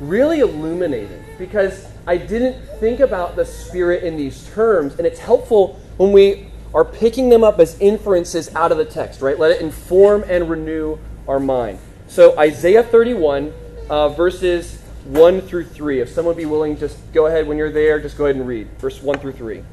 really 0.00 0.40
illuminating 0.40 1.22
because 1.38 1.86
I 2.08 2.16
didn't 2.16 2.60
think 2.80 2.98
about 2.98 3.36
the 3.36 3.44
Spirit 3.44 4.02
in 4.02 4.16
these 4.16 4.50
terms. 4.50 4.96
And 4.96 5.06
it's 5.06 5.20
helpful 5.20 5.80
when 5.98 6.10
we 6.10 6.48
are 6.74 6.84
picking 6.84 7.28
them 7.28 7.44
up 7.44 7.60
as 7.60 7.78
inferences 7.80 8.54
out 8.54 8.72
of 8.72 8.78
the 8.78 8.84
text, 8.84 9.20
right? 9.20 9.38
Let 9.38 9.50
it 9.50 9.60
inform 9.60 10.24
and 10.26 10.48
renew 10.48 10.98
our 11.28 11.38
mind. 11.38 11.78
So, 12.06 12.38
Isaiah 12.38 12.82
31, 12.82 13.52
uh, 13.88 14.08
verses 14.10 14.80
1 15.04 15.42
through 15.42 15.64
3. 15.64 16.00
If 16.00 16.08
someone 16.08 16.34
would 16.34 16.40
be 16.40 16.46
willing, 16.46 16.78
just 16.78 16.96
go 17.12 17.26
ahead 17.26 17.46
when 17.46 17.58
you're 17.58 17.72
there, 17.72 18.00
just 18.00 18.16
go 18.16 18.24
ahead 18.26 18.36
and 18.36 18.46
read. 18.46 18.68
Verse 18.78 19.02
1 19.02 19.18
through 19.18 19.32
3. 19.32 19.64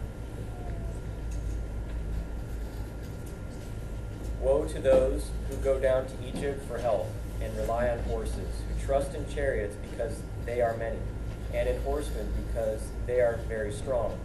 Woe 4.41 4.65
to 4.65 4.79
those 4.79 5.31
who 5.49 5.55
go 5.57 5.79
down 5.79 6.05
to 6.05 6.13
Egypt 6.27 6.65
for 6.67 6.77
help 6.77 7.07
and 7.41 7.55
rely 7.57 7.89
on 7.89 7.99
horses, 8.05 8.35
who 8.35 8.85
trust 8.85 9.13
in 9.15 9.27
chariots 9.33 9.75
because 9.91 10.21
they 10.45 10.61
are 10.61 10.75
many, 10.77 10.97
and 11.53 11.69
in 11.69 11.81
horsemen 11.83 12.27
because 12.47 12.81
they 13.05 13.21
are 13.21 13.39
very 13.47 13.71
strong 13.71 14.17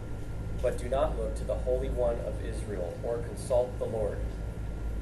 but 0.61 0.77
do 0.77 0.89
not 0.89 1.17
look 1.17 1.35
to 1.35 1.43
the 1.43 1.55
Holy 1.55 1.89
One 1.89 2.17
of 2.25 2.43
Israel 2.43 2.97
or 3.03 3.17
consult 3.19 3.77
the 3.79 3.85
Lord. 3.85 4.17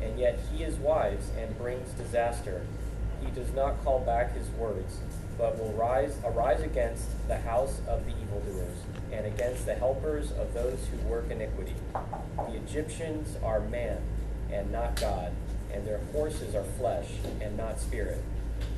And 0.01 0.19
yet 0.19 0.39
he 0.51 0.63
is 0.63 0.75
wise 0.75 1.31
and 1.37 1.57
brings 1.57 1.89
disaster. 1.91 2.61
He 3.23 3.31
does 3.31 3.53
not 3.53 3.83
call 3.83 3.99
back 4.01 4.35
his 4.35 4.49
words, 4.49 4.99
but 5.37 5.57
will 5.57 5.71
rise 5.73 6.17
arise 6.25 6.61
against 6.61 7.05
the 7.27 7.37
house 7.37 7.79
of 7.87 8.05
the 8.05 8.11
evildoers 8.11 8.77
and 9.11 9.25
against 9.25 9.65
the 9.65 9.75
helpers 9.75 10.31
of 10.31 10.53
those 10.53 10.79
who 10.87 10.97
work 11.07 11.29
iniquity. 11.29 11.75
The 11.93 12.55
Egyptians 12.55 13.37
are 13.43 13.61
man 13.61 14.01
and 14.51 14.71
not 14.71 14.99
God, 14.99 15.31
and 15.73 15.87
their 15.87 15.99
horses 16.11 16.55
are 16.55 16.63
flesh 16.77 17.07
and 17.41 17.55
not 17.55 17.79
spirit. 17.79 18.21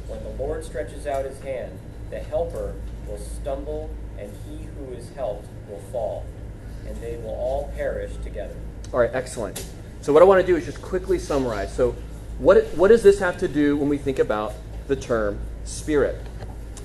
When 0.08 0.24
the 0.24 0.44
Lord 0.44 0.64
stretches 0.64 1.08
out 1.08 1.26
his 1.26 1.40
hand, 1.42 1.80
the 2.10 2.20
helper 2.20 2.76
will 3.08 3.18
stumble, 3.18 3.90
and 4.20 4.32
he 4.48 4.68
who 4.78 4.94
is 4.94 5.10
helped 5.16 5.48
will 5.68 5.82
fall 5.92 6.26
and 6.88 6.96
they 7.02 7.18
will 7.18 7.30
all 7.30 7.72
perish 7.76 8.12
together. 8.24 8.56
All 8.94 9.00
right, 9.00 9.12
excellent. 9.14 9.66
So, 10.02 10.14
what 10.14 10.22
I 10.22 10.26
want 10.26 10.42
to 10.42 10.48
do 10.48 10.56
is 10.56 10.66
just 10.66 10.82
quickly 10.82 11.20
summarize. 11.20 11.74
So, 11.74 11.96
what, 12.40 12.66
what 12.76 12.90
does 12.90 13.02
this 13.02 13.20
have 13.20 13.38
to 13.40 13.48
do 13.48 13.78
when 13.78 13.90
we 13.90 13.98
think 13.98 14.20
about 14.20 14.54
the 14.88 14.96
term 14.96 15.40
spirit? 15.64 16.18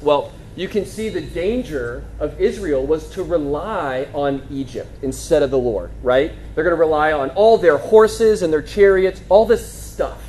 Well, 0.00 0.32
you 0.56 0.68
can 0.68 0.84
see 0.84 1.08
the 1.08 1.20
danger 1.20 2.04
of 2.18 2.40
Israel 2.40 2.86
was 2.86 3.08
to 3.10 3.22
rely 3.22 4.08
on 4.12 4.46
Egypt 4.50 4.90
instead 5.02 5.42
of 5.42 5.50
the 5.50 5.58
Lord, 5.58 5.90
right? 6.02 6.32
They're 6.54 6.64
going 6.64 6.76
to 6.76 6.80
rely 6.80 7.12
on 7.12 7.30
all 7.30 7.56
their 7.56 7.78
horses 7.78 8.42
and 8.42 8.52
their 8.52 8.62
chariots, 8.62 9.22
all 9.28 9.46
this 9.46 9.70
stuff, 9.70 10.22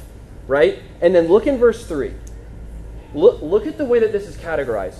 right? 0.48 0.80
And 1.02 1.16
then 1.16 1.28
look 1.28 1.48
in 1.48 1.58
verse 1.58 1.86
3. 1.88 2.14
Look, 3.14 3.42
look 3.42 3.68
at 3.68 3.78
the 3.78 3.86
way 3.86 4.00
that 4.00 4.12
this 4.12 4.28
is 4.28 4.38
categorized. 4.38 5.00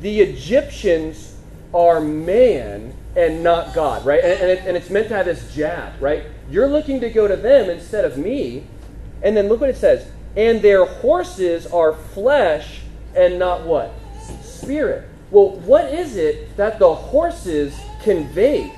The 0.00 0.20
Egyptians 0.20 1.35
are 1.74 2.00
man 2.00 2.94
and 3.16 3.42
not 3.42 3.74
God, 3.74 4.04
right? 4.04 4.22
And, 4.22 4.32
and, 4.32 4.50
it, 4.50 4.64
and 4.66 4.76
it's 4.76 4.90
meant 4.90 5.08
to 5.08 5.16
have 5.16 5.26
this 5.26 5.54
jab, 5.54 6.00
right? 6.00 6.24
You're 6.50 6.68
looking 6.68 7.00
to 7.00 7.10
go 7.10 7.26
to 7.26 7.36
them 7.36 7.70
instead 7.70 8.04
of 8.04 8.18
me. 8.18 8.64
And 9.22 9.36
then 9.36 9.48
look 9.48 9.60
what 9.60 9.70
it 9.70 9.76
says. 9.76 10.06
And 10.36 10.60
their 10.60 10.84
horses 10.84 11.66
are 11.66 11.94
flesh 11.94 12.82
and 13.16 13.38
not 13.38 13.62
what? 13.62 13.92
Spirit. 14.42 15.08
Well, 15.30 15.56
what 15.60 15.92
is 15.92 16.16
it 16.16 16.56
that 16.56 16.78
the 16.78 16.94
horses 16.94 17.74
conveyed? 18.02 18.70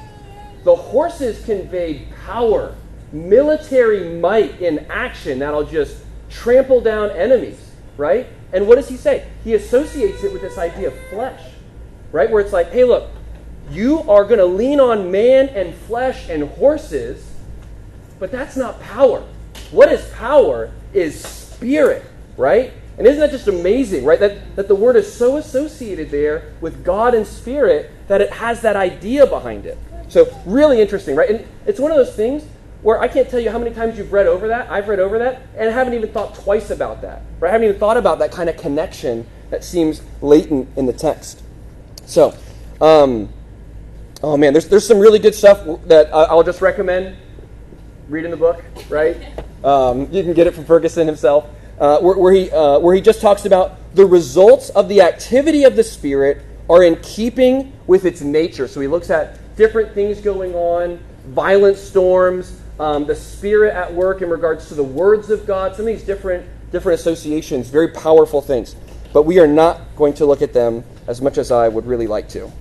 The 0.64 0.74
horses 0.74 1.44
conveyed 1.44 2.08
power, 2.24 2.74
military 3.12 4.18
might 4.18 4.60
in 4.60 4.86
action 4.90 5.40
that'll 5.40 5.64
just 5.64 6.04
trample 6.30 6.80
down 6.80 7.10
enemies, 7.10 7.70
right? 7.96 8.26
And 8.52 8.66
what 8.66 8.76
does 8.76 8.88
he 8.88 8.96
say? 8.96 9.26
He 9.44 9.54
associates 9.54 10.24
it 10.24 10.32
with 10.32 10.42
this 10.42 10.58
idea 10.58 10.88
of 10.88 10.98
flesh, 11.10 11.40
right? 12.12 12.30
Where 12.30 12.40
it's 12.40 12.52
like, 12.52 12.70
hey, 12.70 12.84
look, 12.84 13.10
you 13.70 14.00
are 14.10 14.24
going 14.24 14.38
to 14.38 14.46
lean 14.46 14.80
on 14.80 15.10
man 15.10 15.48
and 15.50 15.74
flesh 15.74 16.28
and 16.28 16.44
horses, 16.44 17.24
but 18.18 18.30
that's 18.30 18.56
not 18.56 18.80
power. 18.80 19.24
What 19.70 19.92
is 19.92 20.08
power 20.10 20.72
is 20.92 21.22
spirit, 21.22 22.04
right? 22.36 22.72
And 22.96 23.06
isn't 23.06 23.20
that 23.20 23.30
just 23.30 23.46
amazing, 23.46 24.04
right? 24.04 24.18
That, 24.18 24.56
that 24.56 24.68
the 24.68 24.74
word 24.74 24.96
is 24.96 25.12
so 25.12 25.36
associated 25.36 26.10
there 26.10 26.52
with 26.60 26.84
God 26.84 27.14
and 27.14 27.26
spirit 27.26 27.90
that 28.08 28.20
it 28.20 28.32
has 28.32 28.62
that 28.62 28.74
idea 28.74 29.26
behind 29.26 29.66
it. 29.66 29.78
So, 30.08 30.26
really 30.46 30.80
interesting, 30.80 31.14
right? 31.14 31.28
And 31.28 31.46
it's 31.66 31.78
one 31.78 31.90
of 31.90 31.98
those 31.98 32.16
things 32.16 32.44
where 32.82 32.98
I 32.98 33.08
can't 33.08 33.28
tell 33.28 33.40
you 33.40 33.50
how 33.50 33.58
many 33.58 33.74
times 33.74 33.98
you've 33.98 34.12
read 34.12 34.26
over 34.26 34.48
that. 34.48 34.70
I've 34.70 34.88
read 34.88 35.00
over 35.00 35.18
that 35.18 35.42
and 35.56 35.72
haven't 35.72 35.94
even 35.94 36.10
thought 36.10 36.34
twice 36.34 36.70
about 36.70 37.02
that, 37.02 37.22
right? 37.40 37.50
I 37.50 37.52
haven't 37.52 37.68
even 37.68 37.78
thought 37.78 37.96
about 37.96 38.18
that 38.20 38.32
kind 38.32 38.48
of 38.48 38.56
connection 38.56 39.26
that 39.50 39.62
seems 39.62 40.02
latent 40.22 40.68
in 40.76 40.86
the 40.86 40.92
text. 40.92 41.42
So, 42.08 42.36
um, 42.80 43.28
Oh 44.20 44.36
man, 44.36 44.52
there's 44.52 44.66
there's 44.66 44.86
some 44.86 44.98
really 44.98 45.20
good 45.20 45.34
stuff 45.34 45.64
that 45.86 46.12
I'll 46.12 46.42
just 46.42 46.60
recommend 46.60 47.16
reading 48.08 48.32
the 48.32 48.36
book. 48.36 48.64
Right, 48.88 49.16
um, 49.64 50.08
you 50.10 50.24
can 50.24 50.32
get 50.32 50.48
it 50.48 50.54
from 50.54 50.64
Ferguson 50.64 51.06
himself, 51.06 51.48
uh, 51.78 52.00
where, 52.00 52.18
where 52.18 52.32
he 52.32 52.50
uh, 52.50 52.80
where 52.80 52.96
he 52.96 53.00
just 53.00 53.20
talks 53.20 53.44
about 53.44 53.76
the 53.94 54.04
results 54.04 54.70
of 54.70 54.88
the 54.88 55.02
activity 55.02 55.62
of 55.62 55.76
the 55.76 55.84
Spirit 55.84 56.42
are 56.68 56.82
in 56.82 56.96
keeping 56.96 57.72
with 57.86 58.04
its 58.04 58.20
nature. 58.20 58.66
So 58.66 58.80
he 58.80 58.88
looks 58.88 59.08
at 59.08 59.38
different 59.56 59.94
things 59.94 60.20
going 60.20 60.52
on, 60.54 60.98
violent 61.28 61.76
storms, 61.76 62.60
um, 62.80 63.06
the 63.06 63.14
Spirit 63.14 63.72
at 63.72 63.92
work 63.92 64.20
in 64.20 64.30
regards 64.30 64.66
to 64.68 64.74
the 64.74 64.82
words 64.82 65.30
of 65.30 65.46
God. 65.46 65.76
Some 65.76 65.86
of 65.86 65.94
these 65.94 66.02
different 66.02 66.44
different 66.72 66.98
associations, 66.98 67.68
very 67.68 67.88
powerful 67.88 68.40
things. 68.40 68.74
But 69.12 69.22
we 69.22 69.38
are 69.38 69.46
not 69.46 69.80
going 69.94 70.14
to 70.14 70.26
look 70.26 70.42
at 70.42 70.52
them 70.52 70.82
as 71.08 71.20
much 71.20 71.38
as 71.38 71.50
I 71.50 71.66
would 71.66 71.86
really 71.86 72.06
like 72.06 72.28
to. 72.28 72.52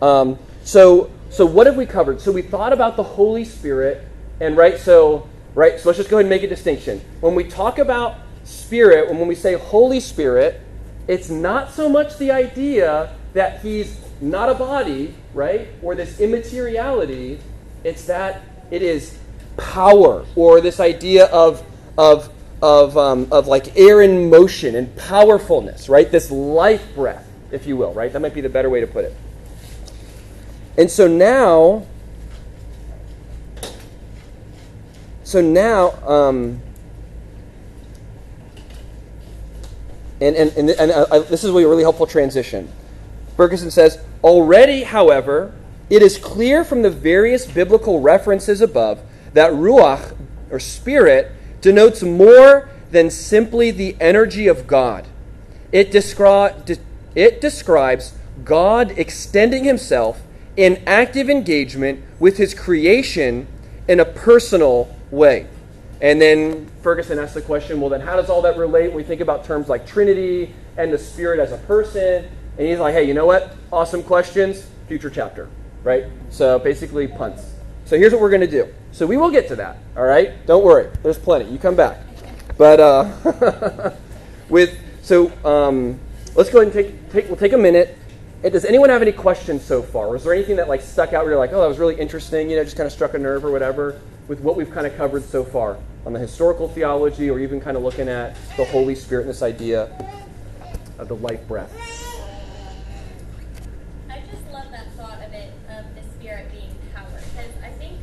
Um, 0.00 0.38
so, 0.62 1.10
so 1.30 1.44
what 1.44 1.66
have 1.66 1.76
we 1.76 1.86
covered? 1.86 2.20
So 2.20 2.30
we 2.30 2.42
thought 2.42 2.72
about 2.72 2.94
the 2.96 3.02
Holy 3.02 3.44
Spirit, 3.44 4.06
and 4.40 4.56
right, 4.56 4.78
so 4.78 5.28
right, 5.54 5.80
so 5.80 5.88
let's 5.88 5.96
just 5.96 6.10
go 6.10 6.18
ahead 6.18 6.26
and 6.26 6.30
make 6.30 6.44
a 6.44 6.48
distinction. 6.48 7.00
When 7.20 7.34
we 7.34 7.44
talk 7.44 7.78
about 7.78 8.18
Spirit, 8.44 9.08
when 9.08 9.26
we 9.26 9.34
say 9.34 9.54
Holy 9.54 9.98
Spirit, 9.98 10.60
it's 11.08 11.28
not 11.30 11.72
so 11.72 11.88
much 11.88 12.16
the 12.18 12.30
idea 12.30 13.14
that 13.32 13.60
He's 13.62 13.98
not 14.20 14.48
a 14.48 14.54
body, 14.54 15.14
right, 15.34 15.68
or 15.82 15.94
this 15.94 16.20
immateriality. 16.20 17.40
It's 17.82 18.04
that 18.04 18.42
it 18.70 18.82
is 18.82 19.18
power, 19.56 20.24
or 20.36 20.60
this 20.60 20.80
idea 20.80 21.26
of 21.26 21.64
of 21.96 22.32
of 22.62 22.96
um, 22.96 23.28
of 23.30 23.46
like 23.46 23.76
air 23.76 24.02
in 24.02 24.30
motion 24.30 24.74
and 24.74 24.94
powerfulness, 24.96 25.88
right? 25.88 26.10
This 26.10 26.30
life 26.30 26.94
breath, 26.94 27.27
if 27.50 27.66
you 27.66 27.76
will, 27.76 27.92
right? 27.92 28.12
That 28.12 28.20
might 28.20 28.34
be 28.34 28.40
the 28.40 28.48
better 28.48 28.70
way 28.70 28.80
to 28.80 28.86
put 28.86 29.04
it. 29.04 29.14
And 30.76 30.90
so 30.90 31.08
now, 31.08 31.86
so 35.24 35.40
now, 35.40 35.90
um, 36.06 36.60
and, 40.20 40.36
and, 40.36 40.52
and, 40.52 40.70
and 40.70 40.90
uh, 40.90 41.18
this 41.20 41.44
is 41.44 41.50
a 41.50 41.52
really 41.52 41.82
helpful 41.82 42.06
transition. 42.06 42.70
Ferguson 43.36 43.70
says, 43.70 43.98
already, 44.22 44.82
however, 44.82 45.52
it 45.90 46.02
is 46.02 46.18
clear 46.18 46.64
from 46.64 46.82
the 46.82 46.90
various 46.90 47.46
biblical 47.46 48.00
references 48.00 48.60
above 48.60 49.00
that 49.32 49.52
ruach, 49.52 50.16
or 50.50 50.58
spirit, 50.58 51.32
denotes 51.60 52.02
more 52.02 52.68
than 52.90 53.10
simply 53.10 53.70
the 53.70 53.96
energy 54.00 54.48
of 54.48 54.66
God. 54.66 55.06
It, 55.72 55.90
descri- 55.92 56.64
de- 56.64 56.78
it 57.18 57.40
describes 57.40 58.14
God 58.44 58.96
extending 58.96 59.64
himself 59.64 60.22
in 60.56 60.80
active 60.86 61.28
engagement 61.28 62.04
with 62.20 62.36
his 62.36 62.54
creation 62.54 63.48
in 63.88 63.98
a 63.98 64.04
personal 64.04 64.94
way. 65.10 65.48
And 66.00 66.22
then 66.22 66.70
Ferguson 66.80 67.18
asks 67.18 67.34
the 67.34 67.42
question 67.42 67.80
well, 67.80 67.90
then 67.90 68.00
how 68.00 68.14
does 68.14 68.30
all 68.30 68.40
that 68.42 68.56
relate 68.56 68.88
when 68.88 68.96
we 68.98 69.02
think 69.02 69.20
about 69.20 69.44
terms 69.44 69.68
like 69.68 69.84
Trinity 69.84 70.54
and 70.76 70.92
the 70.92 70.98
Spirit 70.98 71.40
as 71.40 71.50
a 71.50 71.58
person? 71.58 72.30
And 72.56 72.66
he's 72.68 72.78
like, 72.78 72.94
hey, 72.94 73.02
you 73.02 73.14
know 73.14 73.26
what? 73.26 73.56
Awesome 73.72 74.04
questions, 74.04 74.68
future 74.86 75.10
chapter, 75.10 75.48
right? 75.82 76.04
So 76.30 76.60
basically, 76.60 77.08
punts. 77.08 77.52
So 77.84 77.98
here's 77.98 78.12
what 78.12 78.20
we're 78.20 78.30
going 78.30 78.42
to 78.42 78.46
do. 78.46 78.72
So 78.92 79.06
we 79.06 79.16
will 79.16 79.30
get 79.30 79.48
to 79.48 79.56
that, 79.56 79.78
all 79.96 80.04
right? 80.04 80.46
Don't 80.46 80.64
worry, 80.64 80.88
there's 81.02 81.18
plenty. 81.18 81.50
You 81.50 81.58
come 81.58 81.74
back. 81.74 81.98
But 82.56 82.78
uh, 82.78 83.90
with, 84.48 84.78
so 85.02 85.32
um, 85.44 85.98
let's 86.34 86.50
go 86.50 86.60
ahead 86.60 86.74
and 86.74 86.86
take, 86.86 86.94
take, 87.08 87.26
we'll 87.26 87.36
take 87.36 87.52
a 87.52 87.58
minute 87.58 87.96
does 88.42 88.64
anyone 88.64 88.88
have 88.88 89.02
any 89.02 89.12
questions 89.12 89.64
so 89.64 89.82
far? 89.82 90.08
Was 90.08 90.22
there 90.22 90.32
anything 90.32 90.56
that 90.56 90.68
like 90.68 90.80
stuck 90.80 91.12
out 91.12 91.24
where 91.24 91.32
you're 91.32 91.40
like, 91.40 91.52
oh, 91.52 91.60
that 91.60 91.66
was 91.66 91.78
really 91.78 91.98
interesting, 91.98 92.48
you 92.48 92.56
know, 92.56 92.64
just 92.64 92.76
kind 92.76 92.86
of 92.86 92.92
struck 92.92 93.14
a 93.14 93.18
nerve 93.18 93.44
or 93.44 93.50
whatever 93.50 94.00
with 94.28 94.40
what 94.40 94.56
we've 94.56 94.70
kind 94.70 94.86
of 94.86 94.96
covered 94.96 95.24
so 95.24 95.42
far 95.42 95.76
on 96.06 96.12
the 96.12 96.20
historical 96.20 96.68
theology 96.68 97.28
or 97.30 97.40
even 97.40 97.60
kind 97.60 97.76
of 97.76 97.82
looking 97.82 98.08
at 98.08 98.36
the 98.56 98.64
Holy 98.66 98.94
Spirit 98.94 99.22
and 99.22 99.30
this 99.30 99.42
idea 99.42 99.90
of 100.98 101.08
the 101.08 101.16
life 101.16 101.46
breath? 101.48 101.72
I 104.08 104.20
just 104.30 104.44
love 104.52 104.70
that 104.70 104.86
thought 104.96 105.20
of 105.26 105.32
it, 105.32 105.52
of 105.68 105.84
the 105.96 106.02
Spirit 106.18 106.50
being 106.52 106.74
power. 106.94 107.06
Because 107.10 107.52
I 107.64 107.70
think 107.70 107.98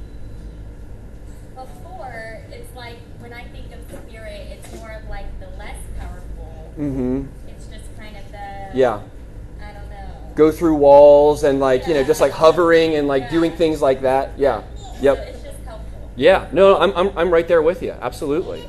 before, 1.56 2.42
it's 2.52 2.76
like 2.76 2.98
when 3.20 3.32
I 3.32 3.46
think 3.46 3.68
of 3.72 3.80
Spirit, 4.06 4.48
it's 4.52 4.76
more 4.76 4.92
of 4.92 5.10
like 5.10 5.28
the 5.40 5.48
less 5.58 5.78
powerful. 5.98 6.74
Mm-hmm. 6.78 7.24
It's 7.48 7.68
just 7.68 7.98
kind 7.98 8.18
of 8.18 8.30
the. 8.34 8.65
Yeah 8.76 9.02
I 9.62 9.72
don't 9.72 9.90
know. 9.90 10.32
go 10.36 10.52
through 10.52 10.76
walls 10.76 11.44
and 11.44 11.60
like 11.60 11.88
you 11.88 11.94
know 11.94 12.04
just 12.04 12.22
like 12.22 12.32
hovering 12.34 12.96
and 12.96 13.08
like 13.08 13.24
Yeah. 13.24 13.30
doing 13.32 13.52
things 13.52 13.82
like 13.82 14.02
that 14.02 14.38
yeah 14.38 14.62
So 14.76 14.94
yep 15.02 15.18
it's 15.30 15.44
just 15.44 15.64
helpful. 15.64 16.12
yeah 16.16 16.48
no 16.52 16.78
I'm, 16.78 16.92
I'm, 16.96 17.18
I'm 17.18 17.32
right 17.32 17.48
there 17.48 17.62
with 17.62 17.82
you 17.82 17.92
absolutely 18.02 18.64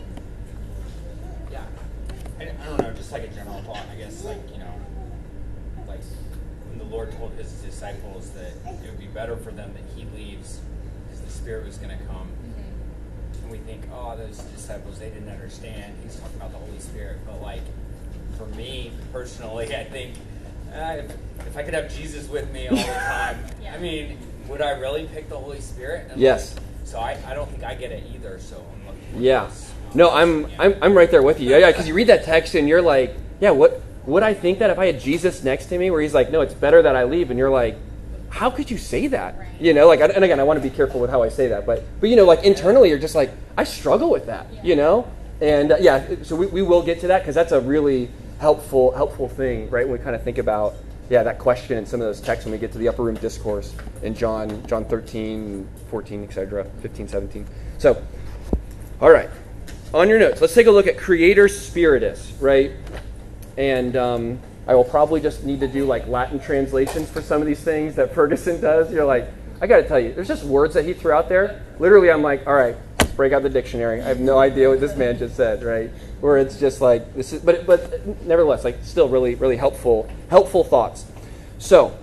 Yeah. 1.50 1.62
I, 2.40 2.42
I 2.44 2.46
don't 2.66 2.80
know, 2.82 2.92
just 2.92 3.12
like 3.12 3.24
a 3.24 3.28
general 3.28 3.60
thought, 3.62 3.84
I 3.92 3.96
guess, 3.96 4.24
like, 4.24 4.38
you 4.52 4.58
know, 4.58 4.74
like 5.88 6.00
when 6.68 6.78
the 6.78 6.84
Lord 6.84 7.12
told 7.16 7.32
his 7.32 7.50
disciples 7.62 8.30
that 8.30 8.52
it 8.84 8.90
would 8.90 8.98
be 8.98 9.06
better 9.06 9.36
for 9.36 9.50
them 9.50 9.72
that 9.74 9.84
he 9.96 10.06
leaves 10.16 10.60
because 11.06 11.20
the 11.22 11.30
Spirit 11.30 11.64
was 11.66 11.76
going 11.78 11.96
to 11.96 12.04
come. 12.04 12.28
Mm-hmm. 12.28 13.42
And 13.42 13.50
we 13.50 13.58
think, 13.58 13.82
oh, 13.92 14.16
those 14.16 14.38
disciples, 14.38 14.98
they 14.98 15.08
didn't 15.10 15.28
understand. 15.30 15.94
He's 16.02 16.16
talking 16.16 16.36
about 16.36 16.52
the 16.52 16.58
Holy 16.58 16.78
Spirit. 16.80 17.18
But, 17.26 17.40
like, 17.42 17.62
for 18.36 18.46
me 18.56 18.92
personally, 19.12 19.74
I 19.74 19.84
think 19.84 20.14
uh, 20.74 20.96
if, 20.98 21.10
if 21.46 21.56
I 21.56 21.62
could 21.62 21.74
have 21.74 21.94
Jesus 21.94 22.28
with 22.28 22.50
me 22.52 22.68
all 22.68 22.76
the 22.76 22.82
time, 22.84 23.38
Yeah. 23.62 23.74
I 23.74 23.78
mean, 23.78 24.18
would 24.48 24.60
I 24.62 24.70
really 24.72 25.08
pick 25.12 25.28
the 25.28 25.36
Holy 25.38 25.60
Spirit? 25.60 26.08
And, 26.10 26.20
Yes. 26.20 26.54
like, 26.54 26.62
so 26.84 26.98
I, 27.00 27.16
I 27.26 27.34
don't 27.34 27.50
think 27.50 27.64
I 27.64 27.74
get 27.74 27.90
it 27.92 28.04
either. 28.14 28.38
So 28.38 28.56
I'm 28.56 28.86
looking 28.86 29.02
for 29.12 29.18
yeah 29.20 29.46
this, 29.46 29.72
no 29.94 30.10
i'm 30.10 30.46
i'm, 30.58 30.74
I'm 30.82 30.94
right 30.94 31.10
there 31.10 31.22
with 31.22 31.40
you 31.40 31.48
yeah 31.50 31.58
yeah 31.58 31.70
because 31.70 31.86
you 31.88 31.94
read 31.94 32.08
that 32.08 32.24
text 32.24 32.54
and 32.54 32.68
you're 32.68 32.82
like 32.82 33.14
yeah 33.40 33.50
what 33.50 33.80
would 34.04 34.22
i 34.24 34.34
think 34.34 34.58
that 34.58 34.68
if 34.70 34.78
i 34.80 34.86
had 34.86 35.00
jesus 35.00 35.42
next 35.44 35.66
to 35.66 35.78
me 35.78 35.90
where 35.92 36.00
he's 36.00 36.12
like 36.12 36.30
no 36.30 36.40
it's 36.40 36.52
better 36.54 36.82
that 36.82 36.96
i 36.96 37.04
leave 37.04 37.30
and 37.30 37.38
you're 37.38 37.50
like 37.50 37.76
how 38.28 38.50
could 38.50 38.68
you 38.70 38.78
say 38.78 39.06
that 39.06 39.38
Right. 39.38 39.48
you 39.60 39.72
know 39.74 39.86
like 39.86 40.00
and 40.00 40.24
again 40.24 40.40
i 40.40 40.42
want 40.42 40.60
to 40.60 40.68
be 40.68 40.74
careful 40.74 41.00
with 41.00 41.08
how 41.10 41.22
i 41.22 41.28
say 41.28 41.46
that 41.48 41.64
but 41.66 41.84
but 42.00 42.10
you 42.10 42.16
know 42.16 42.24
like 42.24 42.42
internally 42.44 42.88
you're 42.88 42.98
just 42.98 43.14
like 43.14 43.30
i 43.56 43.62
struggle 43.64 44.10
with 44.10 44.26
that 44.26 44.46
Yeah. 44.52 44.62
you 44.64 44.76
know 44.76 45.08
and 45.40 45.70
uh, 45.72 45.76
yeah 45.80 46.04
so 46.22 46.34
we, 46.36 46.46
we 46.46 46.62
will 46.62 46.82
get 46.82 47.00
to 47.00 47.06
that 47.06 47.20
because 47.22 47.34
that's 47.36 47.52
a 47.52 47.60
really 47.60 48.10
helpful 48.40 48.92
helpful 48.92 49.28
thing 49.28 49.68
right 49.70 49.86
when 49.86 49.98
we 49.98 50.02
kind 50.04 50.14
of 50.14 50.22
think 50.22 50.38
about 50.38 50.74
yeah 51.08 51.22
that 51.22 51.38
question 51.38 51.78
and 51.78 51.88
some 51.88 52.00
of 52.00 52.06
those 52.06 52.20
texts 52.20 52.44
when 52.44 52.52
we 52.52 52.58
get 52.58 52.72
to 52.72 52.78
the 52.78 52.88
upper 52.88 53.02
room 53.02 53.14
discourse 53.16 53.74
in 54.02 54.14
john 54.14 54.66
john 54.66 54.84
13 54.84 55.68
14 55.90 56.24
etc 56.24 56.64
15 56.82 57.08
17 57.08 57.46
so 57.78 58.02
all 59.00 59.10
right 59.10 59.30
on 59.94 60.08
your 60.08 60.18
notes 60.18 60.40
let's 60.40 60.54
take 60.54 60.66
a 60.66 60.70
look 60.70 60.86
at 60.86 60.98
creator 60.98 61.48
spiritus 61.48 62.32
right 62.40 62.72
and 63.56 63.96
um, 63.96 64.38
I 64.66 64.74
will 64.74 64.84
probably 64.84 65.20
just 65.20 65.44
need 65.44 65.60
to 65.60 65.68
do 65.68 65.86
like 65.86 66.06
Latin 66.06 66.40
translations 66.40 67.08
for 67.10 67.22
some 67.22 67.40
of 67.40 67.46
these 67.46 67.60
things 67.60 67.94
that 67.96 68.14
Ferguson 68.14 68.60
does. 68.60 68.92
You're 68.92 69.04
like, 69.04 69.30
I 69.60 69.66
got 69.66 69.76
to 69.76 69.88
tell 69.88 70.00
you, 70.00 70.12
there's 70.12 70.28
just 70.28 70.44
words 70.44 70.74
that 70.74 70.84
he 70.84 70.92
threw 70.92 71.12
out 71.12 71.28
there. 71.28 71.62
Literally, 71.78 72.10
I'm 72.10 72.22
like, 72.22 72.46
all 72.46 72.54
right, 72.54 72.76
break 73.16 73.32
out 73.32 73.42
the 73.42 73.48
dictionary. 73.50 74.00
I 74.02 74.06
have 74.08 74.20
no 74.20 74.38
idea 74.38 74.68
what 74.68 74.80
this 74.80 74.96
man 74.96 75.18
just 75.18 75.36
said, 75.36 75.62
right? 75.62 75.90
Where 76.20 76.38
it's 76.38 76.58
just 76.58 76.80
like 76.80 77.14
this 77.14 77.32
is, 77.32 77.42
but 77.42 77.66
but 77.66 78.06
nevertheless, 78.26 78.64
like 78.64 78.78
still 78.82 79.08
really 79.08 79.34
really 79.34 79.56
helpful 79.56 80.08
helpful 80.28 80.62
thoughts. 80.64 81.06
So, 81.58 81.96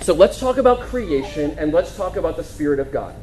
so 0.00 0.14
let's 0.14 0.40
talk 0.40 0.56
about 0.56 0.80
creation 0.80 1.56
and 1.58 1.72
let's 1.72 1.94
talk 1.96 2.16
about 2.16 2.36
the 2.36 2.44
Spirit 2.44 2.80
of 2.80 2.90
God. 2.90 3.14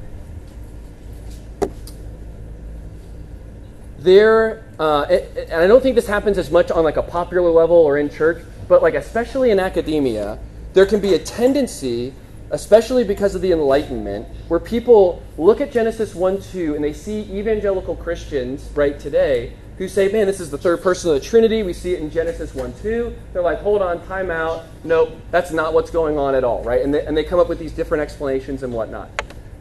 there 3.99 4.63
uh, 4.79 5.05
it- 5.09 5.47
and 5.49 5.61
i 5.61 5.67
don't 5.67 5.81
think 5.81 5.95
this 5.95 6.07
happens 6.07 6.37
as 6.37 6.51
much 6.51 6.69
on 6.69 6.83
like 6.83 6.97
a 6.97 7.01
popular 7.01 7.49
level 7.49 7.77
or 7.77 7.97
in 7.97 8.09
church 8.09 8.43
but 8.67 8.81
like 8.81 8.95
especially 8.95 9.49
in 9.49 9.59
academia 9.59 10.37
there 10.73 10.85
can 10.85 10.99
be 10.99 11.13
a 11.13 11.19
tendency 11.19 12.13
especially 12.53 13.03
because 13.03 13.33
of 13.33 13.41
the 13.41 13.51
enlightenment 13.51 14.27
where 14.47 14.59
people 14.59 15.21
look 15.37 15.59
at 15.59 15.71
genesis 15.71 16.15
1 16.15 16.41
2 16.41 16.75
and 16.75 16.83
they 16.83 16.93
see 16.93 17.21
evangelical 17.31 17.95
christians 17.95 18.69
right 18.75 18.99
today 18.99 19.51
who 19.79 19.87
say 19.87 20.09
man 20.11 20.27
this 20.27 20.39
is 20.39 20.51
the 20.51 20.57
third 20.57 20.81
person 20.81 21.09
of 21.09 21.15
the 21.15 21.27
trinity 21.27 21.63
we 21.63 21.73
see 21.73 21.93
it 21.93 21.99
in 21.99 22.09
genesis 22.09 22.53
1 22.53 22.73
2 22.81 23.13
they're 23.33 23.41
like 23.41 23.59
hold 23.59 23.81
on 23.81 24.05
time 24.05 24.29
out 24.29 24.63
nope 24.83 25.11
that's 25.31 25.51
not 25.51 25.73
what's 25.73 25.89
going 25.89 26.17
on 26.17 26.35
at 26.35 26.43
all 26.43 26.63
right 26.63 26.83
and 26.83 26.93
they, 26.93 27.03
and 27.05 27.17
they 27.17 27.23
come 27.23 27.39
up 27.39 27.49
with 27.49 27.59
these 27.59 27.73
different 27.73 28.01
explanations 28.01 28.63
and 28.63 28.71
whatnot 28.71 29.09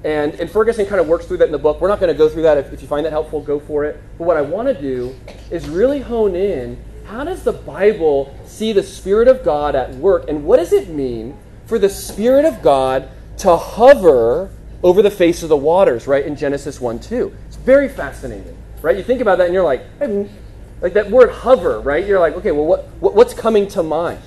and, 0.05 0.35
and 0.35 0.51
Ferguson 0.51 0.85
kind 0.87 1.01
of 1.01 1.07
works 1.07 1.27
through 1.27 1.37
that 1.37 1.45
in 1.45 1.53
the 1.53 1.59
book. 1.59 1.81
We're 1.81 1.87
not 1.87 2.01
going 2.01 2.13
to 2.13 2.19
go 2.19 2.29
through 2.29 2.43
that. 2.43 2.59
If, 2.59 2.73
if 2.73 2.83
you 2.83 2.89
find 2.89 3.07
that 3.07 3.13
helpful, 3.13 3.41
go 3.41 3.61
for 3.61 3.85
it. 3.85 4.03
But 4.19 4.25
what 4.25 4.37
I 4.37 4.41
want 4.41 4.67
to 4.67 4.75
do 4.75 5.15
is 5.49 5.69
really 5.69 6.01
hone 6.01 6.35
in 6.35 6.83
how 7.05 7.23
does 7.23 7.45
the 7.45 7.53
Bible 7.53 8.37
see 8.45 8.73
the 8.73 8.83
Spirit 8.83 9.29
of 9.29 9.45
God 9.45 9.77
at 9.77 9.95
work? 9.95 10.29
And 10.29 10.45
what 10.45 10.57
does 10.57 10.73
it 10.73 10.89
mean 10.89 11.37
for 11.73 11.79
the 11.79 11.89
Spirit 11.89 12.45
of 12.45 12.61
God 12.61 13.09
to 13.39 13.57
hover 13.57 14.51
over 14.83 15.01
the 15.01 15.11
face 15.11 15.43
of 15.43 15.49
the 15.49 15.57
waters, 15.57 16.07
right, 16.07 16.27
in 16.27 16.37
Genesis 16.37 16.79
1 16.79 17.01
2? 17.01 17.35
It's 17.47 17.57
very 17.57 17.89
fascinating, 17.89 18.55
right? 18.83 18.95
You 18.95 19.03
think 19.03 19.23
about 19.23 19.39
that 19.39 19.47
and 19.47 19.55
you're 19.55 19.65
like, 19.65 19.83
"Hmm," 19.97 20.25
like 20.83 20.93
that 20.93 21.11
word 21.11 21.31
hover, 21.31 21.81
right? 21.81 22.07
You're 22.07 22.21
like, 22.21 22.35
okay, 22.35 22.53
well, 22.53 22.67
what, 22.67 22.89
what, 23.01 23.15
what's 23.15 23.33
coming 23.33 23.69
to 23.69 23.83
mind? 23.83 24.21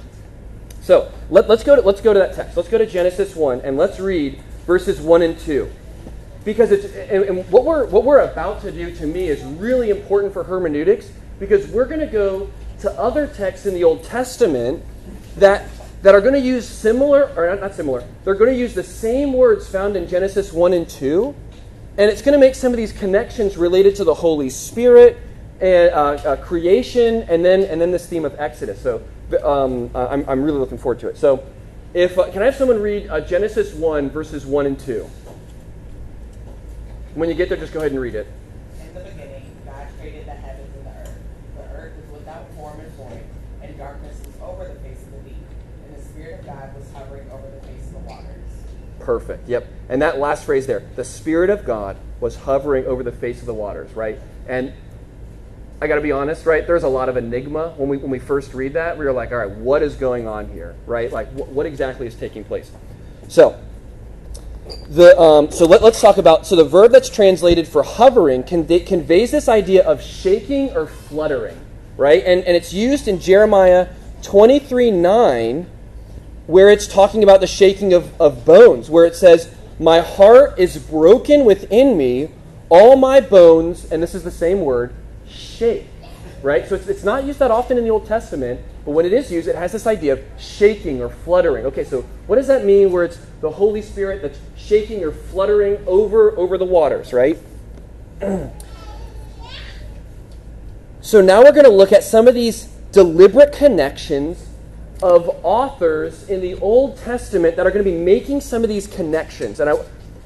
So 0.81 1.11
let, 1.29 1.47
us 1.47 1.63
go 1.63 1.75
to, 1.75 1.83
let's 1.83 2.01
go 2.01 2.13
to 2.13 2.19
that 2.19 2.33
text. 2.33 2.57
Let's 2.57 2.67
go 2.67 2.79
to 2.79 2.85
Genesis 2.87 3.35
1 3.35 3.61
and 3.61 3.77
let's 3.77 3.99
read 3.99 4.41
verses 4.65 4.99
1 4.99 5.21
and 5.21 5.37
2. 5.37 5.71
Because 6.45 6.71
it's, 6.71 6.85
and, 6.95 7.25
and 7.25 7.51
what, 7.51 7.63
we're, 7.63 7.85
what 7.85 8.05
we're 8.05 8.21
about 8.21 8.61
to 8.61 8.71
do 8.71 8.91
to 8.95 9.05
me 9.05 9.27
is 9.27 9.43
really 9.43 9.91
important 9.91 10.33
for 10.33 10.43
hermeneutics 10.45 11.11
because 11.39 11.67
we're 11.67 11.85
going 11.85 11.99
to 11.99 12.07
go 12.07 12.49
to 12.79 12.91
other 12.93 13.27
texts 13.27 13.67
in 13.67 13.75
the 13.75 13.83
Old 13.83 14.03
Testament 14.03 14.83
that, 15.37 15.69
that 16.05 16.13
are 16.13 16.21
going 16.21 16.35
to 16.35 16.39
use 16.39 16.67
similar, 16.67 17.33
or 17.35 17.55
not, 17.55 17.73
similar, 17.73 18.03
they're 18.23 18.35
going 18.35 18.53
to 18.53 18.57
use 18.57 18.73
the 18.73 18.83
same 18.83 19.33
words 19.33 19.67
found 19.67 19.97
in 19.97 20.07
Genesis 20.07 20.53
1 20.53 20.73
and 20.73 20.87
2. 20.87 21.35
And 21.97 22.11
it's 22.11 22.21
going 22.21 22.33
to 22.33 22.39
make 22.39 22.55
some 22.55 22.71
of 22.71 22.77
these 22.77 22.91
connections 22.91 23.57
related 23.57 23.95
to 23.97 24.03
the 24.03 24.13
Holy 24.13 24.49
Spirit 24.49 25.17
and 25.61 25.91
uh, 25.91 25.93
uh, 25.93 26.35
creation, 26.37 27.23
and 27.23 27.43
then, 27.43 27.63
and 27.63 27.79
then 27.79 27.91
this 27.91 28.05
theme 28.05 28.25
of 28.25 28.35
Exodus. 28.39 28.81
So 28.81 29.03
um, 29.43 29.89
I'm, 29.95 30.27
I'm 30.27 30.43
really 30.43 30.59
looking 30.59 30.77
forward 30.77 30.99
to 30.99 31.07
it. 31.07 31.17
So, 31.17 31.43
if 31.93 32.19
uh, 32.19 32.29
can 32.31 32.41
I 32.41 32.45
have 32.45 32.55
someone 32.55 32.81
read 32.81 33.07
uh, 33.09 33.21
Genesis 33.21 33.73
1, 33.73 34.09
verses 34.09 34.45
1 34.45 34.65
and 34.65 34.79
2? 34.79 35.09
When 37.13 37.29
you 37.29 37.35
get 37.35 37.47
there, 37.47 37.57
just 37.57 37.71
go 37.71 37.79
ahead 37.79 37.93
and 37.93 38.01
read 38.01 38.15
it. 38.15 38.27
In 38.81 38.93
the 38.93 38.99
beginning, 38.99 39.55
God 39.65 39.87
created 39.97 40.27
the 40.27 40.33
heavens 40.33 40.75
and 40.75 40.85
the 40.85 40.89
earth. 40.89 41.17
The 41.55 41.63
earth 41.63 41.93
was 42.01 42.19
without 42.19 42.53
form 42.55 42.81
and 42.81 42.91
void, 42.95 43.23
and 43.61 43.77
darkness 43.77 44.17
was 44.25 44.35
over 44.41 44.67
the 44.67 44.75
face 44.81 45.01
of 45.03 45.11
the 45.23 45.29
deep. 45.29 45.37
And 45.87 45.95
the 45.95 46.03
Spirit 46.03 46.41
of 46.41 46.45
God 46.45 46.75
was 46.75 46.91
hovering 46.91 47.29
over 47.31 47.49
the 47.49 47.65
face 47.65 47.87
of 47.87 47.93
the 47.93 47.99
waters. 47.99 48.49
Perfect. 49.05 49.47
Yep. 49.47 49.67
And 49.87 50.01
that 50.01 50.17
last 50.17 50.45
phrase 50.45 50.65
there, 50.65 50.81
the 50.95 51.05
Spirit 51.05 51.51
of 51.51 51.63
God 51.63 51.95
was 52.19 52.35
hovering 52.35 52.85
over 52.87 53.03
the 53.03 53.11
face 53.11 53.39
of 53.39 53.45
the 53.45 53.53
waters, 53.53 53.93
right? 53.93 54.19
And 54.47 54.73
I 55.79 55.85
got 55.85 55.95
to 55.95 56.01
be 56.01 56.11
honest, 56.11 56.47
right? 56.47 56.65
There's 56.65 56.83
a 56.83 56.89
lot 56.89 57.07
of 57.07 57.15
enigma 57.15 57.75
when 57.77 57.87
we 57.87 57.97
when 57.97 58.09
we 58.09 58.17
first 58.17 58.55
read 58.55 58.73
that. 58.73 58.97
We 58.97 59.05
were 59.05 59.11
like, 59.11 59.31
all 59.31 59.37
right, 59.37 59.51
what 59.51 59.83
is 59.83 59.93
going 59.93 60.27
on 60.27 60.49
here, 60.49 60.75
right? 60.87 61.11
Like, 61.11 61.31
wh- 61.33 61.47
what 61.51 61.67
exactly 61.67 62.07
is 62.07 62.15
taking 62.15 62.43
place? 62.43 62.71
So, 63.27 63.61
the 64.89 65.19
um, 65.19 65.51
so 65.51 65.65
let, 65.65 65.83
us 65.83 66.01
talk 66.01 66.17
about 66.17 66.47
so 66.47 66.55
the 66.55 66.63
verb 66.63 66.91
that's 66.91 67.09
translated 67.09 67.67
for 67.67 67.83
hovering 67.83 68.41
can 68.41 68.65
they 68.65 68.79
conveys 68.79 69.29
this 69.29 69.47
idea 69.47 69.83
of 69.85 70.01
shaking 70.01 70.71
or 70.71 70.87
fluttering, 70.87 71.59
right? 71.95 72.23
And 72.25 72.43
and 72.45 72.57
it's 72.57 72.73
used 72.73 73.07
in 73.07 73.19
Jeremiah 73.19 73.89
23 74.23 74.89
9, 74.89 75.67
where 76.47 76.69
it's 76.69 76.87
talking 76.87 77.23
about 77.23 77.41
the 77.41 77.47
shaking 77.47 77.93
of, 77.93 78.19
of 78.21 78.45
bones, 78.45 78.89
where 78.89 79.05
it 79.05 79.15
says, 79.15 79.53
My 79.79 79.99
heart 79.99 80.59
is 80.59 80.77
broken 80.77 81.45
within 81.45 81.97
me, 81.97 82.29
all 82.69 82.95
my 82.95 83.19
bones, 83.21 83.91
and 83.91 84.01
this 84.01 84.13
is 84.15 84.23
the 84.23 84.31
same 84.31 84.61
word 84.61 84.93
shake, 85.27 85.87
right? 86.41 86.67
So 86.67 86.75
it's, 86.75 86.87
it's 86.87 87.03
not 87.03 87.23
used 87.25 87.39
that 87.39 87.51
often 87.51 87.77
in 87.77 87.83
the 87.83 87.89
Old 87.89 88.05
Testament, 88.05 88.61
but 88.85 88.91
when 88.91 89.05
it 89.05 89.13
is 89.13 89.31
used, 89.31 89.47
it 89.47 89.55
has 89.55 89.71
this 89.71 89.87
idea 89.87 90.13
of 90.13 90.23
shaking 90.37 91.01
or 91.01 91.09
fluttering. 91.09 91.65
Okay, 91.65 91.83
so 91.83 92.03
what 92.27 92.35
does 92.35 92.47
that 92.47 92.63
mean 92.65 92.91
where 92.91 93.03
it's 93.03 93.17
the 93.41 93.49
Holy 93.49 93.81
Spirit 93.81 94.21
that's 94.21 94.39
shaking 94.55 95.03
or 95.03 95.11
fluttering 95.11 95.83
over, 95.87 96.37
over 96.37 96.57
the 96.57 96.65
waters, 96.65 97.11
right? 97.11 97.39
so 101.01 101.21
now 101.21 101.41
we're 101.41 101.51
going 101.51 101.65
to 101.65 101.71
look 101.71 101.91
at 101.91 102.03
some 102.03 102.27
of 102.27 102.35
these 102.35 102.65
deliberate 102.91 103.51
connections 103.51 104.47
of 105.03 105.29
authors 105.43 106.29
in 106.29 106.41
the 106.41 106.55
Old 106.55 106.97
Testament 106.97 107.55
that 107.55 107.67
are 107.67 107.71
going 107.71 107.83
to 107.83 107.91
be 107.91 107.97
making 107.97 108.41
some 108.41 108.63
of 108.63 108.69
these 108.69 108.87
connections. 108.87 109.59
And 109.59 109.69
I, 109.69 109.75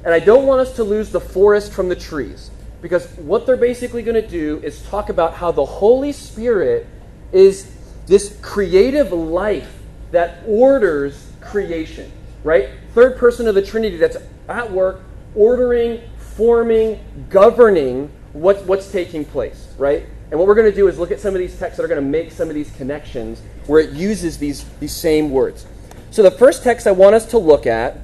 and 0.04 0.14
I 0.14 0.20
don't 0.20 0.46
want 0.46 0.60
us 0.60 0.76
to 0.76 0.84
lose 0.84 1.10
the 1.10 1.20
forest 1.20 1.72
from 1.72 1.88
the 1.88 1.96
trees. 1.96 2.50
Because 2.80 3.06
what 3.16 3.46
they're 3.46 3.56
basically 3.56 4.02
going 4.02 4.20
to 4.20 4.26
do 4.26 4.60
is 4.62 4.82
talk 4.84 5.10
about 5.10 5.34
how 5.34 5.52
the 5.52 5.64
Holy 5.64 6.12
Spirit 6.12 6.86
is 7.32 7.70
this 8.06 8.38
creative 8.40 9.12
life 9.12 9.78
that 10.12 10.42
orders 10.46 11.30
creation, 11.40 12.10
right? 12.42 12.70
Third 12.94 13.18
person 13.18 13.46
of 13.46 13.54
the 13.54 13.62
Trinity 13.62 13.96
that's 13.96 14.16
at 14.48 14.70
work 14.70 15.02
ordering, 15.34 16.00
forming, 16.18 16.98
governing 17.28 18.10
what, 18.32 18.64
what's 18.66 18.90
taking 18.90 19.24
place, 19.24 19.74
right? 19.78 20.06
And 20.30 20.38
what 20.38 20.46
we're 20.46 20.54
going 20.54 20.70
to 20.70 20.74
do 20.74 20.88
is 20.88 20.98
look 20.98 21.10
at 21.10 21.20
some 21.20 21.34
of 21.34 21.40
these 21.40 21.58
texts 21.58 21.76
that 21.76 21.84
are 21.84 21.88
going 21.88 22.02
to 22.02 22.08
make 22.08 22.30
some 22.32 22.48
of 22.48 22.54
these 22.54 22.70
connections 22.72 23.42
where 23.70 23.80
it 23.80 23.90
uses 23.90 24.36
these, 24.38 24.64
these 24.80 24.90
same 24.90 25.30
words. 25.30 25.64
So 26.10 26.24
the 26.24 26.30
first 26.32 26.64
text 26.64 26.88
I 26.88 26.90
want 26.90 27.14
us 27.14 27.24
to 27.26 27.38
look 27.38 27.68
at 27.68 27.98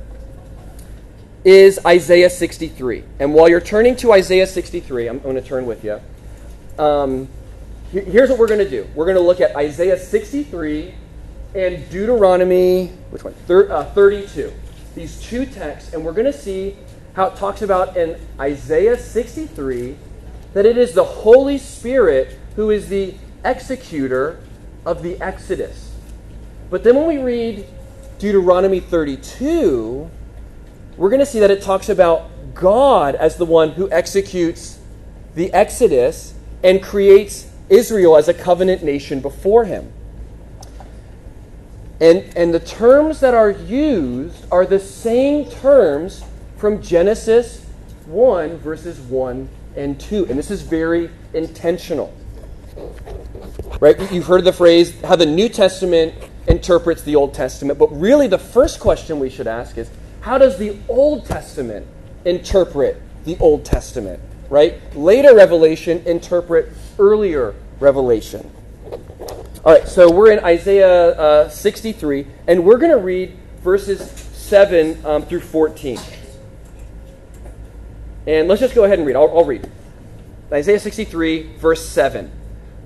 is 1.45 1.81
Isaiah 1.85 2.31
63. 2.31 3.03
And 3.19 3.35
while 3.35 3.49
you're 3.49 3.61
turning 3.61 3.97
to 3.97 4.13
Isaiah 4.13 4.47
63, 4.47 5.09
I'm, 5.09 5.19
going 5.19 5.35
to 5.35 5.43
turn 5.43 5.67
with 5.67 5.83
you. 5.83 6.01
Um, 6.79 7.27
here's 7.91 8.31
what 8.31 8.39
we're 8.39 8.47
going 8.47 8.61
to 8.61 8.71
do 8.71 8.87
we're 8.95 9.07
going 9.07 9.17
to 9.17 9.23
look 9.23 9.41
at 9.41 9.57
Isaiah 9.57 9.99
63 9.99 10.95
and 11.57 11.91
Deuteronomy, 11.91 12.93
which 13.11 13.25
one? 13.25 13.35
Thir, 13.49 13.69
uh, 13.73 13.87
32. 13.87 14.53
These 14.95 15.21
two 15.21 15.47
texts, 15.47 15.93
and 15.93 16.05
we're 16.05 16.13
going 16.13 16.27
to 16.27 16.33
see 16.33 16.77
how 17.15 17.27
it 17.27 17.37
talks 17.39 17.63
about 17.63 17.97
in 17.97 18.21
Isaiah 18.39 18.97
63 18.97 19.97
that 20.55 20.65
it 20.65 20.79
is 20.79 20.95
the 20.95 21.03
Holy 21.03 21.59
Spirit 21.59 22.39
who 22.55 22.71
is 22.71 22.89
the 22.89 23.15
executor 23.45 24.39
of 24.87 25.03
the 25.03 25.21
Exodus. 25.21 25.93
But 26.71 26.85
then 26.85 26.95
when 26.95 27.07
we 27.07 27.19
read 27.19 27.67
Deuteronomy 28.19 28.81
32, 28.81 30.09
we're 30.97 31.11
going 31.11 31.21
to 31.21 31.27
see 31.27 31.41
that 31.41 31.51
it 31.51 31.61
talks 31.61 31.91
about 31.91 32.31
God 32.55 33.15
as 33.17 33.37
the 33.37 33.45
one 33.45 33.73
who 33.73 33.91
executes 33.91 34.79
the 35.35 35.53
Exodus 35.53 36.33
and 36.63 36.83
creates 36.83 37.51
Israel 37.69 38.17
as 38.17 38.29
a 38.29 38.35
covenant 38.35 38.83
nation 38.83 39.21
before 39.21 39.65
him. 39.65 39.93
And, 42.01 42.25
and 42.37 42.55
the 42.55 42.61
terms 42.61 43.21
that 43.21 43.35
are 43.35 43.51
used 43.51 44.47
are 44.53 44.65
the 44.67 44.79
same 44.79 45.51
terms 45.51 46.23
from 46.57 46.81
Genesis 46.81 47.67
1, 48.07 48.59
verses 48.59 48.99
1 49.01 49.49
and 49.77 49.99
2. 49.99 50.27
And 50.27 50.39
this 50.39 50.51
is 50.51 50.63
very 50.63 51.11
intentional. 51.35 52.15
Right? 53.81 54.13
You've 54.13 54.27
heard 54.27 54.45
the 54.45 54.53
phrase 54.53 54.99
how 55.03 55.17
the 55.17 55.27
New 55.27 55.49
Testament 55.49 56.15
interprets 56.47 57.03
the 57.03 57.17
Old 57.17 57.35
Testament, 57.35 57.79
but 57.79 57.89
really 57.89 58.27
the 58.27 58.39
first 58.39 58.81
question 58.81 59.19
we 59.19 59.31
should 59.31 59.47
ask 59.47 59.77
is 59.77 59.91
how 60.21 60.39
does 60.39 60.59
the 60.59 60.77
Old 60.89 61.27
Testament 61.27 61.87
interpret 62.25 63.01
the 63.25 63.37
Old 63.39 63.65
Testament? 63.65 64.21
Right? 64.49 64.81
Later 64.97 65.35
revelation 65.35 66.03
interpret 66.07 66.73
earlier 66.99 67.55
revelation. 67.81 68.51
All 69.65 69.73
right, 69.73 69.89
so 69.89 70.11
we're 70.11 70.31
in 70.31 70.45
Isaiah 70.45 71.11
uh, 71.19 71.49
63, 71.49 72.27
and 72.47 72.65
we're 72.65 72.79
going 72.79 72.93
to 72.93 72.99
read 72.99 73.37
verses 73.63 74.01
7 74.01 75.05
um, 75.05 75.23
through 75.23 75.41
14. 75.41 75.99
And 78.29 78.47
let's 78.47 78.61
just 78.61 78.75
go 78.77 78.85
ahead 78.85 78.99
and 78.99 79.07
read. 79.07 79.17
I'll, 79.17 79.37
I'll 79.37 79.45
read. 79.45 79.69
Isaiah 80.53 80.79
63, 80.79 81.55
verse 81.57 81.85
7. 81.89 82.31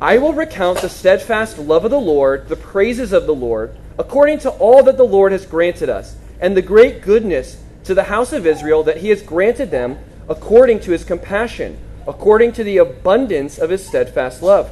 I 0.00 0.16
will 0.16 0.32
recount 0.32 0.80
the 0.80 0.88
steadfast 0.88 1.58
love 1.58 1.84
of 1.84 1.90
the 1.90 2.00
Lord, 2.00 2.48
the 2.48 2.56
praises 2.56 3.12
of 3.12 3.26
the 3.26 3.34
Lord, 3.34 3.76
according 3.98 4.38
to 4.40 4.50
all 4.50 4.82
that 4.84 4.96
the 4.96 5.04
Lord 5.04 5.32
has 5.32 5.44
granted 5.44 5.90
us 5.90 6.16
and 6.40 6.56
the 6.56 6.62
great 6.62 7.02
goodness 7.02 7.62
to 7.84 7.92
the 7.94 8.04
house 8.04 8.32
of 8.32 8.46
Israel 8.46 8.82
that 8.84 8.98
he 8.98 9.10
has 9.10 9.20
granted 9.20 9.70
them 9.70 9.98
according 10.26 10.80
to 10.80 10.92
his 10.92 11.04
compassion, 11.04 11.76
according 12.06 12.52
to 12.52 12.64
the 12.64 12.78
abundance 12.78 13.58
of 13.58 13.68
his 13.68 13.86
steadfast 13.86 14.42
love. 14.42 14.70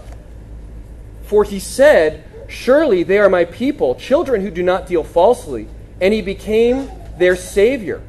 For 1.24 1.44
he 1.44 1.58
said, 1.58 2.24
Surely 2.48 3.02
they 3.02 3.18
are 3.18 3.28
my 3.28 3.44
people, 3.44 3.94
children 3.96 4.40
who 4.40 4.50
do 4.50 4.62
not 4.62 4.86
deal 4.86 5.04
falsely. 5.04 5.68
And 6.00 6.14
he 6.14 6.22
became 6.22 6.90
their 7.18 7.36
Savior. 7.36 8.00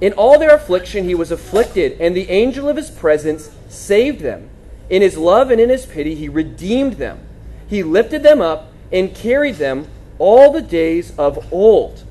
In 0.00 0.12
all 0.12 0.38
their 0.38 0.54
affliction 0.54 1.04
he 1.04 1.16
was 1.16 1.32
afflicted, 1.32 2.00
and 2.00 2.14
the 2.14 2.30
angel 2.30 2.68
of 2.68 2.76
his 2.76 2.90
presence 2.90 3.50
saved 3.68 4.20
them. 4.20 4.48
In 4.90 5.02
his 5.02 5.16
love 5.16 5.50
and 5.50 5.60
in 5.60 5.70
his 5.70 5.86
pity 5.86 6.16
he 6.16 6.28
redeemed 6.28 6.94
them. 6.94 7.20
He 7.68 7.82
lifted 7.84 8.24
them 8.24 8.42
up 8.42 8.72
and 8.92 9.14
carried 9.14 9.54
them 9.54 9.86
all 10.18 10.52
the 10.52 10.60
days 10.60 11.16
of 11.16 11.52
old. 11.52 12.02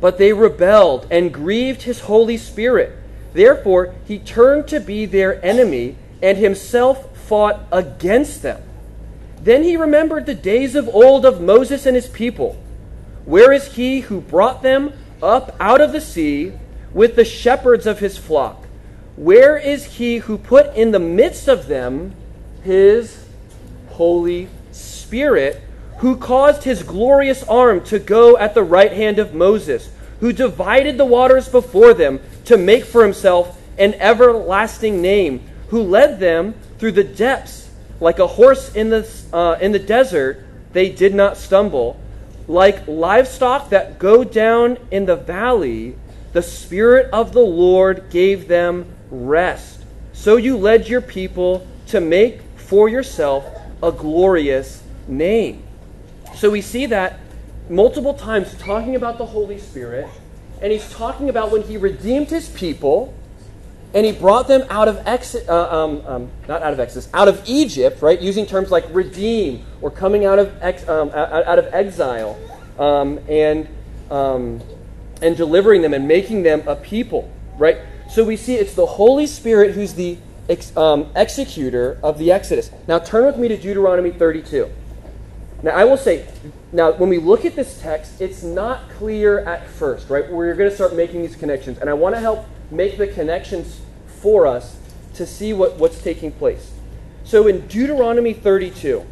But 0.00 0.16
they 0.16 0.32
rebelled 0.32 1.08
and 1.10 1.34
grieved 1.34 1.82
his 1.82 2.00
Holy 2.00 2.36
Spirit. 2.36 2.92
Therefore, 3.32 3.94
he 4.06 4.20
turned 4.20 4.68
to 4.68 4.78
be 4.78 5.04
their 5.04 5.44
enemy 5.44 5.96
and 6.22 6.38
himself 6.38 7.16
fought 7.16 7.60
against 7.72 8.42
them. 8.42 8.62
Then 9.42 9.64
he 9.64 9.76
remembered 9.76 10.26
the 10.26 10.34
days 10.34 10.74
of 10.74 10.88
old 10.88 11.26
of 11.26 11.40
Moses 11.40 11.84
and 11.84 11.96
his 11.96 12.08
people. 12.08 12.56
Where 13.24 13.52
is 13.52 13.74
he 13.74 14.00
who 14.00 14.20
brought 14.20 14.62
them 14.62 14.92
up 15.22 15.56
out 15.58 15.80
of 15.80 15.92
the 15.92 16.00
sea 16.00 16.52
with 16.92 17.16
the 17.16 17.24
shepherds 17.24 17.86
of 17.86 17.98
his 17.98 18.16
flock? 18.16 18.63
Where 19.16 19.56
is 19.56 19.84
he 19.84 20.18
who 20.18 20.38
put 20.38 20.74
in 20.74 20.90
the 20.90 20.98
midst 20.98 21.48
of 21.48 21.66
them 21.66 22.14
his 22.62 23.26
Holy 23.90 24.48
Spirit 24.72 25.62
who 25.98 26.16
caused 26.16 26.64
his 26.64 26.82
glorious 26.82 27.42
arm 27.44 27.82
to 27.84 27.98
go 27.98 28.36
at 28.36 28.54
the 28.54 28.62
right 28.62 28.92
hand 28.92 29.18
of 29.18 29.34
Moses, 29.34 29.88
who 30.20 30.32
divided 30.32 30.98
the 30.98 31.04
waters 31.04 31.48
before 31.48 31.94
them 31.94 32.20
to 32.44 32.56
make 32.56 32.84
for 32.84 33.02
himself 33.02 33.60
an 33.78 33.94
everlasting 33.94 35.00
name, 35.00 35.40
who 35.68 35.82
led 35.82 36.18
them 36.18 36.54
through 36.78 36.92
the 36.92 37.04
depths 37.04 37.70
like 38.00 38.18
a 38.18 38.26
horse 38.26 38.74
in 38.74 38.90
the, 38.90 39.08
uh, 39.32 39.56
in 39.60 39.72
the 39.72 39.78
desert, 39.78 40.44
they 40.72 40.90
did 40.90 41.14
not 41.14 41.36
stumble, 41.36 41.98
like 42.48 42.86
livestock 42.88 43.70
that 43.70 43.98
go 43.98 44.24
down 44.24 44.76
in 44.90 45.06
the 45.06 45.16
valley, 45.16 45.96
the 46.32 46.42
Spirit 46.42 47.08
of 47.12 47.32
the 47.32 47.40
Lord 47.40 48.10
gave 48.10 48.48
them 48.48 48.86
rest. 49.14 49.84
So 50.12 50.36
you 50.36 50.56
led 50.56 50.88
your 50.88 51.00
people 51.00 51.66
to 51.88 52.00
make 52.00 52.40
for 52.56 52.88
yourself 52.88 53.44
a 53.82 53.92
glorious 53.92 54.82
name. 55.06 55.62
So 56.34 56.50
we 56.50 56.60
see 56.60 56.86
that 56.86 57.20
multiple 57.68 58.14
times 58.14 58.54
talking 58.58 58.96
about 58.96 59.18
the 59.18 59.26
Holy 59.26 59.58
Spirit, 59.58 60.08
and 60.60 60.72
he's 60.72 60.90
talking 60.90 61.28
about 61.28 61.50
when 61.50 61.62
he 61.62 61.76
redeemed 61.76 62.30
his 62.30 62.48
people 62.48 63.14
and 63.94 64.04
he 64.04 64.10
brought 64.10 64.48
them 64.48 64.64
out 64.70 64.88
of 64.88 65.06
exit, 65.06 65.48
uh, 65.48 65.68
um, 65.70 66.02
um, 66.04 66.30
not 66.48 66.62
out 66.62 66.72
of 66.72 66.80
Exodus, 66.80 67.08
out 67.14 67.28
of 67.28 67.40
Egypt, 67.46 68.02
right? 68.02 68.20
Using 68.20 68.44
terms 68.44 68.72
like 68.72 68.84
redeem 68.90 69.64
or 69.80 69.90
coming 69.90 70.24
out 70.24 70.40
of 70.40 70.52
ex, 70.60 70.86
um, 70.88 71.10
out 71.10 71.58
of 71.60 71.72
exile, 71.72 72.36
um, 72.76 73.20
and 73.28 73.68
um, 74.10 74.60
and 75.22 75.36
delivering 75.36 75.80
them 75.80 75.94
and 75.94 76.08
making 76.08 76.42
them 76.42 76.66
a 76.66 76.74
people, 76.74 77.30
right? 77.56 77.78
So 78.10 78.24
we 78.24 78.36
see 78.36 78.54
it's 78.54 78.74
the 78.74 78.86
Holy 78.86 79.26
Spirit 79.26 79.74
who's 79.74 79.94
the 79.94 80.18
ex, 80.48 80.76
um, 80.76 81.10
executor 81.16 81.98
of 82.02 82.18
the 82.18 82.30
Exodus. 82.30 82.70
Now 82.86 82.98
turn 82.98 83.26
with 83.26 83.36
me 83.36 83.48
to 83.48 83.56
Deuteronomy 83.56 84.10
32. 84.10 84.70
Now 85.62 85.70
I 85.72 85.84
will 85.84 85.96
say, 85.96 86.26
now 86.72 86.92
when 86.92 87.08
we 87.08 87.18
look 87.18 87.44
at 87.44 87.56
this 87.56 87.80
text, 87.80 88.20
it's 88.20 88.42
not 88.42 88.90
clear 88.90 89.40
at 89.40 89.66
first, 89.66 90.10
right? 90.10 90.30
We're 90.30 90.54
going 90.54 90.68
to 90.68 90.74
start 90.74 90.94
making 90.94 91.22
these 91.22 91.36
connections, 91.36 91.78
and 91.78 91.88
I 91.88 91.94
want 91.94 92.14
to 92.14 92.20
help 92.20 92.46
make 92.70 92.98
the 92.98 93.06
connections 93.06 93.80
for 94.06 94.46
us 94.46 94.76
to 95.14 95.26
see 95.26 95.52
what, 95.52 95.76
what's 95.76 96.02
taking 96.02 96.32
place. 96.32 96.72
So 97.24 97.46
in 97.46 97.66
Deuteronomy 97.66 98.34
32, 98.34 99.04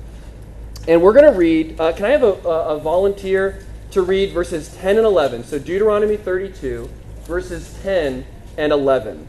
and 0.88 1.00
we're 1.00 1.12
going 1.12 1.32
to 1.32 1.38
read, 1.38 1.80
uh, 1.80 1.92
can 1.92 2.04
I 2.04 2.10
have 2.10 2.22
a, 2.22 2.32
a, 2.32 2.78
volunteer 2.78 3.64
to 3.92 4.02
read 4.02 4.32
verses 4.32 4.74
10 4.76 4.98
and 4.98 5.06
11? 5.06 5.44
So 5.44 5.58
Deuteronomy 5.58 6.16
32, 6.16 6.90
verses 7.24 7.78
10 7.82 8.26
and 8.56 8.72
11. 8.72 9.26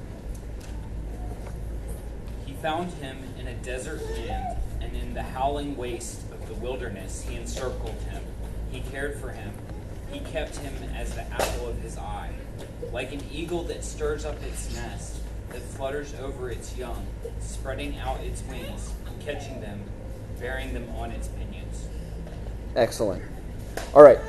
He 2.46 2.54
found 2.54 2.92
him 2.94 3.18
in 3.40 3.48
a 3.48 3.54
desert 3.56 4.02
land, 4.12 4.58
and 4.82 4.96
in 4.96 5.14
the 5.14 5.24
howling 5.24 5.76
waste 5.78 6.22
of 6.32 6.48
the 6.48 6.54
wilderness 6.56 7.26
he 7.28 7.36
encircled 7.36 8.00
him. 8.10 8.22
He 8.72 8.82
cared 8.82 9.20
for 9.20 9.30
him. 9.30 9.54
He 10.12 10.20
kept 10.20 10.58
him 10.58 10.74
as 10.96 11.14
the 11.16 11.22
apple 11.22 11.68
of 11.68 11.78
his 11.80 11.98
eye. 11.98 12.32
Like 12.92 13.14
an 13.14 13.22
eagle 13.32 13.64
that 13.64 13.84
stirs 13.84 14.26
up 14.26 14.42
its 14.44 14.74
nest, 14.76 15.18
that 15.50 15.62
flutters 15.62 16.14
over 16.22 16.50
its 16.50 16.78
young, 16.78 17.06
spreading 17.40 17.98
out 17.98 18.20
its 18.22 18.44
wings, 18.44 18.92
catching 19.26 19.62
them, 19.62 19.82
bearing 20.40 20.74
them 20.74 20.88
on 20.98 21.12
its 21.12 21.28
pinions. 21.30 21.88
Excellent. 22.76 23.24
All 23.94 24.04
right. 24.04 24.20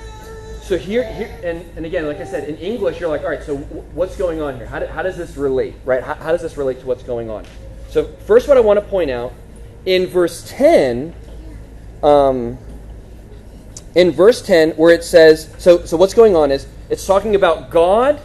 So 0.64 0.78
here, 0.78 1.04
here 1.12 1.28
and, 1.44 1.62
and 1.76 1.84
again, 1.84 2.06
like 2.06 2.20
I 2.20 2.24
said, 2.24 2.48
in 2.48 2.56
English, 2.56 2.98
you're 2.98 3.10
like, 3.10 3.20
all 3.20 3.28
right, 3.28 3.42
so 3.42 3.58
w- 3.58 3.82
what's 3.92 4.16
going 4.16 4.40
on 4.40 4.56
here? 4.56 4.64
How, 4.64 4.78
do, 4.78 4.86
how 4.86 5.02
does 5.02 5.14
this 5.14 5.36
relate, 5.36 5.74
right? 5.84 6.02
How, 6.02 6.14
how 6.14 6.32
does 6.32 6.40
this 6.40 6.56
relate 6.56 6.80
to 6.80 6.86
what's 6.86 7.02
going 7.02 7.28
on? 7.28 7.44
So, 7.90 8.06
first, 8.26 8.48
what 8.48 8.56
I 8.56 8.60
want 8.60 8.80
to 8.80 8.86
point 8.86 9.10
out 9.10 9.34
in 9.84 10.06
verse 10.06 10.42
10, 10.48 11.14
um, 12.02 12.56
in 13.94 14.10
verse 14.10 14.40
10, 14.40 14.70
where 14.70 14.90
it 14.90 15.04
says, 15.04 15.54
so, 15.58 15.84
so 15.84 15.98
what's 15.98 16.14
going 16.14 16.34
on 16.34 16.50
is 16.50 16.66
it's 16.88 17.06
talking 17.06 17.34
about 17.34 17.68
God 17.70 18.18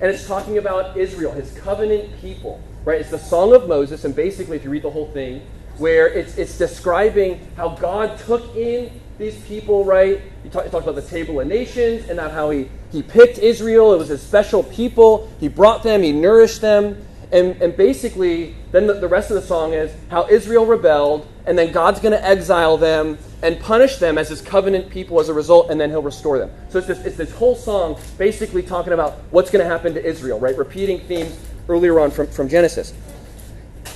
and 0.00 0.10
it's 0.10 0.26
talking 0.26 0.58
about 0.58 0.96
Israel, 0.96 1.30
his 1.30 1.56
covenant 1.60 2.10
people, 2.20 2.60
right? 2.84 3.00
It's 3.00 3.10
the 3.10 3.20
Song 3.20 3.54
of 3.54 3.68
Moses, 3.68 4.04
and 4.04 4.16
basically, 4.16 4.56
if 4.56 4.64
you 4.64 4.70
read 4.70 4.82
the 4.82 4.90
whole 4.90 5.12
thing, 5.12 5.42
where 5.78 6.08
it's, 6.08 6.38
it's 6.38 6.58
describing 6.58 7.46
how 7.56 7.68
God 7.68 8.18
took 8.18 8.56
in 8.56 9.00
these 9.18 9.36
people, 9.42 9.84
right? 9.84 10.20
He, 10.42 10.48
talk, 10.48 10.64
he 10.64 10.70
talks 10.70 10.84
about 10.84 10.96
the 10.96 11.02
table 11.02 11.40
of 11.40 11.46
nations 11.46 12.08
and 12.08 12.18
how 12.18 12.50
he, 12.50 12.68
he 12.90 13.02
picked 13.02 13.38
Israel. 13.38 13.92
It 13.94 13.98
was 13.98 14.08
his 14.08 14.22
special 14.22 14.62
people. 14.62 15.30
He 15.40 15.48
brought 15.48 15.82
them, 15.82 16.02
he 16.02 16.12
nourished 16.12 16.60
them. 16.60 17.04
And, 17.32 17.60
and 17.60 17.76
basically, 17.76 18.54
then 18.70 18.86
the, 18.86 18.94
the 18.94 19.08
rest 19.08 19.30
of 19.30 19.34
the 19.34 19.42
song 19.42 19.72
is 19.72 19.92
how 20.08 20.28
Israel 20.28 20.66
rebelled, 20.66 21.26
and 21.46 21.58
then 21.58 21.72
God's 21.72 21.98
going 21.98 22.12
to 22.12 22.24
exile 22.24 22.76
them 22.76 23.18
and 23.42 23.58
punish 23.58 23.96
them 23.96 24.18
as 24.18 24.28
his 24.28 24.40
covenant 24.40 24.88
people 24.88 25.18
as 25.18 25.28
a 25.28 25.34
result, 25.34 25.70
and 25.70 25.80
then 25.80 25.90
he'll 25.90 26.02
restore 26.02 26.38
them. 26.38 26.50
So 26.68 26.78
it's 26.78 26.86
this, 26.86 27.04
it's 27.04 27.16
this 27.16 27.32
whole 27.32 27.56
song 27.56 27.98
basically 28.18 28.62
talking 28.62 28.92
about 28.92 29.14
what's 29.30 29.50
going 29.50 29.64
to 29.64 29.68
happen 29.68 29.94
to 29.94 30.04
Israel, 30.04 30.38
right? 30.38 30.56
Repeating 30.56 31.00
themes 31.00 31.36
earlier 31.68 31.98
on 31.98 32.10
from, 32.10 32.28
from 32.28 32.48
Genesis. 32.48 32.94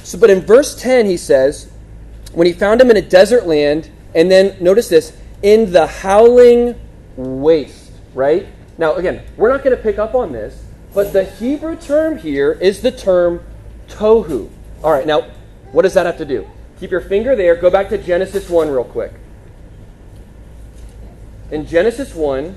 So, 0.03 0.19
but 0.19 0.31
in 0.31 0.41
verse 0.41 0.75
10, 0.81 1.07
he 1.07 1.17
says, 1.17 1.71
when 2.33 2.47
he 2.47 2.53
found 2.53 2.81
him 2.81 2.91
in 2.91 2.97
a 2.97 3.03
desert 3.03 3.47
land, 3.47 3.91
and 4.15 4.31
then 4.31 4.57
notice 4.61 4.89
this, 4.89 5.17
in 5.43 5.73
the 5.73 5.87
howling 5.87 6.75
waste, 7.17 7.93
right? 8.15 8.47
Now, 8.77 8.95
again, 8.95 9.23
we're 9.37 9.51
not 9.51 9.63
going 9.65 9.77
to 9.77 9.83
pick 9.83 9.99
up 9.99 10.15
on 10.15 10.33
this, 10.33 10.65
but 10.95 11.13
the 11.13 11.25
Hebrew 11.25 11.77
term 11.77 12.19
here 12.19 12.53
is 12.53 12.81
the 12.81 12.93
term 12.93 13.45
tohu. 13.89 14.51
All 14.83 14.93
right, 14.93 15.07
now, 15.07 15.23
what 15.73 15.83
does 15.83 15.95
that 15.95 16.07
have 16.07 16.19
to 16.19 16.25
do? 16.25 16.49
Keep 16.81 16.91
your 16.93 17.01
finger 17.01 17.35
there. 17.35 17.57
Go 17.57 17.71
back 17.71 17.89
to 17.91 17.99
Genesis 17.99 18.49
1 18.49 18.71
real 18.71 18.85
quick. 18.85 19.13
In 21.51 21.67
Genesis 21.67 22.15
1, 22.15 22.55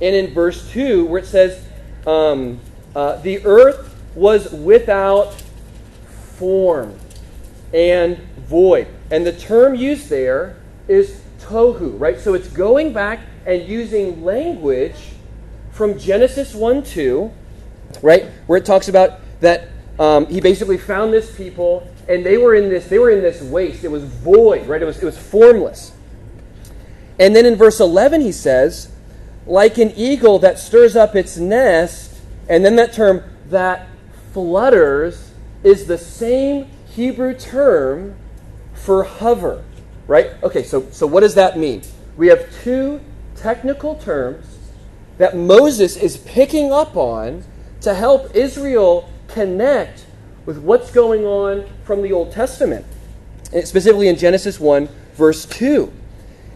and 0.00 0.14
in 0.14 0.32
verse 0.32 0.70
2, 0.72 1.06
where 1.06 1.20
it 1.20 1.26
says, 1.26 1.64
um, 2.06 2.60
uh, 2.94 3.16
the 3.16 3.44
earth 3.44 3.94
was 4.14 4.50
without 4.52 5.34
form 6.36 6.98
and 7.74 8.18
void. 8.46 8.86
And 9.10 9.26
the 9.26 9.32
term 9.32 9.74
used 9.74 10.08
there 10.08 10.56
is 10.86 11.20
tohu, 11.40 11.98
right? 11.98 12.18
So 12.18 12.34
it's 12.34 12.48
going 12.48 12.92
back 12.92 13.20
and 13.46 13.66
using 13.66 14.24
language 14.24 14.96
from 15.70 15.98
Genesis 15.98 16.54
1 16.54 16.82
2, 16.82 17.30
right? 18.02 18.26
Where 18.46 18.58
it 18.58 18.66
talks 18.66 18.88
about 18.88 19.20
that 19.40 19.68
um, 19.98 20.26
he 20.26 20.40
basically 20.40 20.78
found 20.78 21.12
this 21.12 21.34
people 21.36 21.88
and 22.08 22.24
they 22.24 22.38
were 22.38 22.54
in 22.54 22.68
this 22.68 22.88
they 22.88 22.98
were 22.98 23.10
in 23.10 23.20
this 23.20 23.42
waste 23.42 23.84
it 23.84 23.90
was 23.90 24.04
void 24.04 24.66
right 24.66 24.80
it 24.80 24.84
was 24.84 24.98
it 25.02 25.04
was 25.04 25.18
formless 25.18 25.92
and 27.18 27.34
then 27.34 27.44
in 27.44 27.56
verse 27.56 27.80
11 27.80 28.20
he 28.20 28.32
says 28.32 28.90
like 29.46 29.76
an 29.78 29.90
eagle 29.96 30.38
that 30.38 30.58
stirs 30.58 30.96
up 30.96 31.16
its 31.16 31.36
nest 31.36 32.16
and 32.48 32.64
then 32.64 32.76
that 32.76 32.92
term 32.92 33.22
that 33.50 33.88
flutters 34.32 35.32
is 35.64 35.86
the 35.86 35.98
same 35.98 36.68
hebrew 36.90 37.34
term 37.34 38.14
for 38.78 39.04
hover 39.04 39.64
right 40.06 40.30
okay 40.42 40.62
so 40.62 40.88
so 40.90 41.06
what 41.06 41.20
does 41.20 41.34
that 41.34 41.58
mean 41.58 41.82
we 42.16 42.28
have 42.28 42.46
two 42.62 43.00
technical 43.36 43.94
terms 43.96 44.58
that 45.18 45.36
moses 45.36 45.96
is 45.96 46.16
picking 46.18 46.72
up 46.72 46.96
on 46.96 47.44
to 47.80 47.94
help 47.94 48.34
israel 48.34 49.08
connect 49.28 50.06
with 50.48 50.56
what's 50.56 50.90
going 50.90 51.26
on 51.26 51.62
from 51.84 52.00
the 52.00 52.10
Old 52.10 52.32
Testament, 52.32 52.86
specifically 53.64 54.08
in 54.08 54.16
Genesis 54.16 54.58
1, 54.58 54.88
verse 55.12 55.44
2. 55.44 55.92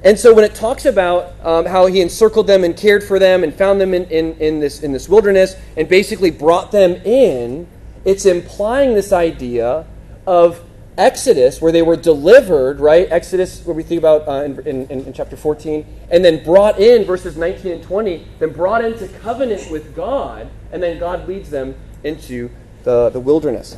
And 0.02 0.18
so 0.18 0.32
when 0.32 0.44
it 0.44 0.54
talks 0.54 0.86
about 0.86 1.34
um, 1.44 1.66
how 1.66 1.84
he 1.84 2.00
encircled 2.00 2.46
them 2.46 2.64
and 2.64 2.74
cared 2.74 3.04
for 3.04 3.18
them 3.18 3.44
and 3.44 3.54
found 3.54 3.82
them 3.82 3.92
in, 3.92 4.04
in, 4.06 4.34
in, 4.38 4.60
this, 4.60 4.82
in 4.82 4.92
this 4.92 5.10
wilderness 5.10 5.56
and 5.76 5.90
basically 5.90 6.30
brought 6.30 6.72
them 6.72 6.92
in, 7.04 7.68
it's 8.06 8.24
implying 8.24 8.94
this 8.94 9.12
idea 9.12 9.86
of 10.26 10.64
Exodus, 10.98 11.60
where 11.60 11.72
they 11.72 11.80
were 11.80 11.96
delivered, 11.96 12.78
right? 12.78 13.10
Exodus, 13.10 13.64
where 13.64 13.74
we 13.74 13.82
think 13.82 13.98
about 13.98 14.28
uh, 14.28 14.44
in, 14.44 14.58
in, 14.66 14.90
in, 14.90 15.12
chapter 15.12 15.36
14, 15.36 15.86
and 16.10 16.22
then 16.22 16.44
brought 16.44 16.78
in, 16.78 17.04
verses 17.04 17.36
19 17.36 17.72
and 17.72 17.82
20, 17.82 18.26
then 18.38 18.52
brought 18.52 18.84
into 18.84 19.08
covenant 19.08 19.70
with 19.70 19.96
God, 19.96 20.50
and 20.70 20.82
then 20.82 20.98
God 20.98 21.26
leads 21.26 21.48
them 21.48 21.74
into 22.04 22.50
the, 22.84 23.08
the 23.08 23.20
wilderness 23.20 23.76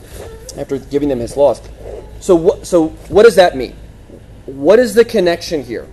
after 0.57 0.79
giving 0.79 1.09
them 1.09 1.21
his 1.21 1.37
laws. 1.37 1.63
So, 2.19 2.35
what, 2.35 2.67
so 2.67 2.89
what 3.09 3.23
does 3.23 3.37
that 3.37 3.57
mean? 3.57 3.77
What 4.47 4.81
is 4.81 4.95
the 4.95 5.05
connection 5.05 5.63
here? 5.63 5.87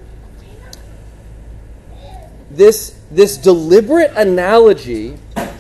This, 2.50 3.00
this 3.12 3.38
deliberate 3.38 4.12
analogy 4.16 5.18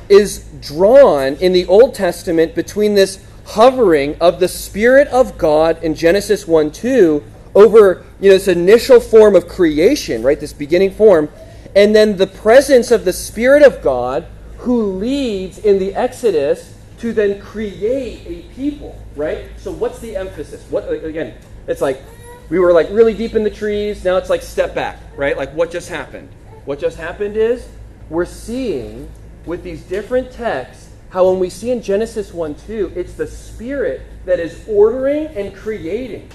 is 0.09 0.39
drawn 0.59 1.35
in 1.35 1.53
the 1.53 1.65
Old 1.67 1.93
Testament 1.93 2.55
between 2.55 2.95
this 2.95 3.25
hovering 3.45 4.15
of 4.21 4.39
the 4.39 4.47
Spirit 4.47 5.07
of 5.09 5.37
God 5.37 5.81
in 5.83 5.95
Genesis 5.95 6.47
1 6.47 6.71
2 6.71 7.23
over 7.53 8.05
you 8.19 8.29
know, 8.29 8.37
this 8.37 8.47
initial 8.47 8.99
form 8.99 9.35
of 9.35 9.47
creation, 9.47 10.23
right? 10.23 10.39
This 10.39 10.53
beginning 10.53 10.91
form, 10.91 11.29
and 11.75 11.95
then 11.95 12.17
the 12.17 12.27
presence 12.27 12.91
of 12.91 13.05
the 13.05 13.13
Spirit 13.13 13.63
of 13.63 13.81
God 13.81 14.25
who 14.59 14.93
leads 14.93 15.57
in 15.57 15.79
the 15.79 15.93
Exodus 15.95 16.77
to 16.99 17.13
then 17.13 17.41
create 17.41 18.21
a 18.27 18.53
people, 18.53 19.01
right? 19.15 19.45
So 19.57 19.71
what's 19.71 19.99
the 19.99 20.15
emphasis? 20.15 20.63
What 20.69 20.83
again? 20.83 21.33
It's 21.67 21.81
like 21.81 22.01
we 22.49 22.59
were 22.59 22.73
like 22.73 22.87
really 22.91 23.13
deep 23.13 23.33
in 23.33 23.43
the 23.43 23.49
trees. 23.49 24.03
Now 24.03 24.17
it's 24.17 24.29
like 24.29 24.41
step 24.43 24.75
back, 24.75 24.99
right? 25.15 25.35
Like 25.35 25.51
what 25.53 25.71
just 25.71 25.89
happened? 25.89 26.29
What 26.65 26.79
just 26.79 26.97
happened 26.97 27.37
is 27.37 27.67
we're 28.09 28.25
seeing 28.25 29.09
with 29.45 29.63
these 29.63 29.81
different 29.81 30.31
texts 30.31 30.80
how 31.11 31.29
when 31.29 31.39
we 31.39 31.49
see 31.49 31.71
in 31.71 31.81
Genesis 31.81 32.33
1 32.33 32.55
2, 32.55 32.93
it's 32.95 33.13
the 33.13 33.27
Spirit 33.27 34.01
that 34.25 34.39
is 34.39 34.65
ordering 34.67 35.27
and 35.27 35.53
creating. 35.53 36.29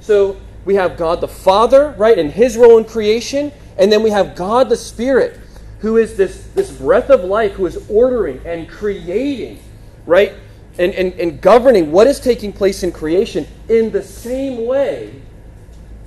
So 0.00 0.40
we 0.64 0.74
have 0.74 0.96
God 0.96 1.20
the 1.20 1.28
Father, 1.28 1.94
right, 1.98 2.18
in 2.18 2.30
his 2.30 2.56
role 2.56 2.78
in 2.78 2.84
creation, 2.84 3.52
And 3.78 3.90
then 3.90 4.02
we 4.02 4.10
have 4.10 4.36
God 4.36 4.68
the 4.68 4.76
Spirit, 4.76 5.40
who 5.80 5.96
is 5.96 6.16
this, 6.16 6.46
this 6.54 6.70
breath 6.70 7.10
of 7.10 7.24
life, 7.24 7.52
who 7.52 7.66
is 7.66 7.84
ordering 7.88 8.40
and 8.44 8.68
creating, 8.68 9.60
right? 10.06 10.34
And, 10.78 10.94
and, 10.94 11.12
and 11.14 11.40
governing 11.40 11.90
what 11.90 12.06
is 12.06 12.20
taking 12.20 12.52
place 12.52 12.82
in 12.82 12.92
creation 12.92 13.46
in 13.68 13.90
the 13.90 14.02
same 14.02 14.66
way 14.66 15.20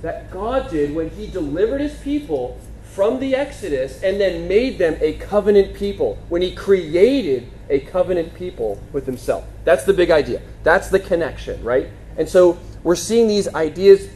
that 0.02 0.30
God 0.30 0.70
did 0.70 0.94
when 0.94 1.10
he 1.10 1.26
delivered 1.26 1.80
his 1.80 1.94
people 1.98 2.58
from 2.96 3.20
the 3.20 3.34
Exodus 3.34 4.02
and 4.02 4.18
then 4.18 4.48
made 4.48 4.78
them 4.78 4.96
a 5.02 5.12
covenant 5.12 5.74
people, 5.74 6.16
when 6.30 6.40
he 6.40 6.54
created 6.54 7.46
a 7.68 7.80
covenant 7.80 8.34
people 8.34 8.80
with 8.90 9.04
himself. 9.04 9.44
That's 9.64 9.84
the 9.84 9.92
big 9.92 10.10
idea. 10.10 10.40
That's 10.62 10.88
the 10.88 10.98
connection, 10.98 11.62
right? 11.62 11.88
And 12.16 12.26
so 12.26 12.58
we're 12.82 12.96
seeing 12.96 13.28
these 13.28 13.48
ideas 13.54 14.08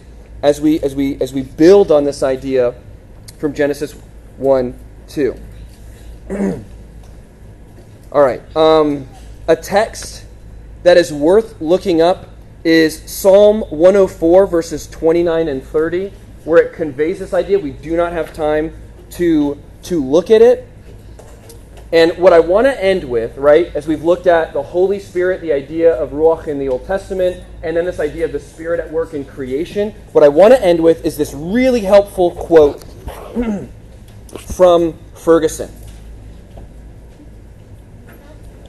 as 0.42 0.62
we 0.62 0.80
as 0.80 0.94
we 0.94 1.20
as 1.20 1.34
we 1.34 1.42
build 1.42 1.92
on 1.92 2.04
this 2.04 2.22
idea 2.22 2.74
from 3.38 3.52
Genesis 3.52 3.92
1 4.38 4.74
2. 5.08 5.36
All 8.12 8.22
right. 8.22 8.40
Um, 8.56 9.06
a 9.46 9.56
text 9.56 10.24
that 10.84 10.96
is 10.96 11.12
worth 11.12 11.60
looking 11.60 12.00
up 12.00 12.30
is 12.64 13.02
Psalm 13.10 13.60
104, 13.68 14.46
verses 14.46 14.86
29 14.86 15.48
and 15.48 15.62
30, 15.62 16.12
where 16.44 16.62
it 16.62 16.72
conveys 16.72 17.18
this 17.18 17.34
idea. 17.34 17.58
We 17.58 17.70
do 17.70 17.96
not 17.96 18.12
have 18.12 18.32
time 18.32 18.74
to, 19.10 19.60
to 19.84 20.02
look 20.02 20.30
at 20.30 20.42
it. 20.42 20.66
And 21.92 22.16
what 22.18 22.32
I 22.32 22.38
want 22.38 22.68
to 22.68 22.84
end 22.84 23.02
with, 23.02 23.36
right, 23.36 23.74
as 23.74 23.88
we've 23.88 24.04
looked 24.04 24.28
at 24.28 24.52
the 24.52 24.62
Holy 24.62 25.00
Spirit, 25.00 25.40
the 25.40 25.52
idea 25.52 25.92
of 25.92 26.10
Ruach 26.10 26.46
in 26.46 26.60
the 26.60 26.68
Old 26.68 26.86
Testament, 26.86 27.42
and 27.64 27.76
then 27.76 27.84
this 27.84 27.98
idea 27.98 28.24
of 28.24 28.32
the 28.32 28.38
Spirit 28.38 28.78
at 28.78 28.92
work 28.92 29.12
in 29.12 29.24
creation, 29.24 29.90
what 30.12 30.22
I 30.22 30.28
want 30.28 30.54
to 30.54 30.64
end 30.64 30.80
with 30.80 31.04
is 31.04 31.16
this 31.16 31.34
really 31.34 31.80
helpful 31.80 32.30
quote 32.30 32.84
from 34.54 34.96
Ferguson, 35.14 35.68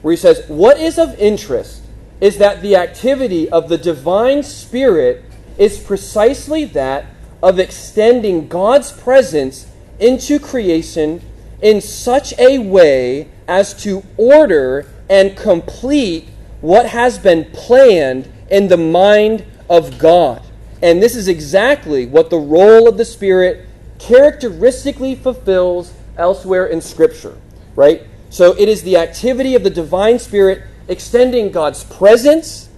where 0.02 0.10
he 0.10 0.16
says, 0.16 0.44
What 0.48 0.78
is 0.78 0.98
of 0.98 1.16
interest 1.20 1.84
is 2.20 2.38
that 2.38 2.60
the 2.60 2.74
activity 2.74 3.48
of 3.48 3.68
the 3.68 3.78
divine 3.78 4.42
Spirit 4.42 5.24
is 5.58 5.78
precisely 5.78 6.64
that 6.64 7.06
of 7.42 7.58
extending 7.58 8.48
God's 8.48 8.92
presence 8.92 9.66
into 9.98 10.38
creation 10.38 11.20
in 11.60 11.80
such 11.80 12.38
a 12.38 12.58
way 12.58 13.28
as 13.48 13.74
to 13.82 14.04
order 14.16 14.86
and 15.08 15.36
complete 15.36 16.28
what 16.60 16.86
has 16.86 17.18
been 17.18 17.44
planned 17.52 18.30
in 18.50 18.68
the 18.68 18.76
mind 18.76 19.44
of 19.68 19.98
God. 19.98 20.42
And 20.82 21.02
this 21.02 21.16
is 21.16 21.28
exactly 21.28 22.06
what 22.06 22.30
the 22.30 22.38
role 22.38 22.88
of 22.88 22.96
the 22.96 23.04
Spirit 23.04 23.66
characteristically 23.98 25.14
fulfills 25.14 25.92
elsewhere 26.16 26.66
in 26.66 26.80
Scripture, 26.80 27.36
right? 27.76 28.02
So 28.30 28.56
it 28.58 28.68
is 28.68 28.82
the 28.82 28.96
activity 28.96 29.54
of 29.54 29.62
the 29.62 29.70
divine 29.70 30.18
Spirit 30.18 30.62
extending 30.88 31.52
God's 31.52 31.84
presence 31.84 32.68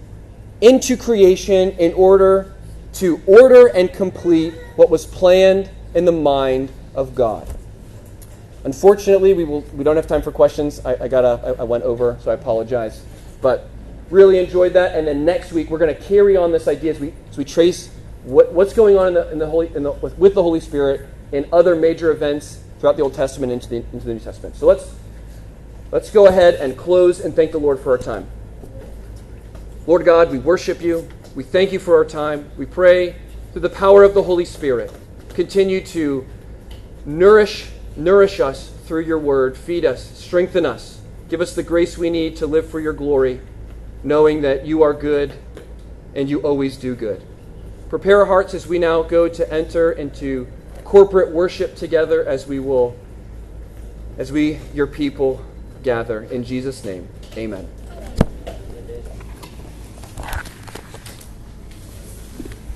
into 0.61 0.97
creation 0.97 1.71
in 1.73 1.93
order 1.95 2.54
to 2.95 3.21
order 3.27 3.69
and 3.69 3.93
complete 3.93 4.55
what 4.77 4.91
was 4.91 5.07
planned 5.07 5.71
in 5.95 6.05
the 6.05 6.13
mind 6.13 6.71
of 6.95 7.15
God. 7.15 7.49
Unfortunately, 8.65 9.35
we, 9.35 9.45
will, 9.45 9.61
we 9.75 9.85
don't 9.85 9.97
have 9.97 10.07
time 10.07 10.23
for 10.23 10.33
questions. 10.33 10.81
I, 10.85 11.05
I, 11.05 11.09
got 11.09 11.25
I, 11.25 11.51
I 11.51 11.65
went 11.65 11.85
over, 11.85 12.17
so 12.23 12.31
I 12.31 12.35
apologize. 12.35 13.05
But 13.43 13.69
really 14.11 14.39
enjoyed 14.39 14.73
that. 14.73 14.97
And 14.97 15.07
then 15.07 15.25
next 15.25 15.53
week, 15.53 15.71
we're 15.71 15.79
going 15.79 15.95
to 15.95 16.01
carry 16.01 16.37
on 16.37 16.53
this 16.53 16.67
idea 16.67 16.93
as 16.93 17.01
we, 17.01 17.13
as 17.29 17.37
we 17.37 17.45
trace 17.45 17.91
what, 18.25 18.53
what's 18.53 18.73
going 18.73 18.97
on 18.97 19.09
in 19.09 19.15
the, 19.15 19.33
in 19.33 19.39
the 19.39 19.47
Holy, 19.47 19.75
in 19.75 19.83
the, 19.83 19.93
with, 19.93 20.19
with 20.19 20.35
the 20.35 20.43
Holy 20.43 20.61
Spirit 20.61 21.07
in 21.33 21.47
other 21.53 21.77
major 21.77 22.11
events 22.11 22.61
throughout 22.79 22.97
the 22.97 23.03
Old 23.03 23.15
Testament 23.15 23.53
into 23.53 23.69
the, 23.69 23.77
into 23.93 24.07
the 24.07 24.15
New 24.15 24.21
Testament. 24.21 24.57
So 24.57 24.67
let's, 24.67 24.95
let's 25.91 26.11
go 26.11 26.27
ahead 26.27 26.55
and 26.55 26.77
close 26.77 27.21
and 27.21 27.35
thank 27.35 27.53
the 27.53 27.59
Lord 27.59 27.81
for 27.81 27.93
our 27.93 27.99
time. 27.99 28.27
Lord 29.87 30.05
God, 30.07 30.31
we 30.31 30.39
worship 30.39 30.81
you. 30.81 31.09
We 31.35 31.43
thank 31.43 31.73
you 31.73 31.79
for 31.79 31.97
our 31.97 32.05
time. 32.05 32.51
We 32.57 32.67
pray 32.67 33.17
through 33.53 33.63
the 33.63 33.71
power 33.71 34.03
of 34.03 34.15
the 34.15 34.23
Holy 34.23 34.45
Spirit, 34.45 34.93
continue 35.35 35.81
to 35.87 36.27
nourish 37.05 37.71
Nourish 37.97 38.41
us 38.41 38.71
through 38.87 39.03
your 39.03 39.19
word. 39.19 39.57
Feed 39.57 39.85
us. 39.85 40.19
Strengthen 40.19 40.67
us. 40.67 41.01
Give 41.29 41.41
us 41.41 41.55
the 41.55 41.63
grace 41.63 41.97
we 41.97 42.11
need 42.11 42.37
to 42.37 42.47
live 42.47 42.69
for 42.69 42.81
your 42.81 42.93
glory, 42.93 43.41
knowing 44.03 44.43
that 44.43 44.67
you 44.67 44.83
are 44.83 44.93
good 44.93 45.33
and 46.15 46.29
you 46.29 46.41
always 46.41 46.77
do 46.77 46.95
good. 46.95 47.23
Prepare 47.89 48.21
our 48.21 48.27
hearts 48.27 48.53
as 48.53 48.67
we 48.67 48.79
now 48.79 49.03
go 49.03 49.29
to 49.29 49.53
enter 49.53 49.93
into 49.93 50.49
corporate 50.85 51.31
worship 51.31 51.77
together 51.77 52.25
as 52.27 52.47
we 52.47 52.59
will, 52.59 52.97
as 54.19 54.33
we, 54.33 54.59
your 54.75 54.87
people, 54.87 55.45
gather. 55.83 56.23
In 56.23 56.43
Jesus' 56.45 56.85
name, 56.85 57.09
amen. 57.37 57.69